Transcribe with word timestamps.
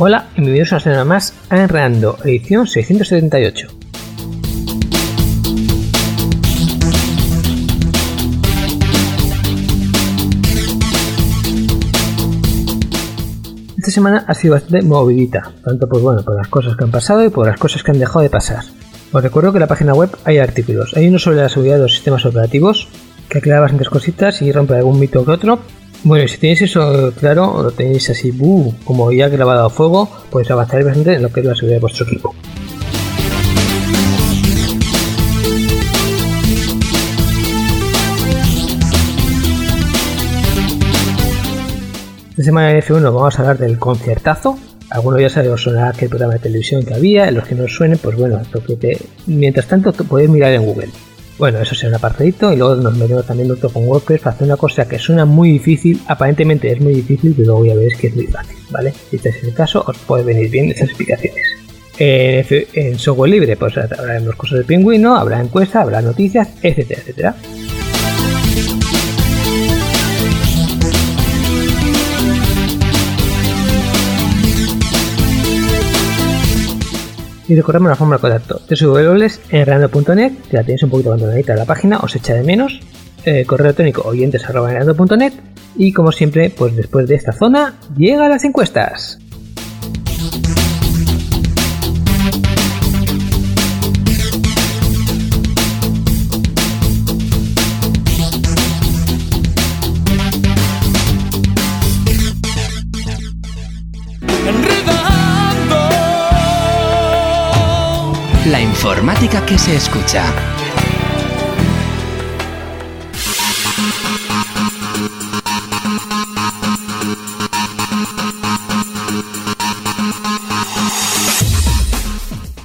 Hola 0.00 0.28
y 0.36 0.42
bienvenidos 0.42 0.72
a 0.72 0.76
una 0.76 0.80
semana 0.80 1.04
más 1.04 1.34
a 1.50 1.60
Enredando, 1.60 2.18
edición 2.22 2.68
678. 2.68 3.66
Esta 13.76 13.90
semana 13.90 14.24
ha 14.28 14.34
sido 14.34 14.54
bastante 14.54 14.86
movidita, 14.86 15.50
tanto 15.64 15.88
por, 15.88 16.00
bueno, 16.00 16.22
por 16.22 16.36
las 16.36 16.46
cosas 16.46 16.76
que 16.76 16.84
han 16.84 16.92
pasado 16.92 17.24
y 17.24 17.30
por 17.30 17.48
las 17.48 17.58
cosas 17.58 17.82
que 17.82 17.90
han 17.90 17.98
dejado 17.98 18.20
de 18.20 18.30
pasar. 18.30 18.62
Os 19.12 19.20
recuerdo 19.20 19.50
que 19.50 19.56
en 19.56 19.62
la 19.62 19.66
página 19.66 19.94
web 19.94 20.10
hay 20.24 20.38
artículos. 20.38 20.96
Hay 20.96 21.08
uno 21.08 21.18
sobre 21.18 21.38
la 21.38 21.48
seguridad 21.48 21.74
de 21.74 21.82
los 21.82 21.94
sistemas 21.94 22.24
operativos, 22.24 22.86
que 23.28 23.38
aclara 23.38 23.62
bastantes 23.62 23.88
cositas 23.88 24.42
y 24.42 24.52
rompe 24.52 24.76
algún 24.76 25.00
mito 25.00 25.24
que 25.24 25.32
otro, 25.32 25.58
bueno, 26.04 26.28
si 26.28 26.38
tenéis 26.38 26.62
eso 26.62 27.12
claro, 27.18 27.62
lo 27.62 27.70
tenéis 27.70 28.10
así, 28.10 28.32
como 28.84 29.12
ya 29.12 29.28
grabado 29.28 29.66
a 29.66 29.70
fuego, 29.70 30.08
pues 30.30 30.50
avanzaréis 30.50 30.86
bastante 30.86 31.14
en 31.14 31.22
lo 31.22 31.32
que 31.32 31.40
es 31.40 31.46
la 31.46 31.54
seguridad 31.54 31.76
de 31.76 31.80
vuestro 31.80 32.06
equipo. 32.06 32.34
Esta 42.30 42.42
semana 42.42 42.70
en 42.70 42.80
F1 42.80 43.02
vamos 43.02 43.36
a 43.36 43.42
hablar 43.42 43.58
del 43.58 43.80
conciertazo. 43.80 44.56
Algunos 44.90 45.20
ya 45.20 45.28
sabéis, 45.28 45.54
os 45.54 45.62
sonará 45.62 45.88
aquel 45.88 46.08
programa 46.08 46.34
de 46.34 46.38
televisión 46.38 46.84
que 46.84 46.94
había, 46.94 47.30
los 47.32 47.44
que 47.44 47.56
no 47.56 47.66
suenen, 47.66 47.98
pues 47.98 48.16
bueno, 48.16 48.40
mientras 49.26 49.66
tanto 49.66 49.92
podéis 49.92 50.30
mirar 50.30 50.52
en 50.52 50.64
Google. 50.64 50.88
Bueno, 51.38 51.60
eso 51.60 51.74
será 51.76 51.90
un 51.90 51.94
apartadito 51.94 52.52
y 52.52 52.56
luego 52.56 52.74
nos 52.74 52.96
metemos 52.96 53.24
también 53.24 53.50
otro 53.50 53.70
con 53.70 53.86
WordPress 53.86 54.22
para 54.22 54.34
hacer 54.34 54.46
una 54.46 54.56
cosa 54.56 54.88
que 54.88 54.98
suena 54.98 55.24
muy 55.24 55.52
difícil, 55.52 56.00
aparentemente 56.08 56.72
es 56.72 56.80
muy 56.80 56.94
difícil, 56.94 57.32
pero 57.36 57.46
luego 57.46 57.66
ya 57.66 57.74
veréis 57.76 57.96
que 57.96 58.08
es 58.08 58.16
muy 58.16 58.26
fácil, 58.26 58.56
¿vale? 58.70 58.92
Si 59.08 59.16
este 59.16 59.28
es 59.28 59.44
el 59.44 59.54
caso, 59.54 59.84
os 59.86 59.96
puede 59.98 60.24
venir 60.24 60.50
bien 60.50 60.70
esas 60.70 60.88
explicaciones. 60.88 61.44
En, 62.00 62.98
software 62.98 63.30
libre, 63.30 63.56
pues 63.56 63.76
habrá 63.76 64.20
cosas 64.36 64.58
de 64.58 64.64
pingüino, 64.64 65.16
habrá 65.16 65.40
encuestas, 65.40 65.82
habrá 65.82 66.02
noticias, 66.02 66.48
etcétera, 66.62 67.00
etcétera. 67.02 67.34
Y 77.48 77.56
recordamos 77.56 77.88
la 77.88 77.96
forma 77.96 78.16
de 78.16 78.20
contacto 78.20 78.60
www.enredando.net, 78.68 80.32
que 80.50 80.56
la 80.56 80.62
tenéis 80.62 80.82
un 80.82 80.90
poquito 80.90 81.08
abandonadita 81.08 81.56
la 81.56 81.64
página, 81.64 81.98
os 81.98 82.14
echa 82.14 82.34
de 82.34 82.42
menos. 82.42 82.80
Eh, 83.24 83.44
correo 83.46 83.66
electrónico 83.66 84.02
oyentes.enredando.net 84.02 85.32
y 85.76 85.92
como 85.92 86.12
siempre, 86.12 86.50
pues 86.50 86.76
después 86.76 87.08
de 87.08 87.14
esta 87.14 87.32
zona, 87.32 87.74
llegan 87.96 88.30
las 88.30 88.44
encuestas. 88.44 89.18
La 108.50 108.62
informática 108.62 109.44
que 109.44 109.58
se 109.58 109.76
escucha. 109.76 110.24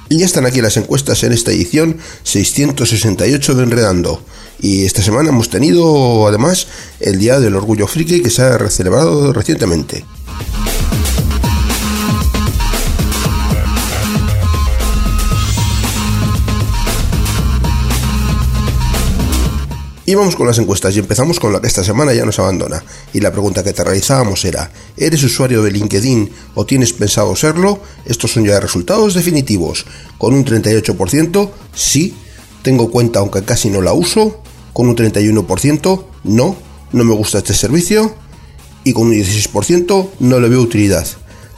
Y 0.08 0.18
ya 0.18 0.24
están 0.24 0.46
aquí 0.46 0.62
las 0.62 0.78
encuestas 0.78 1.22
en 1.22 1.32
esta 1.32 1.50
edición 1.50 1.98
668 2.22 3.54
de 3.54 3.62
Enredando. 3.62 4.22
Y 4.60 4.86
esta 4.86 5.02
semana 5.02 5.28
hemos 5.28 5.50
tenido 5.50 6.26
además 6.26 6.66
el 7.00 7.18
Día 7.18 7.40
del 7.40 7.56
Orgullo 7.56 7.86
Friki 7.86 8.22
que 8.22 8.30
se 8.30 8.40
ha 8.40 8.70
celebrado 8.70 9.34
recientemente. 9.34 10.06
Y 20.06 20.14
vamos 20.14 20.36
con 20.36 20.46
las 20.46 20.58
encuestas 20.58 20.94
y 20.94 20.98
empezamos 20.98 21.40
con 21.40 21.52
la 21.52 21.60
que 21.60 21.66
esta 21.66 21.82
semana 21.82 22.12
ya 22.12 22.26
nos 22.26 22.38
abandona. 22.38 22.84
Y 23.14 23.20
la 23.20 23.32
pregunta 23.32 23.64
que 23.64 23.72
te 23.72 23.82
realizábamos 23.82 24.44
era, 24.44 24.70
¿eres 24.98 25.22
usuario 25.22 25.62
de 25.62 25.70
LinkedIn 25.70 26.30
o 26.54 26.66
tienes 26.66 26.92
pensado 26.92 27.34
serlo? 27.34 27.80
Estos 28.04 28.32
son 28.32 28.44
ya 28.44 28.60
resultados 28.60 29.14
definitivos. 29.14 29.86
Con 30.18 30.34
un 30.34 30.44
38%, 30.44 31.50
sí, 31.74 32.14
tengo 32.62 32.90
cuenta 32.90 33.20
aunque 33.20 33.44
casi 33.44 33.70
no 33.70 33.80
la 33.80 33.94
uso. 33.94 34.42
Con 34.74 34.88
un 34.88 34.96
31%, 34.96 36.04
no, 36.24 36.56
no 36.92 37.04
me 37.04 37.14
gusta 37.14 37.38
este 37.38 37.54
servicio. 37.54 38.14
Y 38.84 38.92
con 38.92 39.06
un 39.06 39.14
16%, 39.14 40.10
no 40.20 40.38
le 40.38 40.48
veo 40.50 40.60
utilidad. 40.60 41.06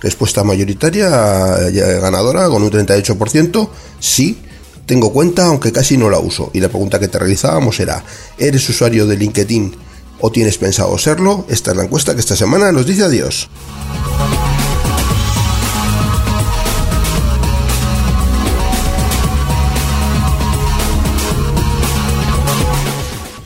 Respuesta 0.01 0.45
mayoritaria 0.45 1.09
ganadora 1.09 2.49
con 2.49 2.63
un 2.63 2.71
38%, 2.71 3.69
sí, 3.99 4.39
tengo 4.87 5.13
cuenta 5.13 5.47
aunque 5.47 5.73
casi 5.73 5.97
no 5.97 6.09
la 6.09 6.21
uso 6.21 6.51
y 6.55 6.61
la 6.61 6.69
pregunta 6.69 6.99
que 7.01 7.09
te 7.09 7.19
realizábamos 7.19 7.79
era, 7.81 8.05
¿eres 8.39 8.69
usuario 8.69 9.07
de 9.07 9.17
LinkedIn 9.17 9.75
o 10.21 10.31
tienes 10.31 10.57
pensado 10.57 10.97
serlo? 10.97 11.45
Esta 11.49 11.73
es 11.73 11.77
la 11.77 11.85
encuesta 11.85 12.15
que 12.15 12.21
esta 12.21 12.37
semana 12.37 12.71
nos 12.73 12.87
dice 12.87 13.03
adiós. 13.03 13.51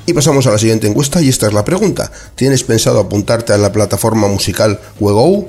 Y 0.07 0.13
pasamos 0.13 0.47
a 0.47 0.51
la 0.51 0.59
siguiente 0.59 0.89
encuesta 0.89 1.23
y 1.23 1.29
esta 1.29 1.47
es 1.47 1.53
la 1.53 1.65
pregunta. 1.65 2.11
¿Tienes 2.35 2.65
pensado 2.65 2.99
apuntarte 2.99 3.53
a 3.53 3.59
la 3.59 3.73
plataforma 3.73 4.27
musical 4.27 4.81
Wego? 4.99 5.49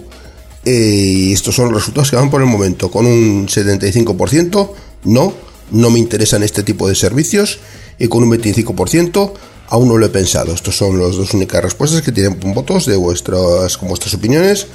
Eh, 0.63 1.31
estos 1.34 1.56
son 1.56 1.72
los 1.72 1.81
resultados 1.81 2.12
que 2.12 2.16
van 2.16 2.29
por 2.29 2.41
el 2.41 2.47
momento. 2.47 2.91
Con 2.91 3.08
un 3.08 3.47
75%, 3.47 4.72
no 5.06 5.50
no 5.72 5.90
me 5.90 6.00
interesan 6.00 6.44
este 6.44 6.64
tipo 6.64 6.88
de 6.88 6.96
servicios 6.96 7.59
y 7.98 8.08
con 8.08 8.24
un 8.24 8.32
25% 8.32 9.34
aún 9.68 9.88
no 9.88 9.98
lo 9.98 10.06
he 10.06 10.09
pensado. 10.09 10.54
Estos 10.54 10.78
son 10.78 11.00
las 11.00 11.16
dos 11.16 11.34
únicas 11.34 11.64
respuestas 11.64 12.02
que 12.02 12.12
tienen 12.12 12.40
votos 12.54 12.86
de 12.86 12.96
vuestras, 12.96 13.78
con 13.78 13.90
vuestras 13.90 14.14
opiniones 14.14 14.68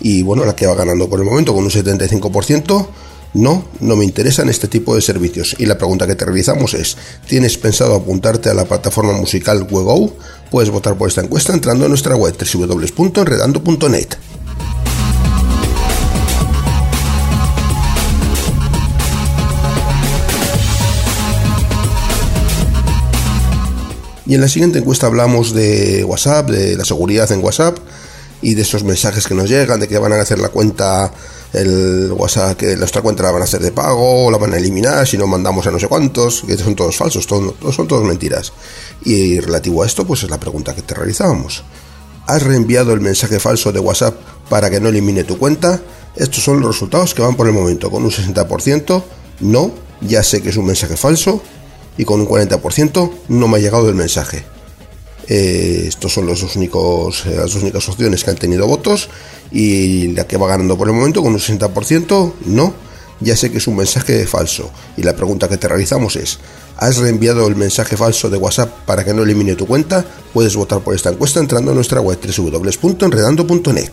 y 0.00 0.22
bueno, 0.22 0.44
la 0.44 0.54
que 0.54 0.66
va 0.66 0.74
ganando 0.74 1.08
por 1.08 1.20
el 1.20 1.26
momento 1.26 1.54
con 1.54 1.64
un 1.64 1.70
75%. 1.70 2.86
No, 3.34 3.66
no 3.80 3.96
me 3.96 4.04
interesan 4.04 4.48
este 4.48 4.66
tipo 4.66 4.94
de 4.94 5.02
servicios. 5.02 5.56
Y 5.58 5.66
la 5.66 5.76
pregunta 5.76 6.06
que 6.06 6.14
te 6.14 6.24
realizamos 6.24 6.72
es, 6.72 6.96
¿tienes 7.28 7.58
pensado 7.58 7.94
apuntarte 7.94 8.48
a 8.48 8.54
la 8.54 8.64
plataforma 8.64 9.12
musical 9.12 9.66
Wego? 9.70 10.16
Puedes 10.50 10.70
votar 10.70 10.96
por 10.96 11.08
esta 11.08 11.20
encuesta 11.20 11.52
entrando 11.52 11.84
en 11.84 11.90
nuestra 11.90 12.16
web 12.16 12.34
www.enredando.net. 12.34 14.08
Y 24.26 24.34
en 24.34 24.40
la 24.40 24.48
siguiente 24.48 24.78
encuesta 24.78 25.06
hablamos 25.06 25.54
de 25.54 26.04
WhatsApp, 26.04 26.50
de 26.50 26.76
la 26.76 26.84
seguridad 26.84 27.30
en 27.30 27.42
WhatsApp 27.42 27.78
y 28.42 28.54
de 28.54 28.62
esos 28.62 28.84
mensajes 28.84 29.26
que 29.26 29.34
nos 29.34 29.48
llegan 29.48 29.80
de 29.80 29.88
que 29.88 29.98
van 29.98 30.12
a 30.12 30.20
hacer 30.20 30.38
la 30.38 30.48
cuenta, 30.48 31.12
el 31.52 32.12
WhatsApp, 32.12 32.56
que 32.56 32.76
nuestra 32.76 33.02
cuenta 33.02 33.22
la 33.22 33.30
van 33.30 33.42
a 33.42 33.44
hacer 33.44 33.60
de 33.60 33.72
pago, 33.72 34.26
o 34.26 34.30
la 34.30 34.38
van 34.38 34.52
a 34.52 34.56
eliminar 34.56 35.06
si 35.06 35.16
no 35.16 35.26
mandamos 35.26 35.66
a 35.66 35.70
no 35.70 35.78
sé 35.78 35.88
cuántos, 35.88 36.42
que 36.42 36.56
son 36.56 36.74
todos 36.74 36.96
falsos, 36.96 37.26
todos, 37.26 37.54
son 37.74 37.86
todos 37.86 38.04
mentiras. 38.04 38.52
Y 39.04 39.40
relativo 39.40 39.82
a 39.82 39.86
esto, 39.86 40.06
pues 40.06 40.24
es 40.24 40.30
la 40.30 40.40
pregunta 40.40 40.74
que 40.74 40.82
te 40.82 40.94
realizábamos. 40.94 41.62
¿Has 42.26 42.42
reenviado 42.42 42.92
el 42.92 43.00
mensaje 43.00 43.38
falso 43.38 43.72
de 43.72 43.78
WhatsApp 43.78 44.16
para 44.48 44.68
que 44.68 44.80
no 44.80 44.88
elimine 44.88 45.24
tu 45.24 45.38
cuenta? 45.38 45.80
Estos 46.16 46.42
son 46.42 46.60
los 46.60 46.74
resultados 46.74 47.14
que 47.14 47.22
van 47.22 47.36
por 47.36 47.46
el 47.46 47.52
momento, 47.52 47.90
con 47.90 48.04
un 48.04 48.10
60% 48.10 49.02
no, 49.40 49.72
ya 50.00 50.22
sé 50.22 50.42
que 50.42 50.50
es 50.50 50.56
un 50.56 50.66
mensaje 50.66 50.96
falso, 50.96 51.42
y 51.98 52.04
con 52.04 52.20
un 52.20 52.26
40% 52.26 53.10
no 53.28 53.48
me 53.48 53.58
ha 53.58 53.60
llegado 53.60 53.88
el 53.88 53.94
mensaje. 53.94 54.44
Eh, 55.28 55.84
estos 55.88 56.12
son 56.12 56.26
los 56.26 56.54
únicos, 56.54 57.26
eh, 57.26 57.36
las 57.36 57.54
únicas 57.56 57.88
opciones 57.88 58.22
que 58.22 58.30
han 58.30 58.36
tenido 58.36 58.66
votos 58.66 59.08
y 59.50 60.08
la 60.08 60.26
que 60.26 60.36
va 60.36 60.46
ganando 60.46 60.78
por 60.78 60.88
el 60.88 60.94
momento 60.94 61.20
con 61.20 61.32
un 61.32 61.40
60% 61.40 62.32
no, 62.46 62.74
ya 63.20 63.36
sé 63.36 63.50
que 63.50 63.58
es 63.58 63.66
un 63.66 63.76
mensaje 63.76 64.26
falso. 64.26 64.70
Y 64.96 65.02
la 65.02 65.16
pregunta 65.16 65.48
que 65.48 65.56
te 65.56 65.66
realizamos 65.68 66.16
es, 66.16 66.38
¿has 66.76 66.98
reenviado 66.98 67.48
el 67.48 67.56
mensaje 67.56 67.96
falso 67.96 68.30
de 68.30 68.36
WhatsApp 68.36 68.70
para 68.86 69.04
que 69.04 69.14
no 69.14 69.22
elimine 69.22 69.56
tu 69.56 69.66
cuenta? 69.66 70.04
Puedes 70.32 70.54
votar 70.54 70.80
por 70.80 70.94
esta 70.94 71.10
encuesta 71.10 71.40
entrando 71.40 71.72
a 71.72 71.74
nuestra 71.74 72.00
web 72.00 72.18
www.enredando.net. 72.20 73.90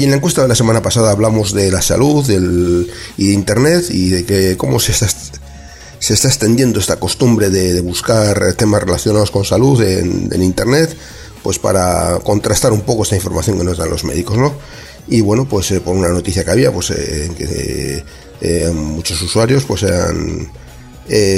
Y 0.00 0.04
en 0.04 0.10
la 0.12 0.16
encuesta 0.16 0.40
de 0.40 0.48
la 0.48 0.54
semana 0.54 0.80
pasada 0.80 1.10
hablamos 1.10 1.52
de 1.52 1.70
la 1.70 1.82
salud 1.82 2.26
del, 2.26 2.90
y 3.18 3.26
de 3.28 3.32
Internet 3.34 3.84
y 3.90 4.08
de 4.08 4.24
que 4.24 4.56
cómo 4.56 4.80
se 4.80 4.92
está, 4.92 5.06
se 5.98 6.14
está 6.14 6.28
extendiendo 6.28 6.80
esta 6.80 6.98
costumbre 6.98 7.50
de, 7.50 7.82
buscar 7.82 8.54
temas 8.54 8.82
relacionados 8.82 9.30
con 9.30 9.44
salud 9.44 9.82
en, 9.82 10.42
Internet, 10.42 10.96
pues 11.42 11.58
para 11.58 12.18
contrastar 12.20 12.72
un 12.72 12.80
poco 12.80 13.02
esta 13.02 13.16
información 13.16 13.58
que 13.58 13.64
nos 13.64 13.76
dan 13.76 13.90
los 13.90 14.04
médicos, 14.04 14.38
¿no? 14.38 14.54
Y 15.06 15.20
bueno, 15.20 15.46
pues 15.46 15.70
eh, 15.70 15.82
por 15.82 15.94
una 15.94 16.08
noticia 16.08 16.44
que 16.44 16.50
había, 16.50 16.72
pues 16.72 16.92
eh, 16.92 18.02
eh, 18.40 18.70
muchos 18.72 19.20
usuarios 19.20 19.64
pues 19.64 19.82
eran 19.82 20.50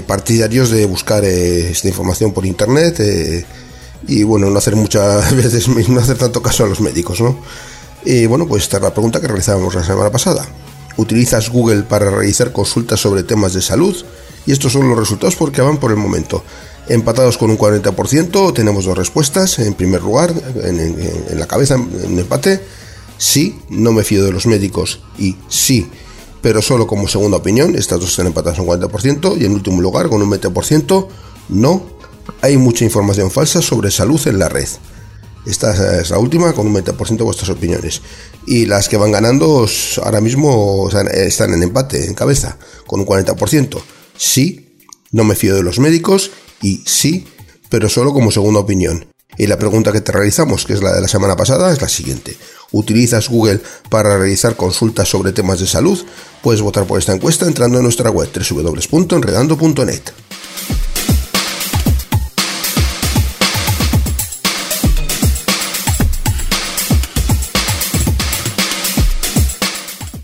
partidarios 0.06 0.70
de 0.70 0.86
buscar 0.86 1.24
esta 1.24 1.88
información 1.88 2.32
por 2.32 2.46
Internet 2.46 3.44
y 4.06 4.22
bueno, 4.22 4.50
no 4.50 4.58
hacer 4.58 4.76
muchas 4.76 5.34
veces, 5.36 5.66
no 5.66 5.98
hacer 5.98 6.16
tanto 6.16 6.40
caso 6.40 6.62
a 6.62 6.68
los 6.68 6.80
médicos, 6.80 7.20
¿no? 7.20 7.36
Bueno, 8.28 8.46
pues 8.46 8.64
esta 8.64 8.78
es 8.78 8.82
la 8.82 8.92
pregunta 8.92 9.20
que 9.20 9.28
realizábamos 9.28 9.74
la 9.74 9.84
semana 9.84 10.10
pasada. 10.10 10.46
¿Utilizas 10.96 11.48
Google 11.48 11.82
para 11.82 12.10
realizar 12.10 12.52
consultas 12.52 13.00
sobre 13.00 13.22
temas 13.22 13.54
de 13.54 13.62
salud? 13.62 13.96
Y 14.46 14.52
estos 14.52 14.72
son 14.72 14.88
los 14.88 14.98
resultados 14.98 15.36
porque 15.36 15.62
van 15.62 15.78
por 15.78 15.90
el 15.90 15.96
momento. 15.96 16.42
Empatados 16.88 17.38
con 17.38 17.50
un 17.50 17.58
40%, 17.58 18.52
tenemos 18.52 18.84
dos 18.84 18.98
respuestas. 18.98 19.58
En 19.60 19.74
primer 19.74 20.02
lugar, 20.02 20.34
en, 20.64 21.38
la 21.38 21.46
cabeza, 21.46 21.74
en 21.74 22.18
empate, 22.18 22.60
sí, 23.16 23.60
no 23.70 23.92
me 23.92 24.02
fío 24.02 24.24
de 24.24 24.32
los 24.32 24.46
médicos 24.46 25.00
y 25.16 25.36
sí, 25.48 25.88
pero 26.42 26.60
solo 26.60 26.88
como 26.88 27.06
segunda 27.06 27.36
opinión, 27.36 27.76
estas 27.76 28.00
dos 28.00 28.10
están 28.10 28.26
empatadas 28.26 28.58
en 28.58 28.68
un 28.68 28.80
40%. 28.80 29.40
Y 29.40 29.44
en 29.44 29.52
último 29.52 29.80
lugar, 29.80 30.08
con 30.08 30.20
un 30.20 30.30
20%, 30.30 31.06
no, 31.50 31.86
hay 32.40 32.56
mucha 32.56 32.84
información 32.84 33.30
falsa 33.30 33.62
sobre 33.62 33.90
salud 33.90 34.20
en 34.26 34.40
la 34.40 34.48
red. 34.48 34.68
Esta 35.44 36.00
es 36.00 36.10
la 36.10 36.18
última 36.18 36.52
con 36.52 36.66
un 36.66 36.74
20% 36.74 37.16
de 37.16 37.24
vuestras 37.24 37.50
opiniones. 37.50 38.00
Y 38.46 38.66
las 38.66 38.88
que 38.88 38.96
van 38.96 39.12
ganando 39.12 39.66
ahora 40.02 40.20
mismo 40.20 40.88
están 41.12 41.54
en 41.54 41.62
empate, 41.62 42.06
en 42.06 42.14
cabeza, 42.14 42.58
con 42.86 43.00
un 43.00 43.06
40%. 43.06 43.80
Sí, 44.16 44.78
no 45.10 45.24
me 45.24 45.34
fío 45.34 45.54
de 45.54 45.62
los 45.62 45.78
médicos 45.78 46.30
y 46.60 46.82
sí, 46.86 47.26
pero 47.68 47.88
solo 47.88 48.12
como 48.12 48.30
segunda 48.30 48.60
opinión. 48.60 49.06
Y 49.38 49.46
la 49.46 49.58
pregunta 49.58 49.92
que 49.92 50.02
te 50.02 50.12
realizamos, 50.12 50.66
que 50.66 50.74
es 50.74 50.82
la 50.82 50.92
de 50.92 51.00
la 51.00 51.08
semana 51.08 51.36
pasada, 51.36 51.72
es 51.72 51.80
la 51.80 51.88
siguiente. 51.88 52.36
¿Utilizas 52.70 53.28
Google 53.28 53.60
para 53.88 54.16
realizar 54.16 54.56
consultas 54.56 55.08
sobre 55.08 55.32
temas 55.32 55.58
de 55.58 55.66
salud? 55.66 55.98
Puedes 56.42 56.60
votar 56.60 56.86
por 56.86 56.98
esta 56.98 57.14
encuesta 57.14 57.46
entrando 57.46 57.78
en 57.78 57.84
nuestra 57.84 58.10
web 58.10 58.28
www.enredando.net. 58.32 60.02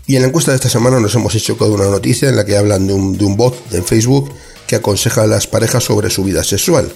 Y 0.09 0.15
en 0.15 0.23
la 0.23 0.29
encuesta 0.29 0.49
de 0.49 0.55
esta 0.55 0.69
semana 0.69 0.99
nos 0.99 1.13
hemos 1.13 1.35
hecho 1.35 1.55
con 1.55 1.71
una 1.71 1.85
noticia 1.85 2.29
en 2.29 2.35
la 2.35 2.43
que 2.43 2.57
hablan 2.57 2.87
de 2.87 2.93
un, 2.95 3.37
bot 3.37 3.55
en 3.71 3.85
Facebook 3.85 4.33
que 4.65 4.75
aconseja 4.75 5.21
a 5.21 5.27
las 5.27 5.45
parejas 5.45 5.83
sobre 5.83 6.09
su 6.09 6.23
vida 6.23 6.43
sexual. 6.43 6.91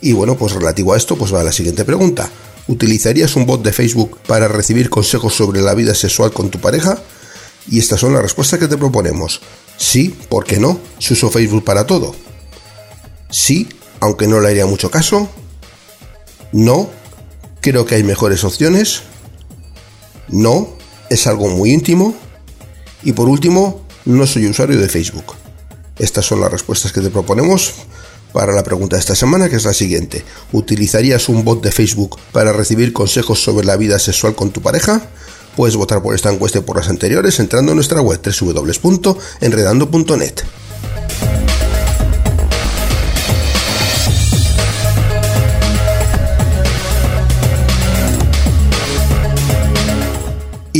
Y 0.00 0.12
bueno, 0.12 0.36
pues 0.36 0.52
relativo 0.52 0.92
a 0.92 0.96
esto, 0.96 1.16
pues 1.16 1.34
va 1.34 1.42
la 1.42 1.50
siguiente 1.50 1.84
pregunta. 1.84 2.30
¿Utilizarías 2.68 3.34
un 3.34 3.44
bot 3.44 3.64
de 3.64 3.72
Facebook 3.72 4.20
para 4.28 4.46
recibir 4.46 4.88
consejos 4.88 5.34
sobre 5.34 5.62
la 5.62 5.74
vida 5.74 5.96
sexual 5.96 6.32
con 6.32 6.48
tu 6.48 6.60
pareja? 6.60 7.02
Y 7.68 7.80
estas 7.80 7.98
son 7.98 8.12
las 8.12 8.22
respuestas 8.22 8.60
que 8.60 8.68
te 8.68 8.76
proponemos. 8.76 9.40
Sí, 9.76 10.16
¿por 10.28 10.44
qué 10.44 10.60
no? 10.60 10.78
Se 11.00 11.14
uso 11.14 11.30
Facebook 11.30 11.64
para 11.64 11.88
todo. 11.88 12.14
Sí, 13.30 13.68
aunque 13.98 14.28
no 14.28 14.38
le 14.38 14.50
haría 14.50 14.66
mucho 14.66 14.92
caso. 14.92 15.28
No, 16.52 16.88
creo 17.60 17.84
que 17.84 17.96
hay 17.96 18.04
mejores 18.04 18.44
opciones. 18.44 19.00
No, 20.28 20.68
es 21.10 21.26
algo 21.26 21.48
muy 21.48 21.72
íntimo. 21.72 22.14
Y 23.04 23.12
por 23.12 23.28
último, 23.28 23.82
no 24.04 24.26
soy 24.26 24.46
usuario 24.46 24.80
de 24.80 24.88
Facebook. 24.88 25.34
Estas 25.98 26.26
son 26.26 26.40
las 26.40 26.50
respuestas 26.50 26.92
que 26.92 27.00
te 27.00 27.10
proponemos 27.10 27.72
para 28.32 28.52
la 28.52 28.64
pregunta 28.64 28.96
de 28.96 29.00
esta 29.00 29.14
semana, 29.14 29.48
que 29.48 29.54
es 29.56 29.64
la 29.64 29.72
siguiente. 29.72 30.24
¿Utilizarías 30.52 31.28
un 31.28 31.44
bot 31.44 31.62
de 31.62 31.70
Facebook 31.70 32.18
para 32.32 32.52
recibir 32.52 32.92
consejos 32.92 33.40
sobre 33.40 33.64
la 33.64 33.76
vida 33.76 34.00
sexual 34.00 34.34
con 34.34 34.50
tu 34.50 34.60
pareja? 34.60 35.00
Puedes 35.56 35.76
votar 35.76 36.02
por 36.02 36.16
esta 36.16 36.32
encuesta 36.32 36.58
y 36.58 36.62
por 36.62 36.76
las 36.76 36.88
anteriores 36.88 37.38
entrando 37.38 37.70
en 37.70 37.76
nuestra 37.76 38.00
web 38.00 38.20
www.enredando.net. 38.20 40.34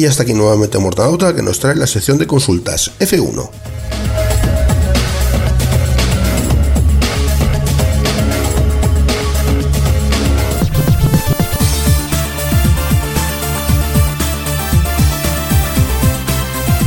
Y 0.05 0.07
hasta 0.07 0.25
aquí 0.25 0.35
nuevamente 0.35 0.79
Mortanauta 0.79 1.35
que 1.35 1.41
nos 1.41 1.59
trae 1.61 1.77
la 1.77 1.87
sección 1.87 2.19
de 2.19 2.27
consultas 2.27 2.91
F1. 2.99 3.49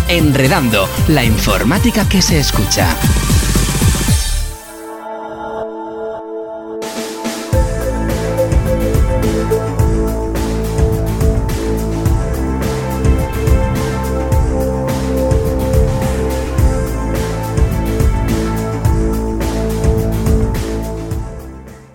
Enredando, 0.09 0.87
la 1.07 1.23
informática 1.23 2.07
que 2.07 2.21
se 2.21 2.37
escucha. 2.37 2.95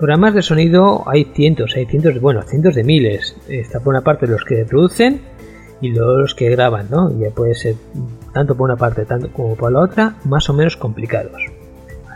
Programas 0.02 0.35
de 0.35 0.42
sonido 0.42 1.04
hay 1.06 1.30
cientos, 1.32 1.76
hay 1.76 1.87
cientos, 1.87 2.21
bueno, 2.21 2.42
cientos 2.42 2.75
de 2.75 2.82
miles. 2.82 3.37
Está 3.49 3.78
por 3.78 3.94
una 3.94 4.00
parte 4.00 4.26
los 4.26 4.44
que 4.44 4.64
producen 4.64 5.21
y 5.80 5.92
los 5.92 6.35
que 6.35 6.50
graban, 6.50 6.88
¿no? 6.90 7.16
Ya 7.21 7.30
puede 7.30 7.54
ser 7.54 7.76
tanto 8.35 8.56
por 8.56 8.64
una 8.68 8.76
parte 8.76 9.04
tanto 9.04 9.32
como 9.32 9.54
por 9.54 9.71
la 9.71 9.78
otra, 9.78 10.16
más 10.25 10.50
o 10.50 10.54
menos 10.54 10.76
complicados. 10.76 11.40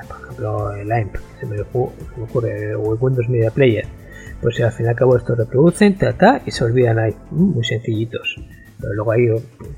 Por 0.09 0.21
ejemplo, 0.21 0.73
el 0.73 0.91
AMP, 0.91 1.15
se 1.39 1.47
me 1.47 1.61
ocurre, 1.61 2.75
o 2.75 2.93
el 2.93 2.99
Windows 3.01 3.29
Media 3.29 3.53
Player. 3.53 3.87
Pues 4.43 4.59
al 4.59 4.73
fin 4.73 4.87
y 4.87 4.89
al 4.89 4.97
cabo 4.97 5.17
estos 5.17 5.39
reproducen, 5.39 5.97
ta, 5.97 6.43
y 6.45 6.51
se 6.51 6.65
olvidan 6.65 6.99
ahí, 6.99 7.15
muy 7.31 7.63
sencillitos. 7.63 8.35
Pero 8.81 8.95
luego 8.95 9.13
hay 9.13 9.29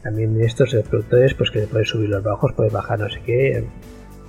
también 0.02 0.40
estos 0.40 0.72
reproductores 0.72 1.34
pues 1.34 1.50
que 1.50 1.60
puedes 1.66 1.90
subir 1.90 2.08
los 2.08 2.22
bajos, 2.22 2.54
puedes 2.56 2.72
bajar 2.72 3.00
no 3.00 3.10
sé 3.10 3.20
qué, 3.26 3.64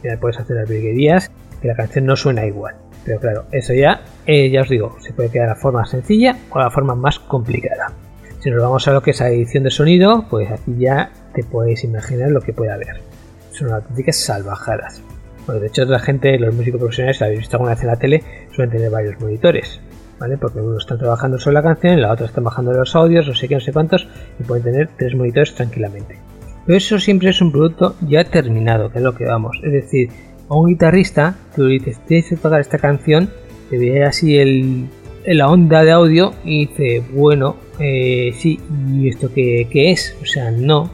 ya 0.03 0.19
puedes 0.19 0.37
hacer 0.37 0.57
las 0.57 0.67
briguerías 0.67 1.31
que 1.61 1.69
la 1.69 1.75
canción 1.75 2.05
no 2.07 2.17
suena 2.17 2.45
igual. 2.45 2.75
Pero 3.09 3.21
claro, 3.21 3.45
eso 3.51 3.73
ya, 3.73 4.01
eh, 4.27 4.51
ya 4.51 4.61
os 4.61 4.69
digo, 4.69 4.95
se 4.99 5.13
puede 5.13 5.31
quedar 5.31 5.49
a 5.49 5.55
forma 5.55 5.83
sencilla 5.83 6.37
o 6.51 6.59
la 6.59 6.69
forma 6.69 6.93
más 6.93 7.17
complicada. 7.17 7.91
Si 8.39 8.51
nos 8.51 8.61
vamos 8.61 8.87
a 8.87 8.91
lo 8.93 9.01
que 9.01 9.09
es 9.09 9.19
la 9.19 9.29
edición 9.29 9.63
de 9.63 9.71
sonido, 9.71 10.25
pues 10.29 10.51
aquí 10.51 10.75
ya 10.77 11.09
te 11.33 11.43
puedes 11.43 11.83
imaginar 11.83 12.29
lo 12.29 12.39
que 12.39 12.53
puede 12.53 12.71
haber. 12.71 13.01
Son 13.49 13.71
auténticas 13.73 14.15
salvajadas. 14.15 15.01
Bueno, 15.47 15.59
de 15.59 15.69
hecho, 15.69 15.85
la 15.85 15.97
gente, 15.97 16.37
los 16.37 16.53
músicos 16.53 16.79
profesionales, 16.79 17.17
si 17.17 17.23
habéis 17.23 17.39
visto 17.39 17.57
alguna 17.57 17.71
vez 17.71 17.81
en 17.81 17.87
la 17.87 17.95
tele, 17.95 18.23
suelen 18.51 18.69
tener 18.69 18.91
varios 18.91 19.19
monitores, 19.19 19.81
¿vale? 20.19 20.37
Porque 20.37 20.59
uno 20.59 20.77
está 20.77 20.95
trabajando 20.95 21.39
sobre 21.39 21.55
la 21.55 21.63
canción, 21.63 21.99
la 21.99 22.13
otra 22.13 22.27
está 22.27 22.41
bajando 22.41 22.73
los 22.73 22.95
audios, 22.95 23.27
no 23.27 23.33
sé 23.33 23.47
qué, 23.47 23.55
no 23.55 23.61
sé 23.61 23.73
cuántos, 23.73 24.07
y 24.39 24.43
pueden 24.43 24.65
tener 24.65 24.89
tres 24.95 25.15
monitores 25.15 25.55
tranquilamente. 25.55 26.19
Pero 26.67 26.77
eso 26.77 26.99
siempre 26.99 27.31
es 27.31 27.41
un 27.41 27.51
producto 27.51 27.95
ya 28.01 28.23
terminado, 28.25 28.91
que 28.91 28.99
es 28.99 29.03
lo 29.03 29.15
que 29.15 29.25
vamos. 29.25 29.59
Es 29.63 29.71
decir, 29.71 30.09
a 30.49 30.55
un 30.55 30.67
guitarrista, 30.67 31.35
tú 31.55 31.63
le 31.63 31.79
que 31.79 32.35
tocar 32.41 32.59
esta 32.59 32.77
canción, 32.77 33.29
te 33.69 33.77
ve 33.77 34.03
así 34.03 34.37
el, 34.37 34.87
la 35.25 35.47
onda 35.47 35.83
de 35.83 35.91
audio 35.91 36.33
y 36.43 36.67
dice, 36.67 37.03
bueno, 37.13 37.55
eh, 37.79 38.33
sí, 38.35 38.59
¿y 38.91 39.07
esto 39.07 39.31
qué, 39.33 39.67
es? 39.71 40.15
O 40.21 40.25
sea, 40.25 40.51
no, 40.51 40.89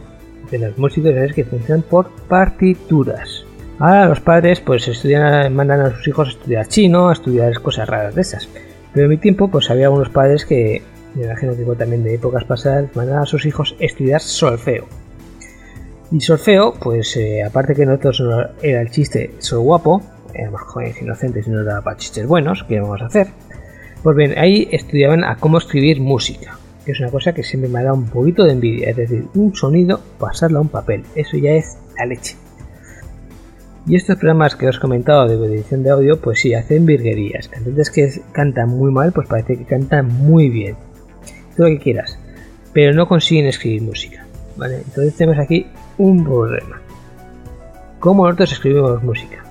de 0.51 0.59
las 0.59 0.77
músicas 0.77 1.15
es 1.15 1.33
que 1.33 1.45
funcionan 1.45 1.83
por 1.83 2.09
partituras. 2.27 3.45
Ahora 3.79 4.07
los 4.07 4.21
padres 4.21 4.61
pues 4.61 4.87
estudian, 4.87 5.53
mandan 5.53 5.81
a 5.81 5.95
sus 5.95 6.07
hijos 6.07 6.27
a 6.27 6.31
estudiar 6.31 6.67
chino, 6.67 7.09
a 7.09 7.13
estudiar 7.13 7.61
cosas 7.61 7.87
raras 7.87 8.15
de 8.15 8.21
esas. 8.21 8.47
Pero 8.93 9.05
en 9.05 9.09
mi 9.09 9.17
tiempo 9.17 9.49
pues 9.49 9.69
había 9.69 9.85
algunos 9.85 10.09
padres 10.09 10.45
que, 10.45 10.81
me 11.15 11.25
imagino 11.25 11.55
que 11.55 11.63
también 11.75 12.03
de 12.03 12.15
épocas 12.15 12.43
pasadas, 12.43 12.93
mandaban 12.95 13.23
a 13.23 13.25
sus 13.25 13.45
hijos 13.45 13.75
a 13.79 13.85
estudiar 13.85 14.21
solfeo. 14.21 14.85
Y 16.11 16.21
solfeo, 16.21 16.73
pues 16.73 17.17
eh, 17.17 17.43
aparte 17.43 17.73
que 17.73 17.85
nosotros 17.85 18.21
no 18.21 18.41
era 18.61 18.81
el 18.81 18.91
chiste 18.91 19.31
soy 19.39 19.59
guapo, 19.59 20.01
éramos 20.33 20.61
jóvenes 20.61 21.01
inocentes 21.01 21.47
y 21.47 21.49
no 21.49 21.63
daba 21.63 21.81
para 21.81 21.97
chistes 21.97 22.27
buenos, 22.27 22.63
¿qué 22.67 22.75
íbamos 22.75 23.01
a 23.01 23.05
hacer? 23.05 23.27
Pues 24.03 24.15
bien, 24.15 24.37
ahí 24.37 24.67
estudiaban 24.71 25.23
a 25.23 25.37
cómo 25.37 25.57
escribir 25.57 25.99
música, 25.99 26.57
que 26.85 26.91
es 26.91 26.99
una 26.99 27.09
cosa 27.09 27.33
que 27.33 27.43
siempre 27.43 27.69
me 27.69 27.79
ha 27.79 27.83
dado 27.83 27.95
un 27.95 28.07
poquito 28.07 28.43
de 28.43 28.51
envidia, 28.51 28.91
es 28.91 28.97
decir, 28.97 29.25
un 29.33 29.55
sonido, 29.55 29.99
pasarlo 30.19 30.59
a 30.59 30.61
un 30.61 30.69
papel, 30.69 31.03
eso 31.15 31.37
ya 31.37 31.51
es 31.51 31.77
la 31.97 32.05
leche. 32.05 32.35
Y 33.87 33.95
estos 33.95 34.17
programas 34.17 34.55
que 34.55 34.67
os 34.67 34.77
he 34.77 34.79
comentado 34.79 35.27
de 35.27 35.35
edición 35.53 35.83
de 35.83 35.91
audio, 35.91 36.19
pues 36.19 36.39
sí, 36.39 36.55
hacen 36.55 36.87
virguerías. 36.87 37.51
Entonces 37.55 37.91
que 37.91 38.11
cantan 38.31 38.69
muy 38.69 38.91
mal, 38.91 39.11
pues 39.11 39.27
parece 39.27 39.57
que 39.57 39.65
cantan 39.65 40.07
muy 40.07 40.49
bien. 40.49 40.75
Todo 41.55 41.69
lo 41.69 41.75
que 41.75 41.83
quieras. 41.83 42.17
Pero 42.73 42.95
no 42.95 43.07
consiguen 43.07 43.45
escribir 43.45 43.83
música. 43.83 44.25
¿Vale? 44.57 44.77
Entonces 44.77 45.15
tenemos 45.15 45.37
aquí 45.37 45.67
un 45.97 46.23
problema. 46.23 46.81
¿Cómo 47.99 48.25
nosotros 48.25 48.51
escribimos 48.51 49.03
música? 49.03 49.43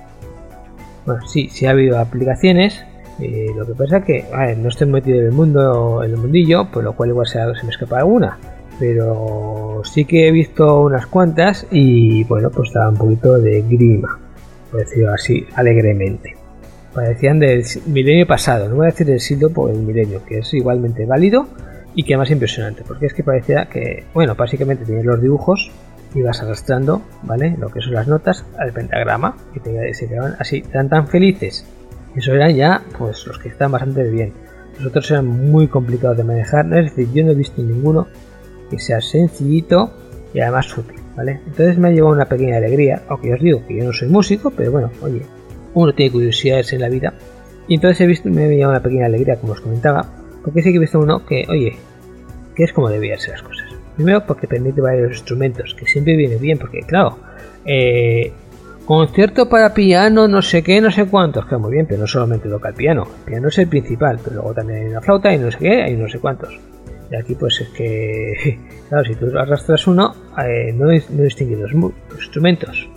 Bueno, 1.05 1.25
sí, 1.27 1.49
sí 1.49 1.65
ha 1.65 1.71
habido 1.71 1.99
aplicaciones. 1.99 2.83
Eh, 3.19 3.47
lo 3.55 3.65
que 3.65 3.73
pasa 3.73 3.97
es 3.97 4.05
que 4.05 4.55
no 4.57 4.69
estoy 4.69 4.87
metido 4.87 5.19
en 5.19 5.25
el 5.25 5.31
mundo, 5.31 6.03
en 6.03 6.11
el 6.11 6.17
mundillo, 6.17 6.69
por 6.71 6.83
lo 6.83 6.93
cual 6.93 7.09
igual 7.09 7.27
se, 7.27 7.39
me 7.39 7.69
escapa 7.69 7.99
alguna 7.99 8.37
pero 8.77 9.81
sí 9.85 10.03
que 10.03 10.27
he 10.27 10.31
visto 10.31 10.81
unas 10.81 11.07
cuantas 11.07 11.65
y 11.71 12.25
bueno, 12.25 12.49
pues 12.49 12.67
estaba 12.67 12.89
un 12.89 12.97
poquito 12.97 13.37
de 13.37 13.61
grima 13.61 14.19
por 14.75 14.81
decirlo 14.81 15.13
así, 15.13 15.45
alegremente. 15.55 16.35
Parecían 16.93 17.39
del 17.39 17.63
milenio 17.85 18.27
pasado, 18.27 18.67
no 18.67 18.75
voy 18.75 18.87
a 18.87 18.91
decir 18.91 19.07
del 19.07 19.21
siglo 19.21 19.49
por 19.49 19.71
el 19.71 19.79
milenio, 19.79 20.23
que 20.25 20.39
es 20.39 20.53
igualmente 20.53 21.05
válido 21.05 21.47
y 21.93 22.03
que 22.03 22.17
más 22.17 22.29
impresionante, 22.29 22.83
porque 22.85 23.05
es 23.05 23.13
que 23.13 23.23
parecía 23.23 23.67
que, 23.67 24.03
bueno, 24.13 24.35
básicamente 24.35 24.83
tienes 24.83 25.05
los 25.05 25.21
dibujos, 25.21 25.71
ibas 26.15 26.41
arrastrando, 26.41 27.01
¿vale? 27.23 27.55
Lo 27.59 27.69
que 27.69 27.81
son 27.81 27.93
las 27.93 28.07
notas 28.07 28.45
al 28.57 28.71
pentagrama, 28.71 29.35
y 29.53 29.93
se 29.93 30.07
quedaban 30.07 30.35
así, 30.39 30.61
tan 30.61 30.89
tan 30.89 31.07
felices. 31.07 31.65
Eso 32.15 32.33
eran 32.33 32.55
ya, 32.55 32.81
pues, 32.97 33.27
los 33.27 33.37
que 33.37 33.49
están 33.49 33.71
bastante 33.71 34.03
bien. 34.09 34.33
Los 34.77 34.87
otros 34.87 35.11
eran 35.11 35.27
muy 35.27 35.67
complicados 35.67 36.17
de 36.17 36.23
manejar, 36.23 36.65
es 36.77 36.95
decir, 36.95 37.13
yo 37.13 37.25
no 37.25 37.31
he 37.31 37.35
visto 37.35 37.61
ninguno 37.61 38.07
que 38.69 38.79
sea 38.79 39.01
sencillito 39.01 39.91
y 40.33 40.39
además 40.39 40.75
útil. 40.77 40.99
Entonces 41.17 41.77
me 41.77 41.89
ha 41.89 41.91
llevado 41.91 42.13
una 42.13 42.25
pequeña 42.25 42.57
alegría, 42.57 43.03
aunque 43.07 43.33
os 43.33 43.39
digo 43.39 43.65
que 43.65 43.77
yo 43.77 43.85
no 43.85 43.93
soy 43.93 44.09
músico, 44.09 44.51
pero 44.51 44.71
bueno, 44.71 44.91
oye, 45.01 45.21
uno 45.73 45.93
tiene 45.93 46.11
curiosidades 46.11 46.73
en 46.73 46.81
la 46.81 46.89
vida. 46.89 47.13
Y 47.67 47.75
entonces 47.75 48.01
he 48.01 48.07
visto, 48.07 48.29
me 48.29 48.45
ha 48.45 48.47
llevado 48.47 48.71
una 48.71 48.83
pequeña 48.83 49.05
alegría, 49.05 49.37
como 49.37 49.53
os 49.53 49.61
comentaba, 49.61 50.05
porque 50.43 50.61
sí 50.61 50.71
que 50.71 50.77
he 50.77 50.79
visto 50.79 50.99
uno 50.99 51.25
que, 51.25 51.45
oye, 51.49 51.77
que 52.53 52.63
es 52.63 52.73
como 52.73 52.89
debían 52.89 53.19
ser 53.19 53.31
las 53.31 53.43
cosas. 53.43 53.64
Primero 53.95 54.25
porque 54.25 54.47
permite 54.47 54.81
varios 54.81 55.11
instrumentos, 55.11 55.73
que 55.73 55.85
siempre 55.85 56.15
viene 56.15 56.37
bien, 56.37 56.57
porque 56.57 56.81
claro, 56.81 57.17
eh, 57.65 58.31
concierto 58.85 59.49
para 59.49 59.73
piano, 59.73 60.27
no 60.27 60.41
sé 60.41 60.63
qué, 60.63 60.81
no 60.81 60.91
sé 60.91 61.05
cuántos, 61.05 61.45
que 61.45 61.57
muy 61.57 61.71
bien, 61.71 61.85
pero 61.87 62.01
no 62.01 62.07
solamente 62.07 62.49
toca 62.49 62.69
el 62.69 62.75
piano, 62.75 63.07
el 63.19 63.23
piano 63.31 63.47
es 63.47 63.57
el 63.57 63.67
principal, 63.67 64.19
pero 64.23 64.35
luego 64.35 64.53
también 64.53 64.79
hay 64.81 64.87
una 64.89 65.01
flauta 65.01 65.33
y 65.33 65.37
no 65.37 65.51
sé 65.51 65.57
qué, 65.57 65.83
hay 65.83 65.95
no 65.95 66.07
sé 66.07 66.19
cuántos. 66.19 66.59
Y 67.11 67.15
aquí 67.15 67.35
pues 67.35 67.61
es 67.61 67.69
que, 67.69 68.59
claro, 68.89 69.05
si 69.05 69.15
tú 69.15 69.37
arrastras 69.37 69.87
uno, 69.87 70.13
eh, 70.43 70.73
no, 70.73 70.85
no 70.85 71.23
distingue 71.23 71.55
los, 71.55 71.71
instrumentos. 72.13 72.89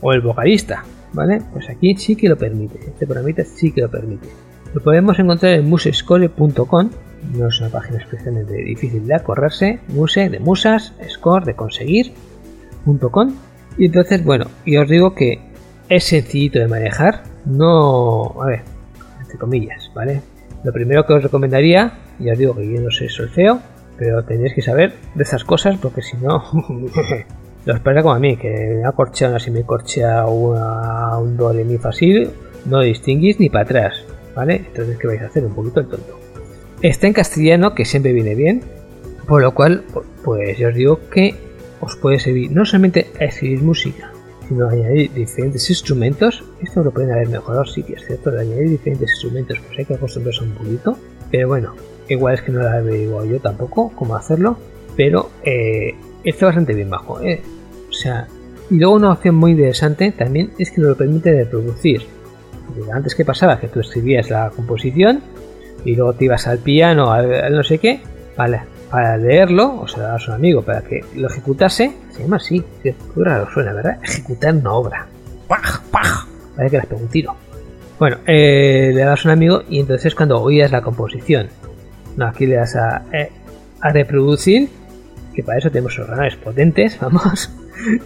O 0.00 0.12
el 0.12 0.20
vocalista, 0.20 0.84
¿vale? 1.12 1.40
Pues 1.52 1.68
aquí 1.70 1.94
sí 1.96 2.16
que 2.16 2.28
lo 2.28 2.36
permite. 2.36 2.78
Este 2.78 3.06
programa 3.06 3.30
sí 3.44 3.70
que 3.70 3.82
lo 3.82 3.90
permite. 3.90 4.28
Lo 4.74 4.80
podemos 4.80 5.18
encontrar 5.18 5.52
en 5.52 5.68
musescore.com. 5.68 6.90
No 7.34 7.48
es 7.48 7.60
una 7.60 7.70
página 7.70 7.98
especialmente 7.98 8.54
difícil 8.54 9.06
de 9.06 9.14
acorrerse. 9.14 9.80
Muse 9.88 10.28
de 10.28 10.40
musas, 10.40 10.94
score 11.08 11.44
de 11.44 11.54
conseguir.com. 11.54 13.34
Y 13.78 13.86
entonces, 13.86 14.24
bueno, 14.24 14.46
y 14.64 14.76
os 14.76 14.88
digo 14.88 15.14
que 15.14 15.40
es 15.88 16.04
sencillito 16.04 16.58
de 16.58 16.68
manejar. 16.68 17.22
No, 17.44 18.42
a 18.42 18.46
ver, 18.46 18.62
entre 19.20 19.38
comillas, 19.38 19.90
¿vale? 19.94 20.22
Lo 20.64 20.72
primero 20.72 21.06
que 21.06 21.14
os 21.14 21.22
recomendaría, 21.22 21.92
ya 22.18 22.32
os 22.32 22.38
digo 22.38 22.54
que 22.54 22.72
yo 22.72 22.80
no 22.80 22.90
sé 22.90 23.08
solfeo, 23.08 23.60
pero 23.96 24.24
tenéis 24.24 24.54
que 24.54 24.62
saber 24.62 24.94
de 25.14 25.22
esas 25.22 25.44
cosas 25.44 25.76
porque 25.78 26.02
si 26.02 26.16
no, 26.16 26.36
os 27.66 27.80
pasa 27.80 28.02
como 28.02 28.14
a 28.14 28.18
mí, 28.18 28.36
que 28.36 28.82
me 29.50 29.64
corchea 29.64 30.26
una, 30.26 31.18
un 31.18 31.36
do 31.36 31.52
de 31.52 31.64
mi 31.64 31.78
fácil, 31.78 32.30
no 32.66 32.80
distinguís 32.80 33.40
ni 33.40 33.48
para 33.50 33.64
atrás, 33.64 34.04
¿vale? 34.36 34.56
Entonces, 34.66 34.98
¿qué 34.98 35.06
vais 35.06 35.22
a 35.22 35.26
hacer? 35.26 35.44
Un 35.44 35.54
poquito 35.54 35.80
el 35.80 35.88
tonto. 35.88 36.21
Está 36.82 37.06
en 37.06 37.12
castellano, 37.12 37.76
que 37.76 37.84
siempre 37.84 38.12
viene 38.12 38.34
bien, 38.34 38.60
por 39.28 39.40
lo 39.40 39.54
cual, 39.54 39.84
pues 40.24 40.58
yo 40.58 40.68
os 40.68 40.74
digo 40.74 40.98
que 41.10 41.36
os 41.80 41.94
puede 41.94 42.18
servir 42.18 42.50
no 42.50 42.64
solamente 42.64 43.06
a 43.20 43.24
escribir 43.24 43.62
música, 43.62 44.12
sino 44.48 44.68
añadir 44.68 45.12
diferentes 45.12 45.70
instrumentos. 45.70 46.42
Esto 46.60 46.82
lo 46.82 46.90
pueden 46.90 47.12
haber 47.12 47.28
mejorado, 47.28 47.64
sí 47.66 47.84
que 47.84 47.94
es 47.94 48.04
cierto, 48.04 48.32
de 48.32 48.40
añadir 48.40 48.70
diferentes 48.70 49.10
instrumentos, 49.10 49.60
pues 49.60 49.78
hay 49.78 49.84
que 49.84 49.94
acostumbrarse 49.94 50.42
un 50.42 50.50
poquito. 50.54 50.98
Pero 51.30 51.46
bueno, 51.46 51.76
igual 52.08 52.34
es 52.34 52.42
que 52.42 52.50
no 52.50 52.62
lo 52.62 52.88
he 52.88 53.28
yo 53.28 53.38
tampoco 53.40 53.92
cómo 53.94 54.16
hacerlo, 54.16 54.58
pero 54.96 55.30
eh, 55.44 55.94
está 56.24 56.46
bastante 56.46 56.74
bien 56.74 56.90
bajo. 56.90 57.20
Eh. 57.22 57.40
O 57.88 57.92
sea, 57.92 58.26
y 58.70 58.78
luego 58.78 58.96
una 58.96 59.12
opción 59.12 59.36
muy 59.36 59.52
interesante 59.52 60.10
también 60.10 60.50
es 60.58 60.72
que 60.72 60.80
nos 60.80 60.96
permite 60.96 61.32
reproducir. 61.44 62.02
Antes 62.92 63.14
que 63.14 63.24
pasaba 63.24 63.60
que 63.60 63.68
tú 63.68 63.80
escribías 63.80 64.30
la 64.30 64.50
composición 64.50 65.20
y 65.84 65.96
luego 65.96 66.12
te 66.14 66.26
ibas 66.26 66.46
al 66.46 66.58
piano, 66.58 67.12
al 67.12 67.54
no 67.54 67.62
sé 67.62 67.78
qué, 67.78 68.00
vale, 68.36 68.62
para 68.92 69.16
leerlo, 69.16 69.80
o 69.80 69.88
sea, 69.88 70.02
das 70.02 70.28
a 70.28 70.32
un 70.32 70.36
amigo 70.36 70.62
para 70.62 70.82
que 70.82 71.00
lo 71.16 71.28
ejecutase, 71.28 71.92
se 72.10 72.22
llama 72.22 72.36
así, 72.36 72.62
qué 72.82 72.94
raro 73.16 73.48
suena, 73.50 73.72
¿verdad? 73.72 73.98
Ejecutar 74.02 74.54
una 74.54 74.72
obra. 74.72 75.06
¡Paj! 75.48 75.80
¡Paj! 75.90 76.26
Parece 76.54 76.70
que 76.70 76.76
le 76.76 76.86
pegado 76.86 77.04
un 77.04 77.08
tiro. 77.08 77.34
Bueno, 77.98 78.18
eh, 78.26 78.90
le 78.92 79.00
das 79.00 79.24
a 79.24 79.28
un 79.28 79.32
amigo 79.32 79.62
y 79.68 79.80
entonces 79.80 80.14
cuando 80.14 80.42
oías 80.42 80.70
la 80.70 80.82
composición, 80.82 81.48
no, 82.16 82.26
aquí 82.26 82.46
le 82.46 82.56
das 82.56 82.76
a, 82.76 83.04
eh, 83.12 83.30
a 83.80 83.92
reproducir, 83.92 84.68
que 85.34 85.42
para 85.42 85.58
eso 85.58 85.70
tenemos 85.70 85.98
ordenadores 85.98 86.36
potentes, 86.36 86.98
vamos, 87.00 87.50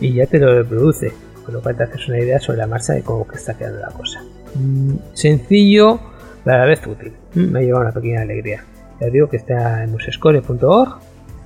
y 0.00 0.12
ya 0.14 0.26
te 0.26 0.38
lo 0.38 0.54
reproduce, 0.54 1.12
con 1.44 1.54
lo 1.54 1.62
cual 1.62 1.76
te 1.76 1.82
haces 1.82 2.06
una 2.06 2.20
idea 2.20 2.38
sobre 2.38 2.58
la 2.58 2.68
marcha 2.68 2.92
de 2.92 3.02
cómo 3.02 3.26
que 3.26 3.36
está 3.36 3.54
quedando 3.54 3.80
la 3.80 3.88
cosa. 3.88 4.22
Mm, 4.54 4.94
sencillo, 5.14 5.98
pero 6.44 6.56
a 6.56 6.60
la 6.60 6.66
vez 6.66 6.86
útil. 6.86 7.12
Mm, 7.36 7.52
me 7.52 7.58
ha 7.58 7.62
llevado 7.62 7.84
una 7.84 7.92
pequeña 7.92 8.22
alegría. 8.22 8.64
Ya 9.00 9.08
digo 9.08 9.28
que 9.28 9.36
está 9.36 9.84
en 9.84 9.92
musescore.org. 9.92 10.98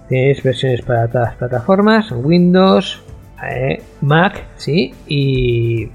Tenéis 0.08 0.42
versiones 0.42 0.82
para 0.82 1.08
todas 1.08 1.28
las 1.28 1.36
plataformas, 1.36 2.10
Windows, 2.12 3.02
eh, 3.48 3.82
Mac, 4.00 4.44
sí, 4.56 4.92
y 5.06 5.86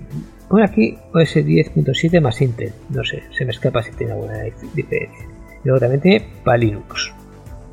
por 0.48 0.62
aquí 0.64 0.98
OS 1.14 1.36
10.7 1.36 2.22
más 2.22 2.42
Intel. 2.42 2.72
No 2.90 3.04
sé, 3.04 3.24
se 3.32 3.46
me 3.46 3.52
escapa 3.52 3.82
si 3.84 3.92
tiene 3.92 4.14
alguna 4.14 4.44
diferencia. 4.74 5.28
Y 5.64 5.68
luego 5.68 5.80
también 5.80 6.02
tiene 6.02 6.28
para 6.44 6.58
Linux. 6.58 7.14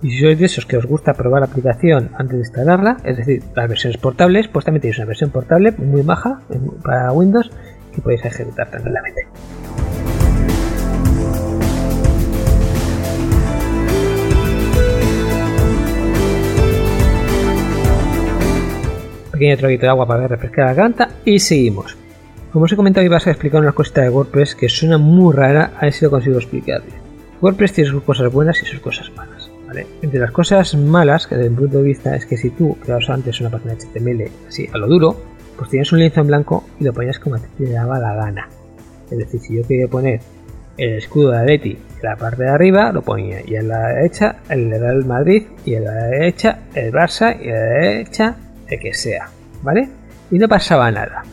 Y 0.02 0.10
si 0.10 0.20
sois 0.20 0.38
de 0.38 0.46
esos 0.46 0.66
que 0.66 0.76
os 0.76 0.86
gusta 0.86 1.14
probar 1.14 1.42
la 1.42 1.46
aplicación 1.46 2.10
antes 2.14 2.32
de 2.32 2.38
instalarla, 2.38 2.96
es 3.04 3.18
decir, 3.18 3.42
las 3.54 3.68
versiones 3.68 3.98
portables, 3.98 4.48
pues 4.48 4.64
también 4.64 4.82
tenéis 4.82 4.98
una 4.98 5.06
versión 5.06 5.30
portable 5.30 5.72
muy 5.72 6.02
baja 6.02 6.40
para 6.82 7.12
Windows 7.12 7.50
que 7.94 8.00
podéis 8.00 8.24
ejecutar 8.24 8.68
tranquilamente. 8.68 9.28
Pequeño 19.42 19.56
traguito 19.56 19.86
de 19.86 19.88
agua 19.88 20.06
para 20.06 20.28
refrescar 20.28 20.66
la 20.66 20.74
garganta 20.74 21.08
y 21.24 21.40
seguimos. 21.40 21.96
Como 22.52 22.66
os 22.66 22.72
he 22.72 22.76
comentado, 22.76 23.04
iba 23.04 23.16
a 23.16 23.30
explicar 23.30 23.60
una 23.60 23.72
cosita 23.72 24.02
de 24.02 24.08
WordPress 24.08 24.54
que 24.54 24.68
suena 24.68 24.98
muy 24.98 25.34
rara, 25.34 25.72
a 25.76 25.86
ver 25.86 25.92
si 25.92 26.04
lo 26.04 26.12
consigo 26.12 26.38
explicar 26.38 26.82
WordPress 27.40 27.72
tiene 27.72 27.90
sus 27.90 28.04
cosas 28.04 28.32
buenas 28.32 28.62
y 28.62 28.66
sus 28.66 28.78
cosas 28.78 29.10
malas. 29.16 29.50
Entre 30.00 30.20
las 30.20 30.30
cosas 30.30 30.76
malas, 30.76 31.26
que 31.26 31.34
desde 31.34 31.50
mi 31.50 31.56
punto 31.56 31.78
de 31.78 31.82
vista, 31.82 32.14
es 32.14 32.24
que 32.24 32.36
si 32.36 32.50
tú 32.50 32.76
creabas 32.80 33.10
antes 33.10 33.40
una 33.40 33.50
página 33.50 33.74
HTML 33.74 34.30
así 34.46 34.68
a 34.72 34.78
lo 34.78 34.86
duro, 34.86 35.16
pues 35.56 35.70
tienes 35.70 35.90
un 35.90 35.98
lienzo 35.98 36.20
en 36.20 36.28
blanco 36.28 36.64
y 36.78 36.84
lo 36.84 36.92
ponías 36.92 37.18
como 37.18 37.36
te 37.38 37.68
daba 37.68 37.98
la 37.98 38.14
gana. 38.14 38.48
Es 39.10 39.18
decir, 39.18 39.40
si 39.40 39.56
yo 39.56 39.66
quería 39.66 39.88
poner 39.88 40.20
el 40.76 40.98
escudo 40.98 41.32
de 41.32 41.38
Atleti 41.38 41.70
en 41.70 42.02
la 42.02 42.16
parte 42.16 42.44
de 42.44 42.50
arriba, 42.50 42.92
lo 42.92 43.02
ponía, 43.02 43.40
y 43.44 43.56
en 43.56 43.66
la 43.66 43.88
derecha 43.88 44.36
el 44.48 44.70
Real 44.70 45.04
Madrid, 45.04 45.48
y 45.64 45.74
en 45.74 45.84
la 45.84 45.94
derecha 45.94 46.60
el 46.74 46.92
Barça, 46.92 47.36
y 47.40 47.48
en 47.48 47.54
la 47.54 47.60
derecha 47.60 48.36
que 48.78 48.94
sea, 48.94 49.28
¿vale? 49.62 49.88
Y 50.30 50.38
no 50.38 50.48
pasaba 50.48 50.90
nada. 50.90 51.24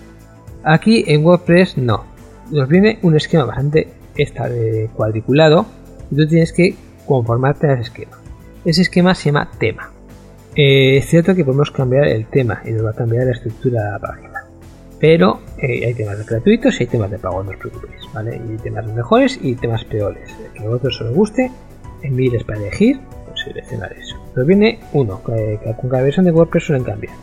Aquí 0.64 1.04
en 1.08 1.26
WordPress 1.26 1.78
no. 1.78 2.06
Nos 2.52 2.68
viene 2.68 3.00
un 3.02 3.16
esquema 3.16 3.46
bastante 3.46 3.88
esta 4.18 4.50
de 4.50 4.90
cuadriculado 4.96 5.66
y 6.12 6.16
tú 6.16 6.28
tienes 6.28 6.52
que 6.52 6.76
conformarte 7.06 7.68
a 7.68 7.74
ese 7.74 7.84
esquema. 7.84 8.18
Ese 8.66 8.82
esquema 8.82 9.16
se 9.16 9.26
llama 9.26 9.50
tema. 9.58 9.92
Eh, 10.56 10.98
es 10.98 11.06
cierto 11.06 11.36
que 11.36 11.46
podemos 11.46 11.72
cambiar 11.72 12.08
el 12.08 12.26
tema 12.26 12.62
y 12.66 12.72
nos 12.72 12.86
va 12.86 12.92
a 12.92 12.96
cambiar 12.96 13.26
la 13.26 13.32
estructura 13.32 13.84
de 13.84 13.92
la 13.92 14.00
página. 14.00 14.44
Pero 15.00 15.40
eh, 15.58 15.86
hay 15.86 15.94
temas 15.94 16.26
gratuitos 16.26 16.80
y 16.80 16.84
hay 16.84 16.88
temas 16.88 17.10
de 17.10 17.20
pago, 17.20 17.42
no 17.44 17.52
os 17.52 17.58
preocupéis, 17.58 18.02
¿vale? 18.14 18.36
Y 18.36 18.52
hay 18.52 18.58
temas 18.58 18.86
mejores 18.88 19.40
y 19.42 19.56
temas 19.56 19.86
peores. 19.86 20.30
Que 20.54 20.60
a 20.60 20.68
vosotros 20.68 21.02
os 21.02 21.16
guste, 21.16 21.52
en 22.02 22.16
miles 22.16 22.44
para 22.44 22.60
elegir, 22.60 23.00
seleccionar 23.50 23.94
eso. 23.94 24.16
Pero 24.34 24.46
viene 24.46 24.80
uno, 24.94 25.22
que 25.24 25.60
con 25.80 25.90
cada 25.90 26.04
versión 26.04 26.26
de 26.26 26.32
WordPress 26.32 26.64
suelen 26.66 26.84
cambiar. 26.84 27.14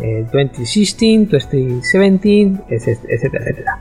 El 0.00 0.24
2016, 0.24 1.30
2017, 1.30 2.68
etcétera, 3.08 3.44
etcétera. 3.44 3.80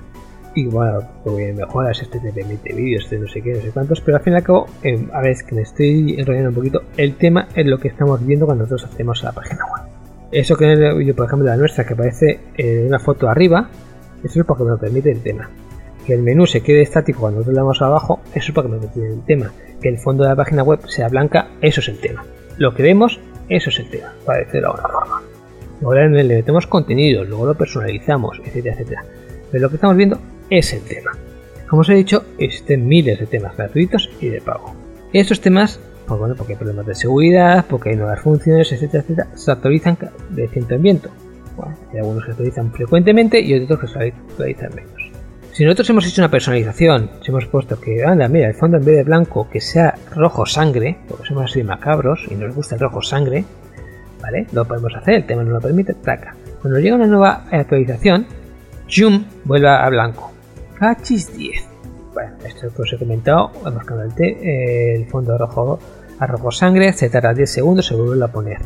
Y 0.56 0.66
bueno, 0.66 1.00
pues 1.24 1.56
mejoras, 1.56 2.00
este 2.00 2.20
te 2.20 2.32
permite 2.32 2.74
vídeos, 2.74 3.06
este 3.06 3.18
no 3.18 3.28
sé 3.28 3.42
qué, 3.42 3.54
no 3.54 3.62
sé 3.62 3.72
cuántos, 3.72 4.02
pero 4.02 4.18
al 4.18 4.24
fin 4.24 4.34
y 4.34 4.36
al 4.36 4.44
cabo, 4.44 4.68
eh, 4.84 5.08
a 5.12 5.22
ver, 5.22 5.36
que 5.48 5.56
me 5.56 5.64
estoy 5.64 6.16
enrollando 6.20 6.50
un 6.50 6.56
poquito, 6.56 6.84
el 6.96 7.16
tema 7.16 7.48
es 7.56 7.66
lo 7.66 7.80
que 7.80 7.88
estamos 7.88 8.24
viendo 8.24 8.46
cuando 8.46 8.66
nosotros 8.66 8.92
hacemos 8.94 9.24
la 9.24 9.32
página 9.32 9.66
web. 9.66 9.90
Eso 10.32 10.56
que 10.56 11.04
yo, 11.06 11.16
por 11.16 11.26
ejemplo, 11.26 11.48
la 11.48 11.58
nuestra, 11.58 11.86
que 11.86 11.94
aparece 11.94 12.40
en 12.56 12.88
una 12.88 13.00
foto 13.00 13.30
arriba, 13.30 13.70
eso 14.24 14.40
es 14.40 14.46
porque 14.46 14.64
me 14.64 14.70
lo 14.72 14.78
permite 14.78 15.12
el 15.12 15.22
tema. 15.22 15.50
Que 16.06 16.14
el 16.14 16.22
menú 16.22 16.46
se 16.46 16.62
quede 16.62 16.82
estático 16.82 17.22
cuando 17.22 17.42
le 17.42 17.54
damos 17.54 17.82
abajo, 17.82 18.20
eso 18.34 18.48
es 18.50 18.52
porque 18.52 18.70
me 18.70 18.78
permite 18.78 19.14
el 19.14 19.26
tema. 19.26 19.52
Que 19.82 19.90
el 19.90 20.00
fondo 20.00 20.24
de 20.24 20.30
la 20.30 20.36
página 20.36 20.64
web 20.64 20.80
sea 20.88 21.08
blanca, 21.10 21.50
eso 21.62 21.80
es 21.80 21.88
el 21.88 22.00
tema. 22.00 22.26
Lo 22.58 22.74
que 22.74 22.84
vemos, 22.84 23.20
eso 23.50 23.70
es 23.70 23.80
el 23.80 23.90
tema, 23.90 24.14
para 24.26 24.40
decirlo 24.40 24.74
de 24.74 24.82
alguna 24.82 24.90
forma. 24.90 25.22
Ahora 25.84 26.08
le 26.08 26.24
metemos 26.24 26.68
contenido, 26.68 27.24
luego 27.24 27.46
lo 27.46 27.56
personalizamos, 27.56 28.40
etcétera, 28.46 28.76
etcétera. 28.76 29.06
Pero 29.52 29.62
lo 29.64 29.70
que 29.70 29.76
estamos 29.76 29.98
viendo 29.98 30.20
es 30.50 30.74
el 30.74 30.82
tema. 30.82 31.12
Como 31.68 31.82
os 31.82 31.90
he 31.90 31.96
dicho, 31.96 32.24
existen 32.38 32.88
miles 32.88 33.20
de 33.20 33.26
temas 33.26 33.58
gratuitos 33.58 34.10
y 34.22 34.30
de 34.30 34.42
pago. 34.42 34.76
Estos 35.12 35.42
temas, 35.42 35.80
pues 36.08 36.20
bueno, 36.20 36.36
porque 36.36 36.54
hay 36.54 36.58
problemas 36.58 36.86
de 36.86 36.96
seguridad, 36.96 37.66
porque 37.70 37.90
hay 37.90 37.96
nuevas 37.96 38.22
funciones, 38.22 38.72
etcétera, 38.72 39.04
etcétera, 39.04 39.28
se 39.36 39.52
actualizan 39.52 39.98
de 40.30 40.48
ciento 40.48 40.76
en 40.76 40.82
viento. 40.82 41.10
Bueno, 41.58 41.76
hay 41.92 42.00
algunos 42.00 42.24
que 42.24 42.28
se 42.28 42.32
actualizan 42.32 42.72
frecuentemente 42.72 43.42
y 43.42 43.54
otros 43.60 43.80
que 43.80 43.88
se 43.88 44.00
actualizan 44.00 44.76
menos. 44.76 45.03
Si 45.54 45.64
nosotros 45.64 45.88
hemos 45.92 46.08
hecho 46.08 46.20
una 46.20 46.32
personalización, 46.32 47.12
si 47.22 47.30
hemos 47.30 47.46
puesto 47.46 47.80
que, 47.80 48.04
anda, 48.04 48.28
mira, 48.28 48.48
el 48.48 48.56
fondo 48.56 48.78
en 48.78 48.86
vez 48.86 48.96
de 48.96 49.04
blanco 49.04 49.48
que 49.52 49.62
sea 49.62 49.94
rojo 50.16 50.48
sangre, 50.48 50.98
porque 51.08 51.28
somos 51.28 51.52
así 51.52 51.62
macabros 51.62 52.26
y 52.32 52.34
nos 52.34 52.56
gusta 52.56 52.74
el 52.74 52.82
rojo 52.82 53.04
sangre, 53.04 53.46
¿vale? 54.20 54.48
Lo 54.52 54.66
podemos 54.66 54.96
hacer, 54.96 55.14
el 55.14 55.26
tema 55.28 55.44
nos 55.44 55.54
lo 55.54 55.62
permite, 55.62 55.94
taca. 55.94 56.36
Cuando 56.60 56.80
llega 56.80 56.96
una 56.96 57.06
nueva 57.06 57.46
actualización, 57.52 58.26
Zoom 58.90 59.26
vuelve 59.44 59.70
a 59.70 59.88
blanco. 59.90 60.32
Cachis 60.80 61.38
10. 61.38 61.68
Bueno, 62.16 62.32
esto 62.44 62.74
que 62.76 62.82
os 62.82 62.94
he 62.94 62.98
comentado, 62.98 63.52
hemos 63.64 63.84
cambiado 63.84 64.10
el, 64.10 64.16
té, 64.16 64.96
el 64.96 65.06
fondo 65.06 65.38
rojo 65.38 65.78
a 66.18 66.26
rojo 66.26 66.50
sangre, 66.50 66.94
se 66.94 67.12
tarda 67.12 67.32
10 67.32 67.52
segundos, 67.52 67.86
se 67.86 67.94
vuelve 67.94 68.26
a 68.26 68.30
poner. 68.30 68.58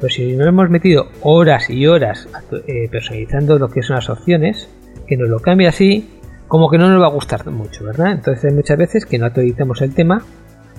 Pero 0.00 0.12
si 0.12 0.34
no 0.34 0.48
hemos 0.48 0.68
metido 0.68 1.06
horas 1.22 1.70
y 1.70 1.86
horas 1.86 2.28
eh, 2.66 2.88
personalizando 2.90 3.56
lo 3.56 3.68
que 3.68 3.84
son 3.84 3.94
las 3.94 4.10
opciones, 4.10 4.68
que 5.06 5.16
nos 5.16 5.28
lo 5.28 5.38
cambie 5.38 5.68
así, 5.68 6.13
como 6.48 6.70
que 6.70 6.78
no 6.78 6.88
nos 6.88 7.00
va 7.00 7.06
a 7.06 7.10
gustar 7.10 7.46
mucho, 7.50 7.84
¿verdad? 7.84 8.12
Entonces 8.12 8.44
hay 8.44 8.52
muchas 8.52 8.78
veces 8.78 9.06
que 9.06 9.18
no 9.18 9.26
actualizamos 9.26 9.80
el 9.82 9.94
tema 9.94 10.22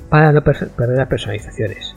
para 0.09 0.31
no 0.31 0.43
perder 0.43 0.97
las 0.97 1.07
personalizaciones 1.07 1.95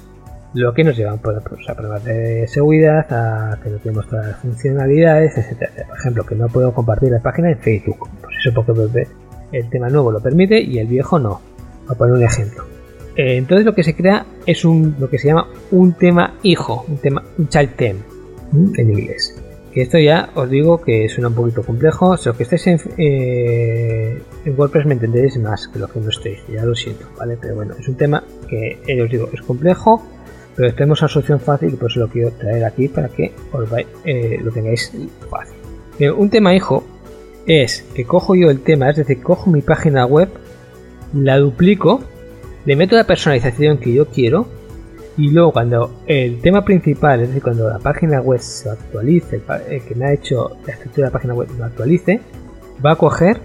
lo 0.55 0.73
que 0.73 0.85
nos 0.85 0.97
llevan 0.97 1.19
pues, 1.19 1.37
a 1.69 1.75
pruebas 1.75 2.05
de 2.05 2.47
seguridad, 2.49 3.07
a 3.11 3.59
que 3.63 3.71
no 3.71 3.79
tenemos 3.79 4.09
todas 4.09 4.29
las 4.29 4.37
funcionalidades, 4.39 5.37
etcétera. 5.37 5.87
Por 5.87 5.99
ejemplo, 5.99 6.25
que 6.25 6.35
no 6.35 6.49
puedo 6.49 6.73
compartir 6.73 7.11
la 7.11 7.21
página 7.21 7.51
en 7.51 7.59
Facebook. 7.59 8.09
Pues 8.23 8.37
eso 8.41 8.53
porque 8.55 8.73
pues, 8.73 9.09
el 9.53 9.69
tema 9.69 9.89
nuevo 9.89 10.11
lo 10.11 10.21
permite 10.21 10.61
y 10.61 10.79
el 10.79 10.87
viejo 10.87 11.19
no. 11.19 11.41
Voy 11.87 11.95
a 11.95 11.99
poner 11.99 12.15
un 12.15 12.23
ejemplo. 12.23 12.65
Eh, 13.17 13.37
entonces 13.37 13.67
lo 13.67 13.75
que 13.75 13.83
se 13.83 13.95
crea 13.95 14.25
es 14.47 14.65
un 14.65 14.97
lo 14.99 15.11
que 15.11 15.19
se 15.19 15.29
llama 15.29 15.49
un 15.71 15.93
tema 15.93 16.35
hijo, 16.43 16.85
un 16.89 16.99
tema, 16.99 17.23
un 17.37 17.49
child 17.49 17.75
theme 17.77 18.01
en 18.53 18.91
inglés. 18.91 19.38
Que 19.73 19.83
esto 19.83 19.99
ya 19.99 20.31
os 20.35 20.49
digo 20.49 20.81
que 20.81 21.09
suena 21.09 21.29
un 21.29 21.35
poquito 21.35 21.63
complejo. 21.63 22.17
Si 22.17 22.31
que 22.33 22.43
estéis 22.43 22.67
en, 22.67 22.81
eh, 22.97 24.19
en 24.45 24.59
WordPress 24.59 24.87
me 24.87 24.95
entenderéis 24.95 25.39
más 25.39 25.69
que 25.69 25.79
lo 25.79 25.89
que 25.89 26.01
no 26.01 26.09
estéis, 26.09 26.41
ya 26.53 26.65
lo 26.65 26.75
siento, 26.75 27.07
¿vale? 27.19 27.37
Pero 27.41 27.57
bueno, 27.57 27.75
es 27.79 27.87
un 27.89 27.97
tema 27.97 28.25
que 28.49 28.79
eh, 28.87 29.03
os 29.03 29.11
digo, 29.11 29.29
es 29.33 29.43
complejo 29.43 30.03
pero 30.59 30.75
tenemos 30.75 31.01
una 31.03 31.09
solución 31.09 31.39
fácil 31.39 31.69
y 31.73 31.77
por 31.77 31.89
eso 31.89 32.01
lo 32.01 32.09
quiero 32.09 32.33
traer 32.33 32.65
aquí 32.65 32.89
para 32.89 33.09
que 33.09 33.33
os 33.53 33.69
eh, 34.05 34.41
lo 34.43 34.51
tengáis 34.51 34.93
fácil. 35.31 36.11
un 36.11 36.31
tema 36.31 36.53
hijo 36.53 36.83
es 37.47 37.85
que 37.95 38.05
cojo 38.05 38.35
yo 38.35 38.51
el 38.51 38.61
tema, 38.61 38.91
es 38.91 38.97
decir, 38.97 39.23
cojo 39.23 39.53
mi 39.53 39.63
página 39.63 40.05
web, 40.05 40.29
la 41.15 41.39
duplico, 41.39 42.01
le 42.65 42.75
meto 42.75 42.97
la 42.97 43.05
personalización 43.05 43.79
que 43.79 43.93
yo 43.93 44.07
quiero 44.07 44.49
y 45.19 45.31
luego 45.31 45.53
cuando 45.53 46.03
el 46.07 46.41
tema 46.41 46.65
principal, 46.65 47.21
es 47.21 47.29
decir, 47.29 47.43
cuando 47.43 47.69
la 47.69 47.81
página 47.81 48.21
web 48.21 48.41
se 48.41 48.71
actualice, 48.71 49.43
el 49.69 49.83
que 49.83 49.95
me 49.97 50.07
ha 50.07 50.13
hecho 50.13 50.57
la 50.65 50.73
estructura 50.73 51.07
de 51.07 51.11
la 51.11 51.13
página 51.13 51.35
web 51.35 51.49
lo 51.59 51.65
actualice, 51.65 52.21
va 52.85 52.93
a 52.93 52.97
coger, 52.97 53.41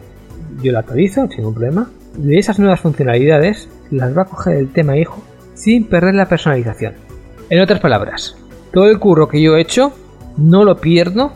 yo 0.62 0.72
la 0.72 0.80
actualizo 0.80 1.28
sin 1.28 1.38
ningún 1.38 1.56
problema, 1.56 1.90
y 2.24 2.38
esas 2.38 2.60
nuevas 2.60 2.80
funcionalidades 2.80 3.68
las 3.90 4.16
va 4.16 4.22
a 4.22 4.26
coger 4.26 4.58
el 4.58 4.72
tema 4.72 4.98
hijo 4.98 5.24
sin 5.56 5.86
perder 5.86 6.14
la 6.14 6.30
personalización. 6.30 6.94
En 7.50 7.60
otras 7.60 7.80
palabras, 7.80 8.38
todo 8.72 8.90
el 8.90 9.00
curro 9.00 9.28
que 9.28 9.42
yo 9.42 9.58
he 9.58 9.62
hecho 9.62 9.94
no 10.38 10.64
lo 10.64 10.78
pierdo 10.78 11.34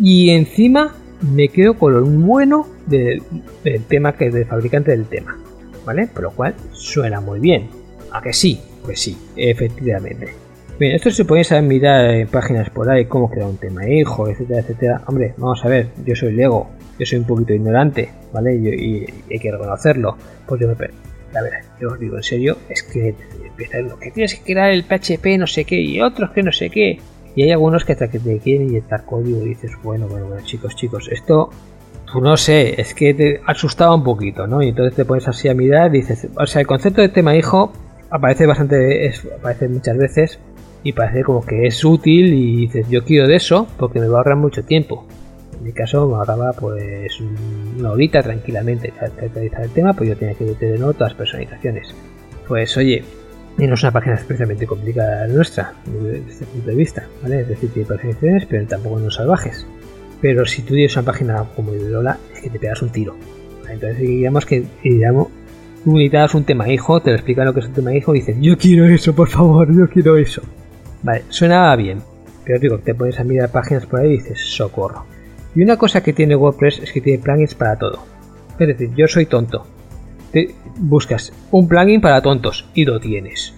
y 0.00 0.30
encima 0.30 0.94
me 1.34 1.48
quedo 1.48 1.74
con 1.74 1.94
lo 1.94 2.04
bueno 2.04 2.68
del, 2.86 3.22
tema 3.88 4.12
que 4.12 4.28
es 4.28 4.34
del 4.34 4.46
fabricante 4.46 4.92
del 4.92 5.06
tema. 5.06 5.36
¿Vale? 5.84 6.06
Por 6.06 6.22
lo 6.22 6.30
cual 6.30 6.54
suena 6.72 7.20
muy 7.20 7.40
bien. 7.40 7.68
¿A 8.12 8.20
que 8.20 8.32
sí? 8.32 8.60
Pues 8.84 9.00
sí, 9.00 9.16
efectivamente. 9.36 10.28
Bien, 10.78 10.94
esto 10.94 11.10
se 11.10 11.44
saber 11.44 11.64
mirar 11.64 12.10
en 12.10 12.28
páginas 12.28 12.70
por 12.70 12.88
ahí 12.88 13.04
cómo 13.04 13.30
queda 13.30 13.46
un 13.46 13.58
tema 13.58 13.86
hijo, 13.86 14.28
etcétera, 14.28 14.60
etcétera. 14.60 15.02
Hombre, 15.06 15.34
vamos 15.36 15.62
a 15.64 15.68
ver, 15.68 15.88
yo 16.06 16.16
soy 16.16 16.32
Lego, 16.32 16.70
yo 16.98 17.04
soy 17.04 17.18
un 17.18 17.26
poquito 17.26 17.52
ignorante, 17.52 18.10
¿vale? 18.32 18.54
y, 18.54 19.06
hay 19.30 19.38
que 19.38 19.52
reconocerlo. 19.52 20.16
Pues 20.46 20.60
yo 20.60 20.68
me, 20.68 20.74
la 21.32 21.42
verdad, 21.42 21.60
yo 21.80 21.88
os 21.88 22.00
digo 22.00 22.16
en 22.16 22.22
serio, 22.22 22.56
es 22.68 22.82
que 22.82 23.14
empieza 23.44 23.78
lo 23.80 23.98
que 23.98 24.10
tienes 24.10 24.34
que 24.34 24.42
crear 24.42 24.70
el 24.70 24.84
PHP, 24.84 25.38
no 25.38 25.46
sé 25.46 25.64
qué, 25.64 25.80
y 25.80 26.00
otros 26.00 26.30
que 26.30 26.42
no 26.42 26.52
sé 26.52 26.70
qué. 26.70 26.98
Y 27.36 27.42
hay 27.44 27.52
algunos 27.52 27.84
que 27.84 27.92
hasta 27.92 28.08
que 28.10 28.18
te 28.18 28.38
quieren 28.38 28.68
inyectar 28.68 29.04
código 29.04 29.44
y 29.44 29.50
dices, 29.50 29.72
bueno, 29.82 30.08
bueno, 30.08 30.26
bueno, 30.26 30.44
chicos, 30.44 30.74
chicos, 30.74 31.08
esto, 31.10 31.50
tú 32.10 32.20
no 32.20 32.36
sé, 32.36 32.80
es 32.80 32.92
que 32.94 33.14
te 33.14 33.40
asustaba 33.46 33.94
un 33.94 34.02
poquito, 34.02 34.46
¿no? 34.46 34.62
Y 34.62 34.70
entonces 34.70 34.94
te 34.96 35.04
pones 35.04 35.28
así 35.28 35.48
a 35.48 35.54
mirar 35.54 35.90
dices, 35.90 36.26
o 36.34 36.46
sea, 36.46 36.60
el 36.60 36.66
concepto 36.66 37.00
de 37.00 37.08
tema 37.08 37.36
hijo 37.36 37.72
aparece 38.10 38.46
bastante, 38.46 39.12
aparece 39.38 39.68
muchas 39.68 39.96
veces 39.96 40.38
y 40.82 40.92
parece 40.92 41.22
como 41.22 41.44
que 41.44 41.66
es 41.66 41.84
útil 41.84 42.32
y 42.32 42.56
dices, 42.66 42.88
yo 42.88 43.04
quiero 43.04 43.28
de 43.28 43.36
eso 43.36 43.66
porque 43.78 44.00
me 44.00 44.08
va 44.08 44.16
a 44.16 44.18
ahorrar 44.18 44.36
mucho 44.36 44.64
tiempo. 44.64 45.06
En 45.58 45.64
mi 45.64 45.72
caso 45.72 46.08
me 46.08 46.14
ahorraba 46.14 46.52
pues 46.52 47.20
una 47.78 47.90
horita 47.92 48.22
tranquilamente 48.22 48.92
actualizar 49.00 49.62
el 49.62 49.70
tema, 49.70 49.92
pues 49.92 50.08
yo 50.08 50.16
tenía 50.16 50.34
que 50.34 50.44
meter 50.44 50.72
de 50.72 50.78
nuevo 50.78 50.94
todas 50.94 51.12
las 51.12 51.18
personalizaciones. 51.18 51.94
Pues 52.48 52.76
oye, 52.76 53.04
no 53.58 53.74
es 53.74 53.82
una 53.82 53.92
página 53.92 54.16
especialmente 54.16 54.66
complicada 54.66 55.26
la 55.26 55.32
nuestra, 55.32 55.74
desde 55.84 56.30
este 56.30 56.46
punto 56.46 56.70
de 56.70 56.76
vista, 56.76 57.06
¿vale? 57.22 57.40
Es 57.42 57.48
decir, 57.48 57.70
tiene 57.70 57.86
personalizaciones, 57.86 58.46
pero 58.46 58.66
tampoco 58.66 58.98
son 59.00 59.10
salvajes. 59.10 59.66
Pero 60.22 60.46
si 60.46 60.62
tú 60.62 60.74
tienes 60.74 60.96
una 60.96 61.04
página 61.04 61.44
como 61.54 61.72
Lola, 61.72 62.18
es 62.34 62.40
que 62.40 62.50
te 62.50 62.58
pegas 62.58 62.80
un 62.82 62.90
tiro. 62.90 63.14
Entonces 63.68 63.98
digamos 63.98 64.46
que 64.46 64.64
digamos, 64.82 65.28
tú 65.84 65.92
necesitas 65.92 66.34
un 66.34 66.44
tema 66.44 66.68
hijo, 66.68 67.00
te 67.00 67.10
lo 67.10 67.16
explican 67.16 67.46
lo 67.46 67.54
que 67.54 67.60
es 67.60 67.66
un 67.66 67.72
tema 67.72 67.94
hijo 67.94 68.14
y 68.14 68.20
dices, 68.20 68.36
yo 68.40 68.56
quiero 68.56 68.86
eso, 68.86 69.14
por 69.14 69.28
favor, 69.28 69.74
yo 69.74 69.88
quiero 69.88 70.16
eso. 70.16 70.42
Vale, 71.02 71.24
suena 71.28 71.74
bien, 71.76 72.02
pero 72.44 72.58
digo, 72.58 72.78
te 72.78 72.94
pones 72.94 73.18
a 73.18 73.24
mirar 73.24 73.50
páginas 73.50 73.86
por 73.86 74.00
ahí 74.00 74.08
y 74.08 74.18
dices, 74.18 74.40
socorro. 74.40 75.04
Y 75.54 75.62
una 75.62 75.76
cosa 75.76 76.02
que 76.02 76.12
tiene 76.12 76.36
WordPress 76.36 76.80
es 76.80 76.92
que 76.92 77.00
tiene 77.00 77.22
plugins 77.22 77.54
para 77.54 77.76
todo. 77.76 78.04
Es 78.58 78.68
decir, 78.68 78.90
yo 78.94 79.08
soy 79.08 79.26
tonto. 79.26 79.66
Te 80.32 80.54
buscas 80.78 81.32
un 81.50 81.66
plugin 81.66 82.00
para 82.00 82.22
tontos 82.22 82.68
y 82.74 82.84
lo 82.84 83.00
tienes. 83.00 83.54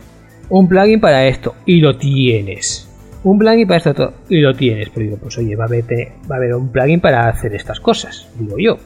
Un 0.48 0.68
plugin 0.68 1.00
para 1.00 1.26
esto 1.26 1.54
y 1.66 1.80
lo 1.80 1.96
tienes. 1.98 2.88
Un 3.24 3.38
plugin 3.38 3.66
para 3.66 3.78
esto 3.78 4.14
y 4.28 4.40
lo 4.40 4.54
tienes. 4.54 4.88
Pero 4.88 5.04
digo, 5.04 5.16
pues 5.18 5.36
oye, 5.38 5.54
va 5.54 5.64
a, 5.64 5.66
haber, 5.66 5.84
va 6.30 6.36
a 6.36 6.38
haber 6.38 6.54
un 6.54 6.70
plugin 6.70 7.00
para 7.00 7.28
hacer 7.28 7.54
estas 7.54 7.80
cosas, 7.80 8.28
digo 8.38 8.56
yo. 8.58 8.78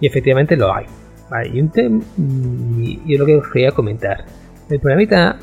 Y 0.00 0.06
efectivamente 0.06 0.56
lo 0.56 0.74
hay. 0.74 0.84
Vale, 1.30 1.48
y, 1.48 1.60
un 1.60 2.04
y, 3.06 3.16
lo 3.16 3.24
que 3.24 3.36
os 3.36 3.48
quería 3.48 3.70
comentar. 3.70 4.24
El 4.68 4.80
programita 4.80 5.36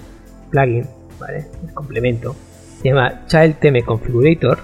plugin, 0.51 0.85
¿vale? 1.19 1.45
El 1.65 1.73
complemento, 1.73 2.35
se 2.81 2.89
llama 2.89 3.25
Child 3.27 3.55
Theme 3.59 3.83
Configurator 3.83 4.59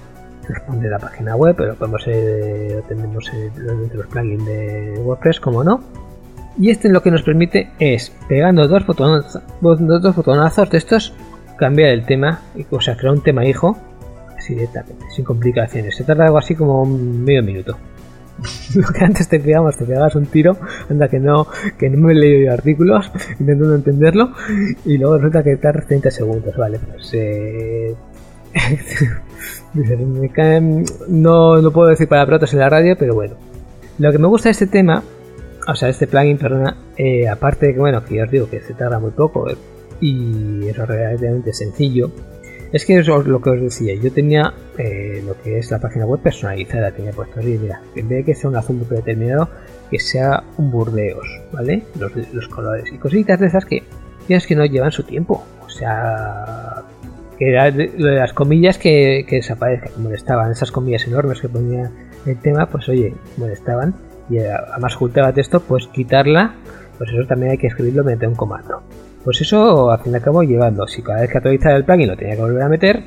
responde 0.47 0.89
la 0.89 0.99
página 0.99 1.35
web, 1.35 1.55
pero 1.55 1.75
podemos 1.75 2.03
eh, 2.07 2.81
tenemos 2.87 3.31
eh, 3.33 3.51
los 3.93 4.07
plugins 4.07 4.45
de 4.45 4.99
WordPress, 4.99 5.39
como 5.39 5.63
no. 5.63 5.81
Y 6.59 6.69
este 6.69 6.89
lo 6.89 7.01
que 7.01 7.11
nos 7.11 7.23
permite 7.23 7.71
es, 7.79 8.11
pegando 8.27 8.67
dos 8.67 8.85
botonazos, 8.85 9.41
dos 9.61 10.15
botonazos 10.15 10.69
de 10.69 10.77
estos, 10.77 11.13
cambiar 11.57 11.89
el 11.89 12.05
tema, 12.05 12.41
o 12.69 12.81
sea, 12.81 12.95
crear 12.95 13.13
un 13.13 13.23
tema 13.23 13.45
hijo, 13.45 13.75
así 14.37 14.53
directamente, 14.53 15.05
sin 15.15 15.25
complicaciones. 15.25 15.95
Se 15.95 16.03
tarda 16.03 16.25
algo 16.25 16.37
así 16.37 16.55
como 16.55 16.85
medio 16.85 17.41
minuto. 17.41 17.77
lo 18.75 18.87
que 18.87 19.03
antes 19.03 19.27
te 19.27 19.39
pegabas, 19.39 19.77
te 19.77 19.85
pegabas 19.85 20.15
un 20.15 20.25
tiro, 20.25 20.57
anda 20.89 21.07
que 21.07 21.19
no, 21.19 21.47
que 21.77 21.89
no 21.89 22.07
me 22.07 22.13
he 22.13 22.15
leído 22.15 22.53
artículos, 22.53 23.11
intentando 23.39 23.75
entenderlo, 23.75 24.31
y 24.85 24.97
luego 24.97 25.17
resulta 25.17 25.43
que 25.43 25.57
tarda 25.57 25.85
30 25.85 26.11
segundos, 26.11 26.55
vale, 26.55 26.79
pues 26.79 27.09
eh, 27.13 27.95
no, 31.07 31.61
no 31.61 31.71
puedo 31.71 31.89
decir 31.89 32.07
palabrotas 32.07 32.53
en 32.53 32.59
la 32.59 32.69
radio, 32.69 32.95
pero 32.97 33.15
bueno. 33.15 33.35
Lo 33.99 34.11
que 34.11 34.17
me 34.17 34.27
gusta 34.27 34.49
de 34.49 34.51
este 34.51 34.67
tema, 34.67 35.03
o 35.67 35.75
sea, 35.75 35.89
este 35.89 36.07
plugin, 36.07 36.37
perdona, 36.37 36.77
eh, 36.97 37.27
aparte 37.27 37.67
de 37.67 37.73
que, 37.73 37.79
bueno, 37.79 38.03
que 38.03 38.21
os 38.21 38.31
digo 38.31 38.49
que 38.49 38.61
se 38.61 38.73
tarda 38.73 38.99
muy 38.99 39.11
poco 39.11 39.49
eh, 39.49 39.57
y 40.01 40.67
es 40.67 40.75
relativamente 40.75 41.53
sencillo, 41.53 42.11
es 42.73 42.85
que 42.85 42.97
es 42.97 43.07
lo 43.07 43.39
que 43.39 43.49
os 43.51 43.61
decía, 43.61 43.93
yo 43.93 44.11
tenía 44.11 44.51
eh, 44.79 45.21
lo 45.25 45.39
que 45.41 45.59
es 45.59 45.69
la 45.69 45.79
página 45.79 46.07
web 46.07 46.19
personalizada, 46.21 46.91
tenía 46.91 47.11
puesto 47.11 47.39
ahí, 47.39 47.57
mira, 47.57 47.81
en 47.95 48.09
vez 48.09 48.17
de 48.19 48.25
que 48.25 48.35
sea 48.35 48.49
un 48.49 48.55
azul 48.55 48.83
predeterminado, 48.87 49.47
que 49.91 49.99
sea 49.99 50.43
un 50.57 50.71
burdeos, 50.71 51.27
¿vale? 51.51 51.83
Los, 51.99 52.11
los 52.33 52.47
colores 52.47 52.91
y 52.91 52.97
cositas 52.97 53.39
de 53.39 53.45
esas 53.45 53.63
que 53.65 53.83
tienes 54.25 54.47
que 54.47 54.55
no 54.55 54.65
llevan 54.65 54.91
su 54.91 55.03
tiempo, 55.03 55.43
o 55.63 55.69
sea, 55.69 56.83
que 57.37 57.51
lo 57.95 58.07
de 58.07 58.15
las 58.15 58.33
comillas 58.33 58.79
que, 58.79 59.23
que 59.29 59.35
desaparezcan, 59.37 59.91
molestaban, 60.01 60.51
esas 60.51 60.71
comillas 60.71 61.05
enormes 61.05 61.41
que 61.41 61.49
ponía 61.49 61.91
el 62.25 62.39
tema, 62.39 62.65
pues 62.65 62.89
oye, 62.89 63.13
molestaban 63.37 63.93
y 64.31 64.39
además 64.39 64.95
ocultaba 64.95 65.31
texto, 65.31 65.59
pues 65.59 65.85
quitarla, 65.87 66.55
pues 66.97 67.11
eso 67.11 67.27
también 67.27 67.51
hay 67.51 67.57
que 67.59 67.67
escribirlo 67.67 68.03
mediante 68.03 68.27
un 68.27 68.35
comando. 68.35 68.81
Pues 69.23 69.39
eso 69.41 69.89
al 69.89 69.99
fin 69.99 70.11
y 70.11 70.15
al 70.15 70.21
cabo 70.21 70.43
llevando, 70.43 70.85
si 70.87 71.01
cada 71.01 71.21
vez 71.21 71.31
que 71.31 71.37
actualizaba 71.37 71.75
el 71.77 71.85
plugin 71.85 72.07
lo 72.07 72.17
tenía 72.17 72.35
que 72.35 72.41
volver 72.41 72.63
a 72.63 72.69
meter, 72.69 73.03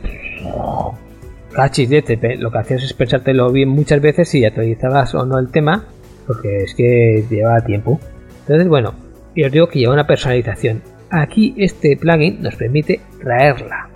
cachis 1.52 1.88
de 1.90 2.02
TP, 2.02 2.36
lo 2.38 2.50
que 2.50 2.58
hacías 2.58 2.82
es 2.82 2.94
pensártelo 2.94 3.50
bien 3.52 3.68
muchas 3.68 4.00
veces 4.00 4.28
si 4.28 4.44
actualizabas 4.44 5.14
o 5.14 5.26
no 5.26 5.38
el 5.38 5.50
tema, 5.50 5.84
porque 6.26 6.64
es 6.64 6.74
que 6.74 7.24
lleva 7.28 7.60
tiempo. 7.60 8.00
Entonces, 8.40 8.68
bueno, 8.68 8.94
y 9.34 9.44
os 9.44 9.52
digo 9.52 9.68
que 9.68 9.78
lleva 9.78 9.92
una 9.92 10.06
personalización. 10.06 10.82
Aquí 11.10 11.54
este 11.58 11.96
plugin 11.96 12.42
nos 12.42 12.56
permite 12.56 13.00
traerla. 13.22 13.90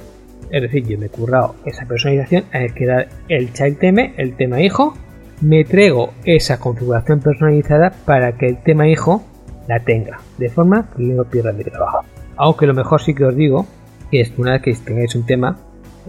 Es 0.50 0.62
decir, 0.62 0.86
yo 0.86 0.98
me 0.98 1.06
he 1.06 1.10
currado 1.10 1.54
esa 1.64 1.86
personalización, 1.86 2.44
hay 2.52 2.68
que 2.70 2.86
dar 2.86 3.08
el 3.28 3.52
child 3.52 3.78
theme, 3.78 4.14
el 4.16 4.36
tema 4.36 4.60
hijo, 4.60 4.94
me 5.40 5.64
traigo 5.64 6.12
esa 6.24 6.58
configuración 6.58 7.20
personalizada 7.20 7.92
para 8.04 8.32
que 8.32 8.46
el 8.46 8.62
tema 8.62 8.88
hijo 8.88 9.22
la 9.70 9.80
tenga, 9.84 10.20
de 10.36 10.48
forma 10.48 10.88
que 10.96 11.04
no 11.04 11.24
pierda 11.24 11.52
mi 11.52 11.62
trabajo. 11.62 12.04
Aunque 12.36 12.66
lo 12.66 12.74
mejor 12.74 13.00
sí 13.00 13.14
que 13.14 13.24
os 13.24 13.36
digo 13.36 13.66
es 14.10 14.32
una 14.36 14.52
vez 14.52 14.62
que 14.62 14.74
tengáis 14.74 15.14
un 15.14 15.24
tema, 15.24 15.56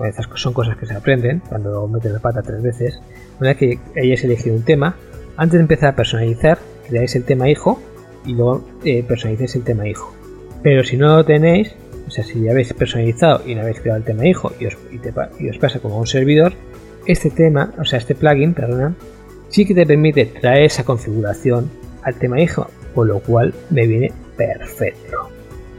estas 0.03 0.27
son 0.33 0.53
cosas 0.53 0.77
que 0.77 0.87
se 0.87 0.95
aprenden 0.95 1.43
cuando 1.47 1.87
metes 1.87 2.11
la 2.11 2.19
pata 2.19 2.41
tres 2.41 2.63
veces, 2.63 2.99
una 3.39 3.51
vez 3.51 3.57
que 3.57 3.79
hayáis 3.95 4.23
elegido 4.23 4.55
un 4.55 4.63
tema, 4.63 4.95
antes 5.37 5.59
de 5.59 5.61
empezar 5.61 5.89
a 5.89 5.95
personalizar, 5.95 6.57
creáis 6.87 7.15
el 7.15 7.23
tema 7.23 7.49
hijo 7.49 7.79
y 8.25 8.33
luego 8.33 8.63
eh, 8.83 9.03
personalicéis 9.03 9.55
el 9.55 9.63
tema 9.63 9.87
hijo. 9.87 10.11
Pero 10.63 10.83
si 10.83 10.97
no 10.97 11.15
lo 11.17 11.23
tenéis, 11.23 11.75
o 12.07 12.09
sea, 12.09 12.23
si 12.23 12.41
ya 12.41 12.51
habéis 12.51 12.73
personalizado 12.73 13.43
y 13.45 13.53
no 13.53 13.61
habéis 13.61 13.79
creado 13.79 13.99
el 13.99 14.05
tema 14.05 14.25
hijo 14.25 14.51
y 14.59 14.65
os, 14.65 15.57
pasa 15.59 15.79
como 15.79 15.99
un 15.99 16.07
servidor, 16.07 16.53
este 17.05 17.29
tema, 17.29 17.71
o 17.77 17.85
sea, 17.85 17.99
este 17.99 18.15
plugin, 18.15 18.55
perdona, 18.55 18.95
sí 19.49 19.65
que 19.65 19.75
te 19.75 19.85
permite 19.85 20.25
traer 20.25 20.63
esa 20.63 20.83
configuración 20.83 21.69
al 22.01 22.15
tema 22.15 22.41
hijo, 22.41 22.67
por 22.93 23.07
lo 23.07 23.19
cual 23.19 23.53
me 23.69 23.87
viene 23.87 24.11
perfecto. 24.37 25.29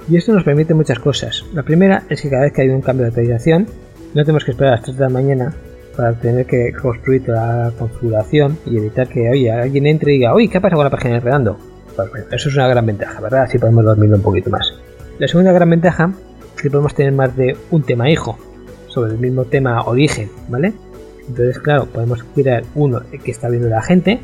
Y 0.09 0.17
esto 0.17 0.33
nos 0.33 0.45
permite 0.45 0.75
muchas 0.75 0.99
cosas. 0.99 1.45
La 1.53 1.63
primera 1.63 2.03
es 2.09 2.23
que 2.23 2.31
cada 2.31 2.43
vez 2.43 2.53
que 2.53 2.63
hay 2.63 2.69
un 2.69 2.81
cambio 2.81 3.05
de 3.05 3.09
actualización, 3.09 3.67
no 4.15 4.23
tenemos 4.25 4.45
que 4.45 4.51
esperar 4.51 4.75
a 4.75 4.77
las 4.77 4.85
3 4.85 4.97
de 4.97 5.05
la 5.05 5.11
mañana 5.11 5.55
para 5.97 6.13
tener 6.15 6.47
que 6.47 6.73
construir 6.73 7.25
toda 7.25 7.65
la 7.65 7.71
configuración 7.71 8.59
y 8.67 8.77
evitar 8.77 9.09
que 9.09 9.29
oye, 9.31 9.51
alguien 9.51 9.87
entre 9.87 10.15
y 10.15 10.19
diga, 10.19 10.35
oye, 10.35 10.49
¿qué 10.49 10.61
pasa 10.61 10.75
con 10.75 10.85
la 10.85 10.91
página 10.91 11.13
de 11.13 11.19
Enredando? 11.19 11.59
Pues 11.95 12.11
bueno, 12.11 12.27
eso 12.33 12.49
es 12.49 12.55
una 12.55 12.69
gran 12.69 12.87
ventaja, 12.87 13.21
¿verdad? 13.21 13.43
Así 13.43 13.59
podemos 13.59 13.85
dormirlo 13.85 14.17
un 14.17 14.23
poquito 14.23 14.51
más. 14.51 14.73
La 15.19 15.29
segunda 15.29 15.53
gran 15.53 15.71
ventaja 15.71 16.13
es 16.57 16.63
que 16.63 16.71
podemos 16.71 16.95
tener 16.95 17.13
más 17.13 17.37
de 17.37 17.57
un 17.71 17.83
tema 17.83 18.11
hijo 18.11 18.39
sobre 18.89 19.13
el 19.13 19.19
mismo 19.19 19.45
tema 19.45 19.83
origen, 19.83 20.31
¿vale? 20.49 20.73
Entonces, 21.29 21.59
claro, 21.59 21.87
podemos 21.87 22.25
crear 22.35 22.65
uno 22.75 23.03
que 23.23 23.31
está 23.31 23.49
viendo 23.49 23.69
la 23.69 23.83
gente 23.83 24.21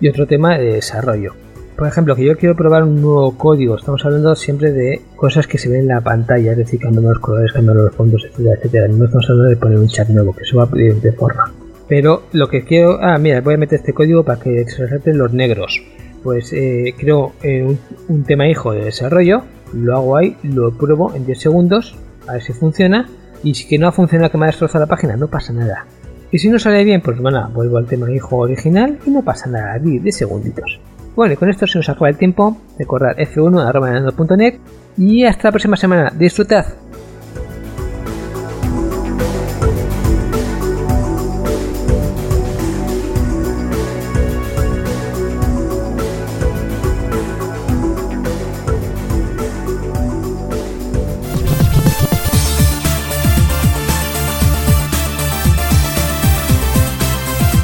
y 0.00 0.08
otro 0.08 0.26
tema 0.26 0.58
de 0.58 0.74
desarrollo. 0.74 1.34
Por 1.76 1.86
ejemplo, 1.86 2.16
que 2.16 2.24
yo 2.24 2.38
quiero 2.38 2.56
probar 2.56 2.84
un 2.84 3.02
nuevo 3.02 3.36
código, 3.36 3.76
estamos 3.76 4.02
hablando 4.06 4.34
siempre 4.34 4.72
de 4.72 5.02
cosas 5.14 5.46
que 5.46 5.58
se 5.58 5.68
ven 5.68 5.80
en 5.80 5.88
la 5.88 6.00
pantalla, 6.00 6.52
es 6.52 6.58
decir, 6.58 6.80
cambiando 6.80 7.10
los 7.10 7.18
colores, 7.18 7.52
cambiando 7.52 7.84
los 7.84 7.94
fondos, 7.94 8.24
etcétera, 8.24 8.54
etcétera. 8.56 8.88
No 8.88 9.04
estamos 9.04 9.28
hablando 9.28 9.50
de 9.50 9.56
poner 9.56 9.78
un 9.78 9.88
chat 9.88 10.08
nuevo, 10.08 10.34
que 10.34 10.44
eso 10.44 10.56
va 10.56 10.66
de, 10.66 10.94
de 10.94 11.12
forma. 11.12 11.52
Pero 11.86 12.22
lo 12.32 12.48
que 12.48 12.64
quiero, 12.64 12.98
ah, 13.02 13.18
mira, 13.18 13.42
voy 13.42 13.54
a 13.54 13.58
meter 13.58 13.78
este 13.78 13.92
código 13.92 14.24
para 14.24 14.40
que 14.40 14.64
resalten 14.64 15.18
los 15.18 15.34
negros. 15.34 15.82
Pues 16.22 16.50
eh, 16.54 16.94
creo 16.98 17.32
eh, 17.42 17.62
un, 17.62 17.78
un 18.08 18.24
tema 18.24 18.48
hijo 18.48 18.72
de 18.72 18.86
desarrollo, 18.86 19.42
lo 19.74 19.96
hago 19.96 20.16
ahí, 20.16 20.34
lo 20.44 20.72
pruebo 20.72 21.14
en 21.14 21.26
10 21.26 21.38
segundos, 21.38 21.94
a 22.26 22.32
ver 22.32 22.42
si 22.42 22.54
funciona. 22.54 23.06
Y 23.42 23.52
si 23.54 23.68
que 23.68 23.78
no 23.78 23.86
ha 23.86 23.92
funcionado, 23.92 24.30
que 24.30 24.38
me 24.38 24.46
ha 24.46 24.48
destrozado 24.48 24.86
la 24.86 24.88
página, 24.88 25.14
no 25.16 25.28
pasa 25.28 25.52
nada. 25.52 25.84
Y 26.32 26.38
si 26.38 26.48
no 26.48 26.58
sale 26.58 26.82
bien, 26.84 27.02
pues 27.02 27.18
bueno, 27.18 27.50
vuelvo 27.52 27.76
al 27.76 27.86
tema 27.86 28.10
hijo 28.10 28.38
original 28.38 28.98
y 29.04 29.10
no 29.10 29.22
pasa 29.22 29.48
nada, 29.50 29.78
10 29.78 30.16
segunditos. 30.16 30.80
Bueno, 31.16 31.32
y 31.32 31.36
con 31.38 31.48
esto 31.48 31.66
se 31.66 31.78
nos 31.78 31.88
acaba 31.88 32.10
el 32.10 32.18
tiempo. 32.18 32.58
Recordad 32.78 33.16
f1.net 33.16 34.58
y 34.98 35.24
hasta 35.24 35.48
la 35.48 35.52
próxima 35.52 35.76
semana. 35.76 36.12
Disfrutad. 36.14 36.66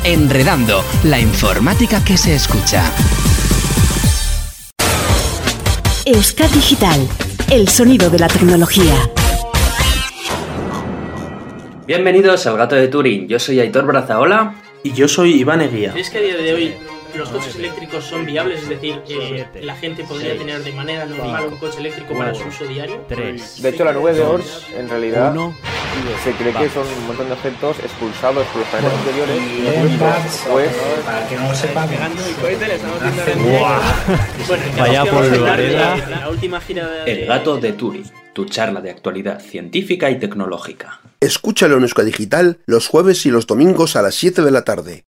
Enredando, 0.04 0.82
la 1.04 1.20
informática 1.20 2.04
que 2.04 2.16
se 2.16 2.34
escucha. 2.34 2.82
Euskad 6.14 6.50
Digital, 6.50 7.08
el 7.50 7.68
sonido 7.68 8.10
de 8.10 8.18
la 8.18 8.28
tecnología. 8.28 8.92
Bienvenidos 11.86 12.46
al 12.46 12.58
Gato 12.58 12.76
de 12.76 12.88
Turing. 12.88 13.28
Yo 13.28 13.38
soy 13.38 13.60
Aitor 13.60 13.86
Brazaola. 13.86 14.56
Y 14.82 14.92
yo 14.92 15.08
soy 15.08 15.40
Iván 15.40 15.62
Eguía. 15.62 15.92
¿Crees 15.92 16.10
que 16.10 16.18
a 16.18 16.20
día 16.20 16.36
de 16.36 16.52
hoy 16.52 16.74
los 17.18 17.30
coches 17.30 17.56
eléctricos 17.56 18.04
son 18.04 18.26
viables? 18.26 18.62
Es 18.62 18.68
decir, 18.68 19.02
que 19.06 19.46
la 19.60 19.76
gente 19.76 20.04
podría 20.04 20.36
tener 20.36 20.62
de 20.62 20.72
manera 20.72 21.06
normal 21.06 21.46
un 21.46 21.56
coche 21.56 21.80
eléctrico 21.80 22.14
para 22.14 22.34
su 22.34 22.46
uso 22.46 22.66
diario. 22.66 23.04
De 23.08 23.68
hecho, 23.68 23.84
la 23.84 23.92
nube 23.92 24.14
de 24.14 24.22
Ors, 24.22 24.66
en 24.76 24.88
realidad, 24.88 25.34
se 26.24 26.32
cree 26.32 26.52
que 26.52 26.68
son 26.68 26.84
un 26.86 27.06
montón 27.06 27.26
de 27.26 27.32
objetos 27.34 27.78
expulsados 27.78 28.44
por 28.46 28.60
los 28.60 28.68
planetas 28.68 28.98
anteriores 28.98 29.38
pues, 30.50 30.70
para 31.04 31.28
que 31.28 31.36
no 31.36 31.48
lo 31.48 31.54
sepan, 31.54 31.88
Vaya 34.78 35.04
de 35.04 36.10
la 36.10 36.28
última 36.30 36.60
gira 36.60 36.88
de... 36.88 37.12
El 37.12 37.26
Gato 37.26 37.58
de 37.58 37.72
Turing. 37.72 38.10
Tu 38.32 38.46
charla 38.46 38.80
de 38.80 38.90
actualidad 38.90 39.40
científica 39.40 40.10
y 40.10 40.18
tecnológica. 40.18 41.00
Escúchalo 41.20 41.76
en 41.76 41.82
Euska 41.82 42.02
Digital 42.02 42.58
los 42.66 42.88
jueves 42.88 43.26
y 43.26 43.30
los 43.30 43.46
domingos 43.46 43.94
a 43.94 44.02
las 44.02 44.14
7 44.14 44.42
de 44.42 44.50
la 44.50 44.64
tarde. 44.64 45.04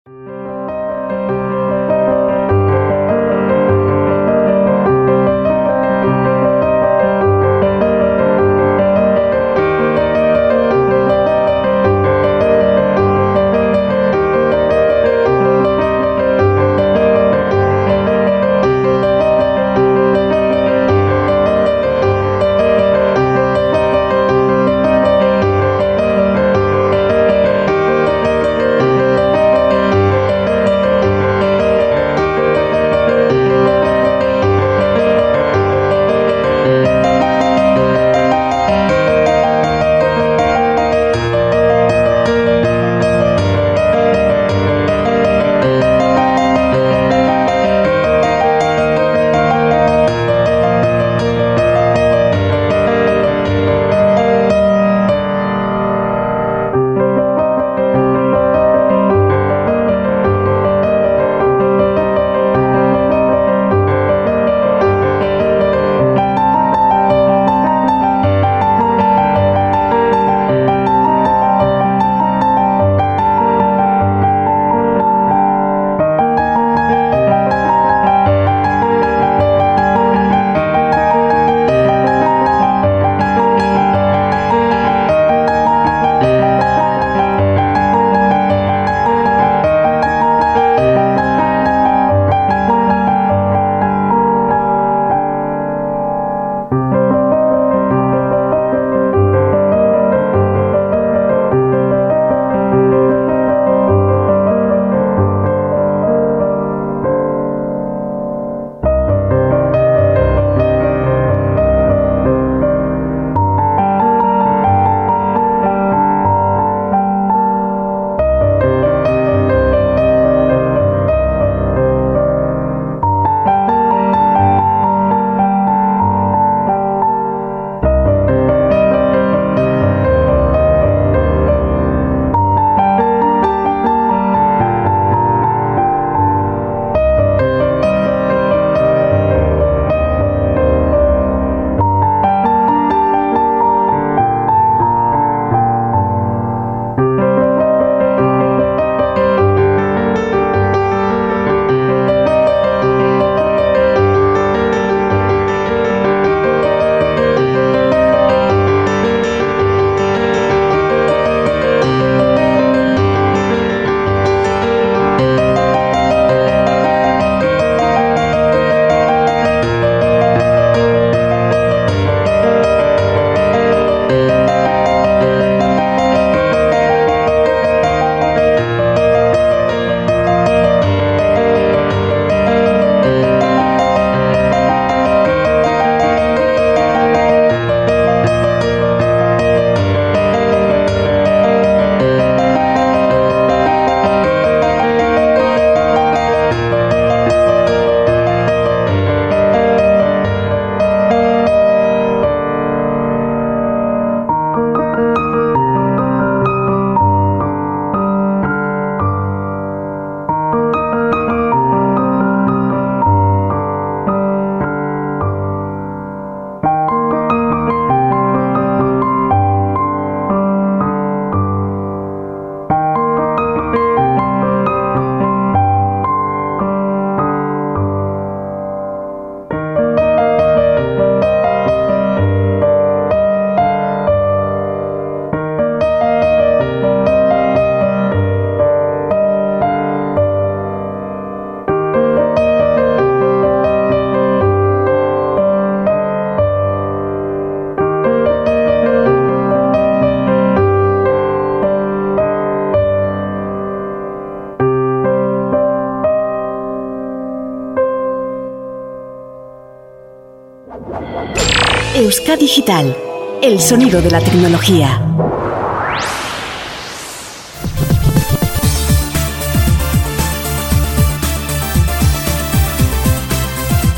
Digital, 262.48 262.96
el 263.42 263.61
sonido 263.61 264.00
de 264.00 264.11
la 264.11 264.20
tecnología. 264.20 265.02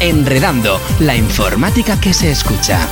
Enredando, 0.00 0.80
la 0.98 1.14
informática 1.14 2.00
que 2.00 2.12
se 2.12 2.32
escucha. 2.32 2.88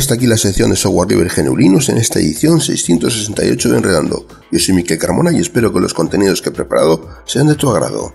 Hasta 0.00 0.14
aquí 0.14 0.26
la 0.26 0.38
sección 0.38 0.70
de 0.70 0.76
software 0.76 1.10
libre 1.10 1.28
genuinos 1.28 1.90
en 1.90 1.98
esta 1.98 2.20
edición 2.20 2.58
668 2.58 3.68
de 3.68 3.76
Enredando. 3.76 4.26
Yo 4.50 4.58
soy 4.58 4.74
Miquel 4.74 4.96
Carmona 4.96 5.30
y 5.30 5.40
espero 5.40 5.74
que 5.74 5.78
los 5.78 5.92
contenidos 5.92 6.40
que 6.40 6.48
he 6.48 6.52
preparado 6.52 7.06
sean 7.26 7.48
de 7.48 7.54
tu 7.54 7.68
agrado. 7.68 8.14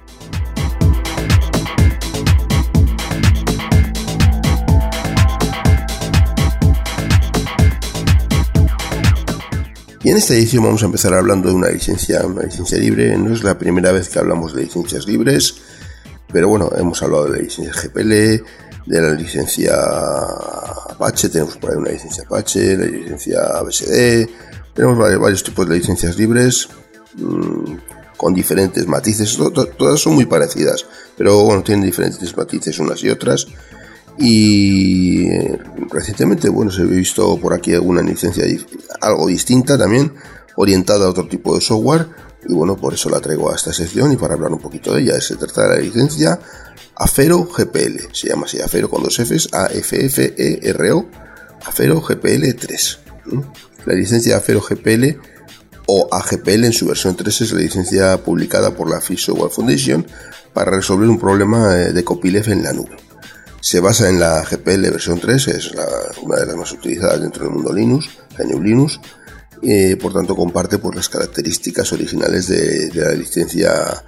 Y 10.03 10.09
en 10.09 10.17
esta 10.17 10.33
edición 10.33 10.63
vamos 10.63 10.81
a 10.81 10.87
empezar 10.87 11.13
hablando 11.13 11.49
de 11.49 11.53
una 11.53 11.69
licencia, 11.69 12.25
una 12.25 12.41
licencia 12.41 12.79
libre. 12.79 13.15
No 13.15 13.31
es 13.31 13.43
la 13.43 13.59
primera 13.59 13.91
vez 13.91 14.09
que 14.09 14.17
hablamos 14.17 14.55
de 14.55 14.63
licencias 14.63 15.05
libres, 15.05 15.53
pero 16.33 16.49
bueno, 16.49 16.71
hemos 16.75 17.03
hablado 17.03 17.25
de 17.25 17.37
la 17.37 17.43
licencia 17.43 17.79
GPL, 17.79 18.43
de 18.85 19.01
la 19.01 19.13
licencia 19.13 19.73
Apache, 20.89 21.29
tenemos 21.29 21.57
por 21.57 21.71
ahí 21.71 21.77
una 21.77 21.91
licencia 21.91 22.23
Apache, 22.23 22.77
la 22.77 22.85
licencia 22.85 23.41
ABSD, 23.59 24.29
tenemos 24.73 24.97
varios, 24.97 25.43
tipos 25.43 25.67
de 25.67 25.77
licencias 25.77 26.17
libres 26.17 26.69
mmm, 27.15 27.77
con 28.17 28.33
diferentes 28.33 28.87
matices, 28.87 29.37
todas 29.77 29.99
son 29.99 30.15
muy 30.15 30.25
parecidas, 30.25 30.85
pero 31.17 31.43
bueno, 31.43 31.63
tienen 31.63 31.85
diferentes 31.85 32.35
matices 32.35 32.79
unas 32.79 33.03
y 33.03 33.09
otras. 33.09 33.47
Y 34.17 35.27
eh, 35.27 35.59
recientemente, 35.91 36.47
bueno, 36.49 36.71
se 36.71 36.83
ha 36.83 36.85
visto 36.85 37.37
por 37.37 37.53
aquí 37.53 37.73
alguna 37.73 38.01
licencia 38.01 38.45
algo 39.01 39.27
distinta 39.27 39.77
también, 39.77 40.13
orientada 40.55 41.05
a 41.05 41.09
otro 41.09 41.27
tipo 41.27 41.55
de 41.55 41.61
software. 41.61 42.07
Y 42.47 42.53
bueno, 42.53 42.75
por 42.77 42.93
eso 42.93 43.09
la 43.09 43.19
traigo 43.19 43.51
a 43.51 43.55
esta 43.55 43.73
sección 43.73 44.11
y 44.11 44.17
para 44.17 44.35
hablar 44.35 44.51
un 44.51 44.59
poquito 44.59 44.93
de 44.93 45.01
ella. 45.01 45.19
Se 45.19 45.35
trata 45.35 45.63
de 45.63 45.69
la 45.69 45.81
licencia 45.81 46.39
Afero 46.95 47.43
GPL, 47.45 48.13
se 48.13 48.29
llama 48.29 48.45
así 48.45 48.61
Afero 48.61 48.89
con 48.89 49.03
dos 49.03 49.15
Fs, 49.15 49.49
A-F-F-E-R-O, 49.51 51.05
Afero 51.65 52.01
GPL 52.01 52.53
3. 52.53 52.99
La 53.85 53.93
licencia 53.93 54.37
Afero 54.37 54.61
GPL 54.61 55.17
o 55.87 56.07
AGPL 56.11 56.65
en 56.65 56.73
su 56.73 56.87
versión 56.87 57.15
3 57.15 57.41
es 57.41 57.51
la 57.51 57.59
licencia 57.59 58.17
publicada 58.23 58.71
por 58.71 58.89
la 58.89 59.01
Free 59.01 59.17
Software 59.17 59.51
Foundation 59.51 60.05
para 60.53 60.71
resolver 60.71 61.09
un 61.09 61.19
problema 61.19 61.75
eh, 61.75 61.93
de 61.93 62.03
copyleft 62.03 62.49
en 62.49 62.63
la 62.63 62.73
nube. 62.73 62.97
Se 63.59 63.79
basa 63.79 64.09
en 64.09 64.19
la 64.19 64.43
GPL 64.43 64.91
versión 64.91 65.19
3, 65.19 65.47
es 65.47 65.71
una 66.21 66.37
de 66.37 66.45
las 66.45 66.55
más 66.55 66.71
utilizadas 66.71 67.19
dentro 67.21 67.43
del 67.43 67.53
mundo 67.53 67.73
Linux, 67.73 68.09
GNU 68.37 68.61
Linux, 68.61 68.99
y 69.61 69.95
por 69.95 70.13
tanto 70.13 70.35
comparte 70.35 70.77
pues, 70.77 70.95
las 70.95 71.09
características 71.09 71.91
originales 71.93 72.47
de, 72.47 72.91
la 72.93 73.11
licencia 73.13 74.03